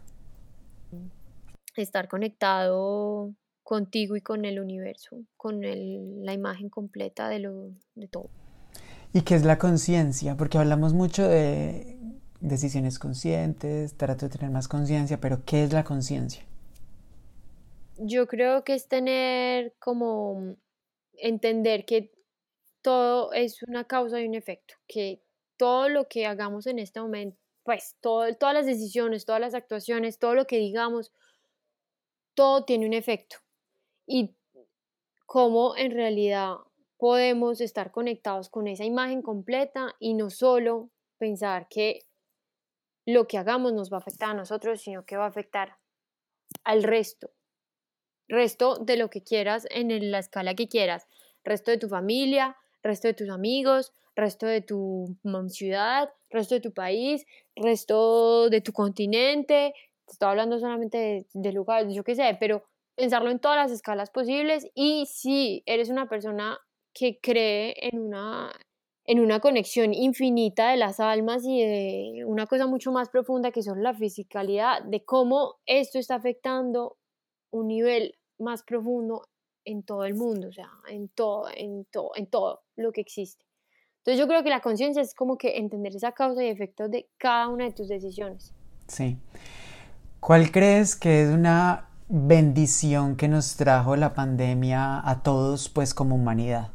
Estar 1.75 2.07
conectado 2.07 3.33
contigo 3.63 4.15
y 4.15 4.21
con 4.21 4.45
el 4.45 4.59
universo, 4.59 5.17
con 5.37 5.61
la 5.61 6.33
imagen 6.33 6.69
completa 6.69 7.27
de, 7.29 7.39
lo, 7.39 7.71
de 7.95 8.07
todo. 8.07 8.29
¿Y 9.11 9.21
qué 9.21 9.35
es 9.35 9.43
la 9.43 9.57
conciencia? 9.57 10.35
Porque 10.37 10.57
hablamos 10.57 10.93
mucho 10.93 11.27
de 11.27 11.97
decisiones 12.41 12.99
conscientes, 12.99 13.95
trato 13.95 14.27
de 14.27 14.37
tener 14.37 14.51
más 14.51 14.67
conciencia, 14.67 15.19
pero 15.19 15.43
¿qué 15.45 15.63
es 15.63 15.73
la 15.73 15.83
conciencia? 15.83 16.43
Yo 17.97 18.27
creo 18.27 18.63
que 18.63 18.75
es 18.75 18.87
tener 18.87 19.73
como 19.79 20.55
entender 21.13 21.85
que 21.85 22.11
todo 22.81 23.33
es 23.33 23.63
una 23.63 23.85
causa 23.85 24.21
y 24.21 24.27
un 24.27 24.35
efecto, 24.35 24.75
que 24.87 25.23
todo 25.57 25.89
lo 25.89 26.07
que 26.07 26.27
hagamos 26.27 26.67
en 26.67 26.79
este 26.79 26.99
momento 26.99 27.37
pues 27.65 27.97
todas 27.99 28.53
las 28.53 28.67
decisiones, 28.67 29.25
todas 29.25 29.41
las 29.41 29.55
actuaciones, 29.55 30.19
todo 30.19 30.35
lo 30.35 30.45
que 30.45 30.57
digamos, 30.57 31.11
todo 32.35 32.63
tiene 32.63 32.85
un 32.85 32.93
efecto. 32.93 33.37
Y 34.05 34.35
cómo 35.25 35.75
en 35.75 35.91
realidad 35.91 36.57
podemos 36.97 37.61
estar 37.61 37.91
conectados 37.91 38.49
con 38.49 38.67
esa 38.67 38.85
imagen 38.85 39.23
completa 39.23 39.95
y 39.99 40.13
no 40.13 40.29
solo 40.29 40.91
pensar 41.17 41.67
que 41.67 42.05
lo 43.03 43.27
que 43.27 43.39
hagamos 43.39 43.73
nos 43.73 43.91
va 43.91 43.97
a 43.97 43.99
afectar 43.99 44.29
a 44.29 44.35
nosotros, 44.35 44.81
sino 44.81 45.03
que 45.03 45.17
va 45.17 45.25
a 45.25 45.29
afectar 45.29 45.77
al 46.63 46.83
resto. 46.83 47.31
Resto 48.27 48.77
de 48.77 48.97
lo 48.97 49.09
que 49.09 49.23
quieras 49.23 49.67
en 49.71 50.11
la 50.11 50.19
escala 50.19 50.53
que 50.53 50.67
quieras. 50.67 51.07
Resto 51.43 51.71
de 51.71 51.79
tu 51.79 51.89
familia, 51.89 52.57
resto 52.83 53.07
de 53.07 53.15
tus 53.15 53.29
amigos, 53.29 53.91
resto 54.15 54.45
de 54.45 54.61
tu 54.61 55.17
ciudad, 55.49 56.13
resto 56.35 56.55
de 56.55 56.61
tu 56.61 56.73
país, 56.73 57.25
resto 57.55 58.49
de 58.49 58.61
tu 58.61 58.71
continente. 58.73 59.73
Te 60.05 60.13
estoy 60.13 60.29
hablando 60.29 60.59
solamente 60.59 60.97
de, 60.97 61.27
de 61.33 61.51
lugares, 61.51 61.93
yo 61.93 62.03
qué 62.03 62.15
sé, 62.15 62.37
pero 62.39 62.63
pensarlo 62.95 63.31
en 63.31 63.39
todas 63.39 63.57
las 63.57 63.71
escalas 63.71 64.09
posibles 64.11 64.67
y 64.75 65.05
si 65.07 65.63
eres 65.65 65.89
una 65.89 66.07
persona 66.07 66.59
que 66.93 67.19
cree 67.19 67.75
en 67.81 67.99
una 67.99 68.51
en 69.07 69.19
una 69.19 69.39
conexión 69.39 69.93
infinita 69.93 70.71
de 70.71 70.77
las 70.77 70.99
almas 70.99 71.43
y 71.45 71.61
de 71.61 72.23
una 72.25 72.47
cosa 72.47 72.65
mucho 72.65 72.91
más 72.91 73.09
profunda 73.09 73.51
que 73.51 73.61
son 73.61 73.83
la 73.83 73.93
fisicalidad, 73.93 74.83
de 74.83 75.05
cómo 75.05 75.57
esto 75.67 75.99
está 75.99 76.15
afectando 76.15 76.97
un 77.51 77.67
nivel 77.67 78.17
más 78.39 78.63
profundo 78.63 79.27
en 79.63 79.83
todo 79.83 80.05
el 80.05 80.15
mundo, 80.15 80.47
o 80.47 80.51
sea, 80.51 80.71
en 80.87 81.09
todo, 81.09 81.47
en 81.55 81.85
todo, 81.85 82.11
en 82.15 82.27
todo 82.27 82.63
lo 82.75 82.91
que 82.91 83.01
existe. 83.01 83.44
Entonces 84.05 84.19
yo 84.19 84.27
creo 84.27 84.43
que 84.43 84.49
la 84.49 84.61
conciencia 84.61 85.01
es 85.01 85.15
como 85.15 85.37
que 85.37 85.57
entender 85.57 85.95
esa 85.95 86.11
causa 86.11 86.43
y 86.43 86.47
efecto 86.47 86.87
de 86.87 87.09
cada 87.17 87.49
una 87.49 87.65
de 87.65 87.71
tus 87.71 87.87
decisiones. 87.87 88.53
Sí. 88.87 89.17
¿Cuál 90.19 90.51
crees 90.51 90.95
que 90.95 91.23
es 91.23 91.29
una 91.29 91.89
bendición 92.07 93.15
que 93.15 93.27
nos 93.27 93.55
trajo 93.55 93.95
la 93.95 94.13
pandemia 94.13 95.01
a 95.03 95.23
todos, 95.23 95.69
pues 95.69 95.95
como 95.95 96.15
humanidad? 96.15 96.69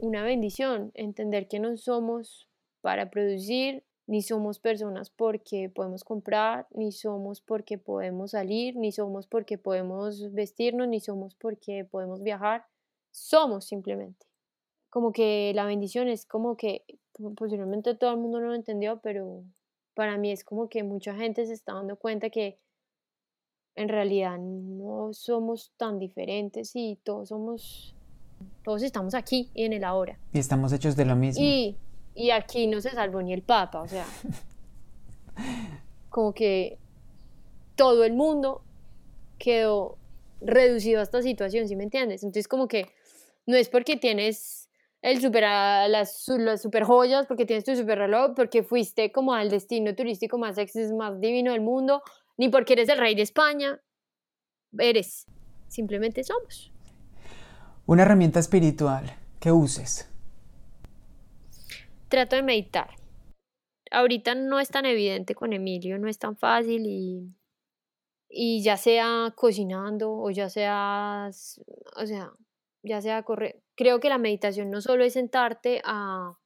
una 0.00 0.22
bendición 0.22 0.90
entender 0.94 1.46
que 1.46 1.60
no 1.60 1.76
somos 1.76 2.48
para 2.80 3.10
producir, 3.10 3.84
ni 4.06 4.22
somos 4.22 4.58
personas 4.58 5.10
porque 5.10 5.68
podemos 5.68 6.02
comprar, 6.02 6.66
ni 6.70 6.90
somos 6.90 7.40
porque 7.40 7.78
podemos 7.78 8.32
salir, 8.32 8.76
ni 8.76 8.90
somos 8.90 9.26
porque 9.28 9.56
podemos 9.56 10.32
vestirnos, 10.32 10.88
ni 10.88 11.00
somos 11.00 11.34
porque 11.34 11.84
podemos 11.84 12.22
viajar. 12.22 12.66
Somos 13.12 13.66
simplemente. 13.66 14.26
Como 14.90 15.12
que 15.12 15.52
la 15.54 15.64
bendición 15.64 16.08
es 16.08 16.26
como 16.26 16.56
que 16.56 16.84
posiblemente 17.36 17.94
todo 17.94 18.10
el 18.10 18.18
mundo 18.18 18.40
no 18.40 18.48
lo 18.48 18.54
entendió, 18.54 19.00
pero 19.00 19.44
para 19.94 20.18
mí 20.18 20.30
es 20.30 20.44
como 20.44 20.68
que 20.68 20.82
mucha 20.82 21.14
gente 21.14 21.46
se 21.46 21.54
está 21.54 21.74
dando 21.74 21.96
cuenta 21.96 22.30
que 22.30 22.58
en 23.76 23.88
realidad 23.88 24.38
no 24.38 25.12
somos 25.12 25.72
tan 25.76 25.98
diferentes 25.98 26.72
y 26.74 26.98
todos 27.02 27.28
somos 27.28 27.94
todos 28.62 28.82
estamos 28.82 29.14
aquí 29.14 29.50
y 29.54 29.64
en 29.64 29.72
el 29.72 29.84
ahora. 29.84 30.18
Y 30.32 30.38
estamos 30.38 30.72
hechos 30.72 30.96
de 30.96 31.04
lo 31.04 31.16
mismo. 31.16 31.42
Y, 31.44 31.76
y 32.14 32.30
aquí 32.30 32.66
no 32.66 32.80
se 32.80 32.90
salvó 32.90 33.22
ni 33.22 33.32
el 33.32 33.42
Papa, 33.42 33.82
o 33.82 33.88
sea, 33.88 34.06
como 36.10 36.32
que 36.32 36.78
todo 37.76 38.04
el 38.04 38.12
mundo 38.12 38.62
quedó 39.38 39.96
reducido 40.40 41.00
a 41.00 41.02
esta 41.02 41.22
situación, 41.22 41.68
¿sí 41.68 41.76
me 41.76 41.84
entiendes? 41.84 42.22
Entonces 42.22 42.48
como 42.48 42.68
que 42.68 42.86
no 43.46 43.56
es 43.56 43.68
porque 43.68 43.96
tienes 43.96 44.59
el 45.02 45.20
super, 45.20 45.42
las, 45.42 46.28
las 46.28 46.62
super 46.62 46.84
joyas, 46.84 47.26
porque 47.26 47.46
tienes 47.46 47.64
tu 47.64 47.74
super 47.74 47.98
reloj, 47.98 48.32
porque 48.36 48.62
fuiste 48.62 49.10
como 49.12 49.32
al 49.32 49.50
destino 49.50 49.94
turístico 49.94 50.38
más 50.38 50.56
sexy, 50.56 50.92
más 50.94 51.20
divino 51.20 51.52
del 51.52 51.62
mundo, 51.62 52.02
ni 52.36 52.48
porque 52.48 52.74
eres 52.74 52.88
el 52.88 52.98
rey 52.98 53.14
de 53.14 53.22
España, 53.22 53.80
eres, 54.78 55.26
simplemente 55.68 56.22
somos. 56.22 56.72
Una 57.86 58.02
herramienta 58.02 58.40
espiritual 58.40 59.10
que 59.40 59.52
uses. 59.52 60.08
Trato 62.08 62.36
de 62.36 62.42
meditar. 62.42 62.90
Ahorita 63.90 64.34
no 64.34 64.60
es 64.60 64.68
tan 64.68 64.84
evidente 64.84 65.34
con 65.34 65.52
Emilio, 65.52 65.98
no 65.98 66.08
es 66.08 66.18
tan 66.18 66.36
fácil 66.36 66.82
y, 66.86 67.34
y 68.28 68.62
ya 68.62 68.76
sea 68.76 69.32
cocinando 69.34 70.12
o 70.12 70.30
ya 70.30 70.48
sea, 70.48 71.30
o 71.96 72.06
sea, 72.06 72.32
ya 72.82 73.00
sea 73.00 73.22
correr. 73.22 73.62
Creo 73.76 74.00
que 74.00 74.08
la 74.08 74.18
meditación 74.18 74.70
no 74.70 74.80
solo 74.80 75.04
es 75.04 75.14
sentarte 75.14 75.80
a, 75.84 76.38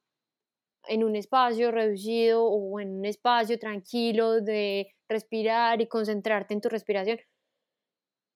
en 0.87 1.03
un 1.03 1.15
espacio 1.15 1.71
reducido 1.71 2.45
o 2.45 2.79
en 2.79 2.97
un 2.97 3.05
espacio 3.05 3.57
tranquilo 3.59 4.41
de 4.41 4.93
respirar 5.07 5.81
y 5.81 5.87
concentrarte 5.87 6.53
en 6.53 6.61
tu 6.61 6.69
respiración, 6.69 7.19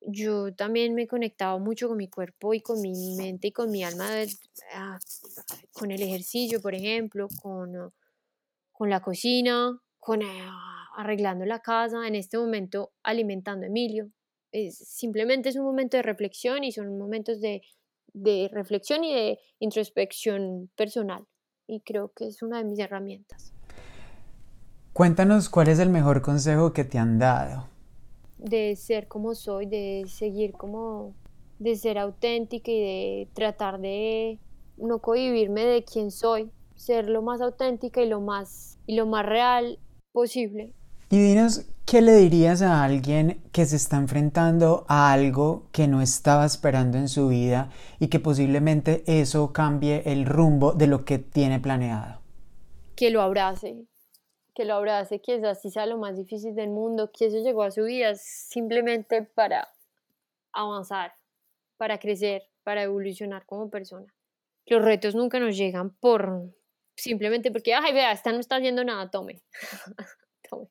yo 0.02 0.54
también 0.54 0.95
me 0.95 1.04
he 1.04 1.08
conectado 1.08 1.60
mucho 1.60 1.88
con 1.88 1.97
mi 1.97 2.10
cuerpo 2.10 2.54
y 2.54 2.62
con 2.62 2.82
mi 2.82 3.16
mente 3.18 3.50
y 3.50 3.52
con 3.52 3.70
mi 3.70 3.84
alma, 3.84 4.08
ah, 4.74 4.97
con 5.74 5.91
el 5.91 6.02
ejercicio, 6.02 6.62
por 6.62 6.74
ejemplo, 6.74 7.28
con, 7.41 7.76
ah, 7.76 7.91
con 8.72 8.89
la 8.89 9.02
cocina, 9.02 9.80
con 10.00 10.22
ah, 10.24 10.86
arreglando 10.95 11.45
la 11.45 11.60
casa, 11.60 12.08
en 12.08 12.16
este 12.16 12.38
momento 12.38 12.93
alimentando 13.04 13.66
a 13.66 13.68
Emilio. 13.68 14.10
Es, 14.52 14.78
simplemente 14.78 15.50
es 15.50 15.58
un 15.58 15.66
momento 15.66 15.97
de 15.97 16.04
reflexión 16.04 16.64
y 16.64 16.72
son 16.72 16.97
momentos 16.97 17.39
de, 17.41 17.62
de 18.14 18.49
reflexión 18.51 19.03
y 19.03 19.14
de 19.14 19.39
introspección 19.60 20.70
personal. 20.76 21.26
Y 21.68 21.82
creo 21.82 22.12
que 22.16 22.28
es 22.28 22.41
una 22.41 22.57
de 22.57 22.64
mis 22.64 22.80
herramientas. 22.80 23.53
Cuéntanos 24.93 25.49
cuál 25.49 25.68
es 25.68 25.80
el 25.80 25.89
mejor 25.89 26.22
consejo 26.22 26.74
que 26.74 26.84
te 26.84 26.97
han 26.97 27.20
dado 27.20 27.68
de 28.39 28.76
ser 28.76 29.07
como 29.07 29.36
soy, 29.36 29.66
de 29.66 30.05
seguir 30.07 30.53
como, 30.53 31.14
de 31.60 31.76
ser 31.76 31.97
auténtica 31.97 32.72
y 32.72 32.80
de 32.80 33.28
tratar 33.34 33.80
de 33.80 34.39
no 34.78 34.99
cohibirme 34.99 35.66
de 35.66 35.84
quién 35.84 36.10
soy, 36.10 36.49
ser 36.76 37.10
lo 37.10 37.22
más 37.22 37.41
auténtica 37.41 38.01
y 38.01 38.07
lo 38.07 38.22
más, 38.22 38.80
y 38.88 38.95
lo 38.95 39.05
más 39.05 39.26
real 39.26 39.78
posible. 40.14 40.74
Y 41.12 41.18
dinos, 41.18 41.66
¿qué 41.88 42.01
le 42.01 42.12
dirías 42.18 42.62
a 42.62 42.84
alguien 42.84 43.41
que 43.51 43.66
se 43.66 43.78
está 43.78 43.97
enfrentando 43.97 44.86
a 44.88 45.12
algo 45.12 45.68
que 45.72 45.88
no 45.88 46.03
estaba 46.03 46.45
esperando 46.45 46.99
en 46.99 47.10
su 47.10 47.30
vida 47.30 47.72
y 47.99 48.10
que 48.10 48.20
posiblemente 48.20 49.03
eso 49.07 49.51
cambie 49.51 50.03
el 50.05 50.28
rumbo 50.28 50.74
de 50.74 50.86
lo 50.86 51.05
que 51.05 51.18
tiene 51.18 51.60
planeado? 51.60 52.22
Que 52.95 53.10
lo 53.10 53.24
abrace, 53.24 53.88
que 54.53 54.66
lo 54.66 54.76
abrace, 54.76 55.20
que 55.20 55.38
es 55.38 55.43
así 55.43 55.72
sea 55.72 55.88
lo 55.88 55.97
más 55.97 56.16
difícil 56.16 56.53
del 56.53 56.70
mundo, 56.70 57.10
que 57.12 57.26
eso 57.26 57.38
llegó 57.39 57.64
a 57.64 57.72
su 57.72 57.86
vida 57.86 58.14
simplemente 58.14 59.24
para 59.24 59.68
avanzar, 60.51 61.14
para 61.78 61.97
crecer, 61.97 62.43
para 62.64 62.84
evolucionar 62.84 63.47
como 63.47 63.72
persona. 63.72 64.14
Los 64.68 64.84
retos 64.84 65.16
nunca 65.16 65.39
nos 65.39 65.57
llegan 65.57 65.89
por 65.89 66.53
simplemente 66.95 67.49
porque, 67.49 67.74
ay, 67.74 67.93
vea, 67.93 68.12
esta 68.12 68.32
no 68.32 68.39
está 68.39 68.57
haciendo 68.57 68.84
nada, 68.84 69.10
tome. 69.10 69.41
tome. 70.50 70.68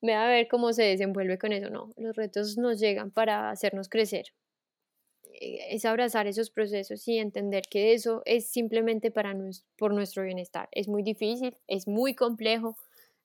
Ve 0.00 0.14
a 0.14 0.28
ver 0.28 0.48
cómo 0.48 0.72
se 0.72 0.84
desenvuelve 0.84 1.38
con 1.38 1.52
eso. 1.52 1.70
No, 1.70 1.90
los 1.96 2.14
retos 2.16 2.56
nos 2.58 2.78
llegan 2.78 3.10
para 3.10 3.50
hacernos 3.50 3.88
crecer. 3.88 4.26
Eh, 5.40 5.74
es 5.74 5.84
abrazar 5.84 6.26
esos 6.26 6.50
procesos 6.50 7.06
y 7.08 7.18
entender 7.18 7.64
que 7.70 7.94
eso 7.94 8.22
es 8.24 8.50
simplemente 8.50 9.10
para 9.10 9.34
por 9.76 9.92
nuestro 9.94 10.22
bienestar. 10.24 10.68
Es 10.72 10.88
muy 10.88 11.02
difícil, 11.02 11.56
es 11.66 11.88
muy 11.88 12.14
complejo, 12.14 12.76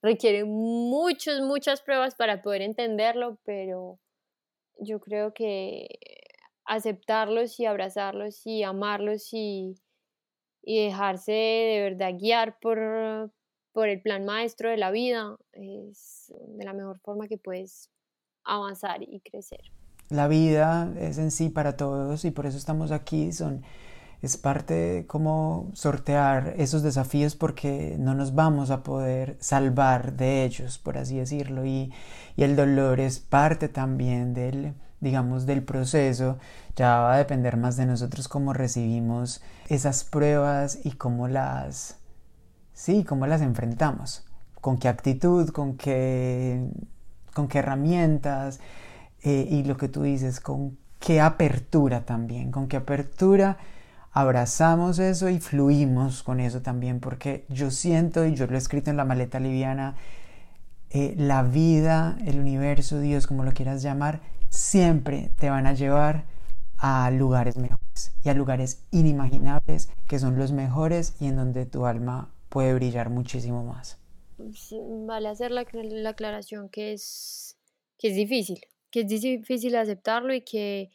requiere 0.02 0.44
muchas, 0.46 1.42
muchas 1.42 1.82
pruebas 1.82 2.16
para 2.16 2.42
poder 2.42 2.62
entenderlo, 2.62 3.40
pero 3.46 4.00
yo 4.80 5.00
creo 5.00 5.34
que 5.34 5.88
aceptarlos 6.66 7.60
y 7.60 7.66
abrazarlos 7.66 8.46
y 8.46 8.64
amarlos 8.64 9.30
y, 9.32 9.76
dejarse 10.66 11.32
de 11.32 11.82
verdad 11.82 12.14
guiar 12.18 12.58
por, 12.60 13.32
por 13.74 13.90
el 13.90 14.02
plan 14.02 14.26
maestro 14.26 14.70
de 14.70 14.78
la 14.78 14.92
vida 14.92 15.36
es 15.52 16.34
de 16.48 16.64
la 16.64 16.74
mejor 16.74 17.00
forma 17.00 17.28
que 17.28 17.38
puedes 17.38 17.90
avanzar 18.44 19.02
y 19.02 19.20
crecer. 19.22 19.62
La 20.10 20.28
vida 20.28 20.94
es 21.00 21.18
en 21.18 21.32
sí 21.32 21.50
para 21.50 21.76
todos 21.76 22.24
y 22.26 22.32
por 22.32 22.46
eso 22.46 22.58
estamos 22.58 22.92
aquí. 22.92 23.32
Son 23.32 23.64
es 24.24 24.38
parte 24.38 24.74
de 24.74 25.06
cómo 25.06 25.70
sortear 25.74 26.54
esos 26.58 26.82
desafíos 26.82 27.36
porque 27.36 27.98
no 28.00 28.16
nos 28.16 28.34
vamos 28.34 28.72
a 28.72 28.82
poder 28.82 29.36
salvar 29.42 30.14
de 30.14 30.46
ellos, 30.46 30.78
por 30.80 30.98
así 30.98 31.18
decirlo, 31.18 31.66
y, 31.66 31.92
el 32.38 32.56
dolor 32.56 33.02
es 33.02 33.20
parte 33.20 33.68
también 33.68 34.34
del, 34.34 34.74
digamos, 35.02 35.46
del 35.46 35.62
proceso, 35.62 36.38
ya 36.76 37.00
va 37.00 37.16
a 37.16 37.18
depender 37.18 37.58
más 37.58 37.76
de 37.76 37.86
nosotros 37.86 38.30
cómo 38.30 38.54
recibimos 38.54 39.44
esas 39.68 40.06
pruebas 40.06 40.80
y 40.84 40.92
cómo 40.92 41.28
las, 41.28 42.00
sí, 42.74 43.04
cómo 43.04 43.28
las 43.28 43.42
enfrentamos, 43.42 44.26
con 44.62 44.78
qué 44.78 44.88
actitud, 44.88 45.50
con 45.50 45.78
qué, 45.78 46.68
con 47.34 47.48
qué 47.48 47.60
herramientas, 47.60 48.60
eh, 49.24 49.48
y 49.50 49.64
lo 49.64 49.78
que 49.78 49.88
tú 49.88 50.04
dices, 50.04 50.40
con 50.40 50.78
qué 51.00 51.22
apertura 51.22 52.06
también, 52.06 52.52
con 52.52 52.68
qué 52.68 52.78
apertura 52.78 53.58
abrazamos 54.12 55.00
eso 55.00 55.28
y 55.30 55.40
fluimos 55.40 56.24
con 56.24 56.40
eso 56.40 56.62
también, 56.62 57.00
porque 57.00 57.46
yo 57.50 57.72
siento, 57.72 58.26
y 58.26 58.36
yo 58.36 58.48
lo 58.48 58.56
he 58.56 58.58
escrito 58.58 58.92
en 58.92 58.98
la 58.98 59.06
maleta 59.06 59.40
liviana, 59.40 59.96
eh, 60.92 61.16
la 61.18 61.42
vida, 61.42 62.18
el 62.26 62.40
universo, 62.40 63.00
Dios, 63.00 63.26
como 63.26 63.44
lo 63.44 63.54
quieras 63.54 63.82
llamar, 63.82 64.22
siempre 64.50 65.32
te 65.38 65.50
van 65.50 65.66
a 65.66 65.74
llevar 65.74 66.26
a 66.78 67.10
lugares 67.10 67.58
mejores 67.58 68.14
y 68.24 68.30
a 68.30 68.34
lugares 68.36 68.84
inimaginables 68.92 69.90
que 70.08 70.20
son 70.20 70.38
los 70.38 70.52
mejores 70.52 71.16
y 71.20 71.28
en 71.28 71.36
donde 71.36 71.66
tu 71.66 71.88
alma 71.88 72.30
puede 72.54 72.74
brillar 72.76 73.10
muchísimo 73.10 73.64
más. 73.64 74.00
Vale 75.08 75.28
hacer 75.28 75.52
la, 75.52 75.66
la 75.74 76.10
aclaración 76.10 76.70
que 76.70 76.94
es, 76.94 77.58
que 77.98 78.10
es 78.10 78.16
difícil, 78.16 78.62
que 78.92 79.02
es 79.02 79.08
difícil 79.08 79.76
aceptarlo 79.76 80.34
y 80.34 80.42
que 80.42 80.92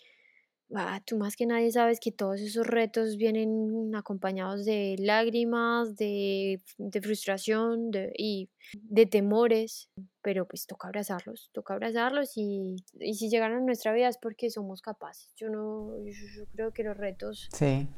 Ah, 0.74 1.00
tú 1.06 1.16
más 1.16 1.34
que 1.34 1.46
nadie 1.46 1.72
sabes 1.72 1.98
que 1.98 2.12
todos 2.12 2.40
esos 2.40 2.66
retos 2.66 3.16
vienen 3.16 3.94
acompañados 3.94 4.66
de 4.66 4.96
lágrimas, 4.98 5.96
de, 5.96 6.60
frustración 7.02 7.90
y 8.14 8.50
de 8.74 9.06
temores, 9.06 9.88
pero 10.20 10.46
pues 10.46 10.66
toca 10.66 10.88
abrazarlos, 10.88 11.48
toca 11.54 11.72
abrazarlos 11.72 12.36
y, 12.36 12.76
si 13.14 13.30
llegan 13.30 13.52
a 13.52 13.60
nuestra 13.60 13.94
vida 13.94 14.08
es 14.08 14.18
porque 14.18 14.50
somos 14.50 14.82
capaces. 14.82 15.32
Yo 15.36 15.48
no, 15.48 15.96
yo, 16.04 16.44
creo 16.52 16.72
que 16.72 16.82
los 16.82 16.96
retos... 16.96 17.48
Sí. 17.54 17.88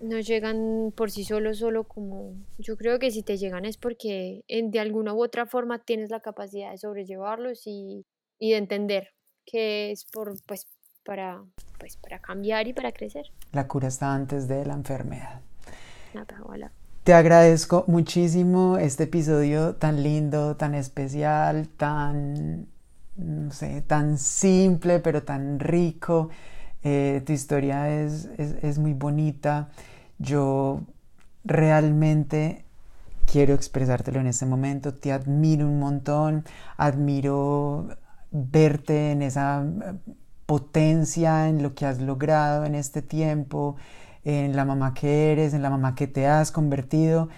No 0.00 0.20
llegan 0.20 0.92
por 0.94 1.10
sí 1.10 1.24
solos, 1.24 1.58
solo 1.58 1.84
como 1.84 2.34
yo 2.58 2.76
creo 2.76 2.98
que 2.98 3.10
si 3.10 3.22
te 3.22 3.36
llegan 3.36 3.64
es 3.64 3.76
porque 3.76 4.42
en, 4.48 4.70
de 4.70 4.80
alguna 4.80 5.14
u 5.14 5.22
otra 5.22 5.46
forma 5.46 5.78
tienes 5.78 6.10
la 6.10 6.20
capacidad 6.20 6.70
de 6.70 6.78
sobrellevarlos 6.78 7.66
y, 7.66 8.04
y 8.38 8.50
de 8.52 8.56
entender 8.56 9.08
que 9.44 9.90
es 9.90 10.04
por 10.04 10.34
pues 10.46 10.66
para 11.04 11.42
pues 11.78 11.96
para 11.96 12.18
cambiar 12.18 12.66
y 12.66 12.72
para 12.72 12.92
crecer. 12.92 13.26
La 13.52 13.68
cura 13.68 13.88
está 13.88 14.14
antes 14.14 14.48
de 14.48 14.64
la 14.64 14.74
enfermedad. 14.74 15.40
Nada, 16.14 16.70
Te 17.02 17.12
agradezco 17.12 17.84
muchísimo 17.88 18.78
este 18.78 19.04
episodio 19.04 19.74
tan 19.74 20.02
lindo, 20.02 20.56
tan 20.56 20.74
especial, 20.74 21.68
tan 21.68 22.68
no 23.16 23.52
sé, 23.52 23.82
tan 23.82 24.18
simple 24.18 25.00
pero 25.00 25.22
tan 25.22 25.60
rico. 25.60 26.30
Eh, 26.84 27.22
tu 27.24 27.32
historia 27.32 27.88
es, 27.88 28.28
es, 28.36 28.78
muy 28.78 28.92
bonita. 28.92 29.70
Yo 30.18 30.82
realmente 31.42 32.66
quiero 33.26 33.54
expresártelo 33.54 34.20
en 34.20 34.26
este 34.26 34.44
momento. 34.44 34.92
Te 34.92 35.10
admiro 35.10 35.66
un 35.66 35.80
montón. 35.80 36.44
Admiro 36.76 37.88
verte 38.30 39.12
en 39.12 39.22
esa 39.22 39.64
eh, 39.64 39.94
potencia, 40.44 41.48
en 41.48 41.62
lo 41.62 41.74
que 41.74 41.86
has 41.86 42.00
logrado 42.00 42.66
en 42.66 42.74
este 42.74 43.00
tiempo, 43.00 43.76
en 44.24 44.54
la 44.54 44.66
mamá 44.66 44.92
que 44.92 45.32
eres, 45.32 45.54
en 45.54 45.62
la 45.62 45.70
mamá 45.70 45.94
que 45.94 46.06
te 46.06 46.26
has 46.26 46.52
convertido. 46.52 47.30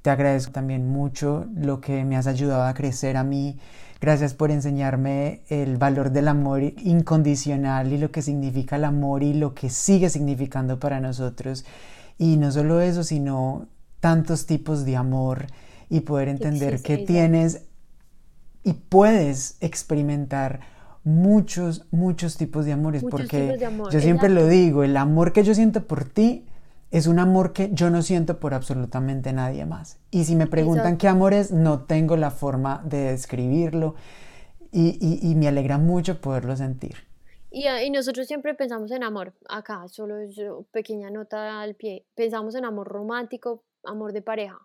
Te 0.00 0.08
agradezco 0.10 0.52
también 0.52 0.88
mucho 0.88 1.46
lo 1.54 1.80
que 1.82 2.04
me 2.04 2.16
has 2.16 2.26
ayudado 2.26 2.64
a 2.64 2.72
crecer 2.74 3.18
a 3.18 3.24
mí 3.24 3.58
Gracias 4.00 4.34
por 4.34 4.50
enseñarme 4.50 5.40
el 5.48 5.78
valor 5.78 6.10
del 6.10 6.28
amor 6.28 6.62
incondicional 6.62 7.92
y 7.92 7.98
lo 7.98 8.10
que 8.10 8.22
significa 8.22 8.76
el 8.76 8.84
amor 8.84 9.22
y 9.22 9.32
lo 9.32 9.54
que 9.54 9.70
sigue 9.70 10.10
significando 10.10 10.78
para 10.78 11.00
nosotros. 11.00 11.64
Y 12.18 12.36
no 12.36 12.52
solo 12.52 12.80
eso, 12.80 13.04
sino 13.04 13.68
tantos 14.00 14.46
tipos 14.46 14.84
de 14.84 14.96
amor 14.96 15.46
y 15.88 16.00
poder 16.00 16.28
entender 16.28 16.82
que 16.82 16.98
tienes 16.98 17.62
y 18.62 18.74
puedes 18.74 19.56
experimentar 19.60 20.60
muchos, 21.04 21.86
muchos 21.90 22.36
tipos 22.36 22.66
de 22.66 22.72
amores. 22.72 23.04
porque 23.08 23.58
yo 23.90 24.00
siempre 24.00 24.28
lo 24.28 24.46
digo, 24.46 24.82
el 24.82 24.96
amor 24.96 25.32
que 25.32 25.44
yo 25.44 25.54
siento 25.54 25.86
por 25.86 26.04
ti 26.04 26.46
es 26.96 27.06
un 27.06 27.18
amor 27.18 27.52
que 27.52 27.68
yo 27.74 27.90
no 27.90 28.00
siento 28.00 28.40
por 28.40 28.54
absolutamente 28.54 29.30
nadie 29.34 29.66
más. 29.66 29.98
Y 30.10 30.24
si 30.24 30.34
me 30.34 30.46
preguntan 30.46 30.96
qué 30.96 31.08
amor 31.08 31.34
es, 31.34 31.52
no 31.52 31.84
tengo 31.84 32.16
la 32.16 32.30
forma 32.30 32.82
de 32.86 33.10
describirlo 33.10 33.96
y, 34.72 35.34
me 35.36 35.46
alegra 35.46 35.76
mucho 35.76 36.22
poderlo 36.22 36.56
sentir. 36.56 36.96
Y, 37.50 37.68
y, 37.68 37.90
nosotros 37.90 38.26
siempre 38.26 38.54
pensamos 38.54 38.90
en 38.92 39.04
amor, 39.04 39.34
acá 39.46 39.86
solo 39.88 40.14
pequeña 40.70 41.10
nota 41.10 41.60
al 41.60 41.74
pie, 41.74 42.06
pensamos 42.14 42.54
en 42.54 42.64
amor 42.64 42.88
romántico, 42.88 43.62
amor 43.84 44.14
de 44.14 44.22
pareja, 44.22 44.58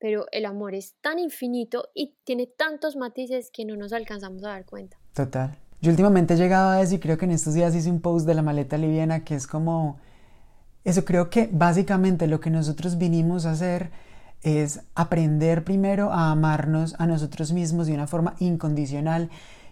pero 0.00 0.26
el 0.32 0.44
amor 0.44 0.74
es 0.74 0.96
tan 1.00 1.20
infinito 1.20 1.90
y 1.94 2.16
tiene 2.24 2.48
tantos 2.48 2.96
matices 2.96 3.52
que 3.52 3.64
no 3.64 3.76
nos 3.76 3.92
alcanzamos 3.92 4.42
a 4.42 4.48
dar 4.48 4.64
cuenta. 4.64 4.98
Total. 5.14 5.56
Yo 5.80 5.90
últimamente 5.92 6.34
he 6.34 6.36
llegado 6.36 6.70
a 6.70 6.78
decir, 6.78 6.98
creo 6.98 7.16
que 7.16 7.26
en 7.26 7.30
estos 7.30 7.54
días 7.54 7.76
hice 7.76 7.90
un 7.90 8.00
post 8.00 8.26
de 8.26 8.34
la 8.34 8.42
maleta 8.42 8.76
liviana 8.76 9.22
que 9.24 9.36
es 9.36 9.46
como 9.46 10.00
eso 10.86 11.04
creo 11.04 11.30
que 11.30 11.50
básicamente 11.50 12.28
lo 12.28 12.38
que 12.38 12.48
nosotros 12.48 12.96
vinimos 12.96 13.44
a 13.44 13.50
hacer 13.50 13.90
es 14.42 14.82
aprender 14.94 15.64
primero 15.64 16.12
a 16.12 16.30
amarnos 16.30 16.94
a 17.00 17.08
nosotros 17.08 17.52
mismos 17.52 17.88
de 17.88 17.94
una 17.94 18.06
forma 18.06 18.36
incondicional 18.38 19.28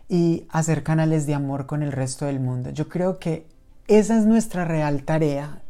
y 0.09 0.45
hacer 0.49 0.83
canales 0.83 1.25
de 1.27 1.35
amor 1.35 1.67
con 1.67 1.85
el 1.85 1.93
resto 1.93 2.27
del 2.27 2.41
mundo. 2.41 2.71
Yo 2.71 2.89
creo 2.89 3.21
que 3.21 3.47
esa 3.87 4.19
es 4.19 4.27
nuestra 4.27 4.65
real 4.65 5.05
tarea 5.05 5.63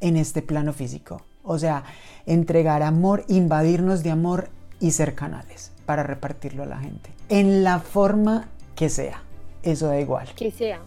en 0.00 0.16
este 0.16 0.42
plano 0.42 0.72
físico. 0.72 1.22
O 1.42 1.58
sea, 1.58 1.82
entregar 2.24 2.84
amor, 2.84 3.24
invadirnos 3.26 4.04
de 4.04 4.12
amor 4.12 4.48
y 4.78 4.92
ser 4.92 5.16
canales 5.16 5.72
para 5.86 6.04
repartirlo 6.04 6.62
a 6.62 6.66
la 6.66 6.78
gente. 6.78 7.10
En 7.30 7.64
la 7.64 7.80
forma 7.80 8.46
que 8.76 8.88
sea. 8.88 9.24
Eso 9.64 9.88
da 9.88 9.98
igual. 9.98 10.28
Que 10.36 10.52
sea. 10.52 10.78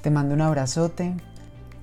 Te 0.00 0.10
mando 0.10 0.32
un 0.32 0.42
abrazote. 0.42 1.16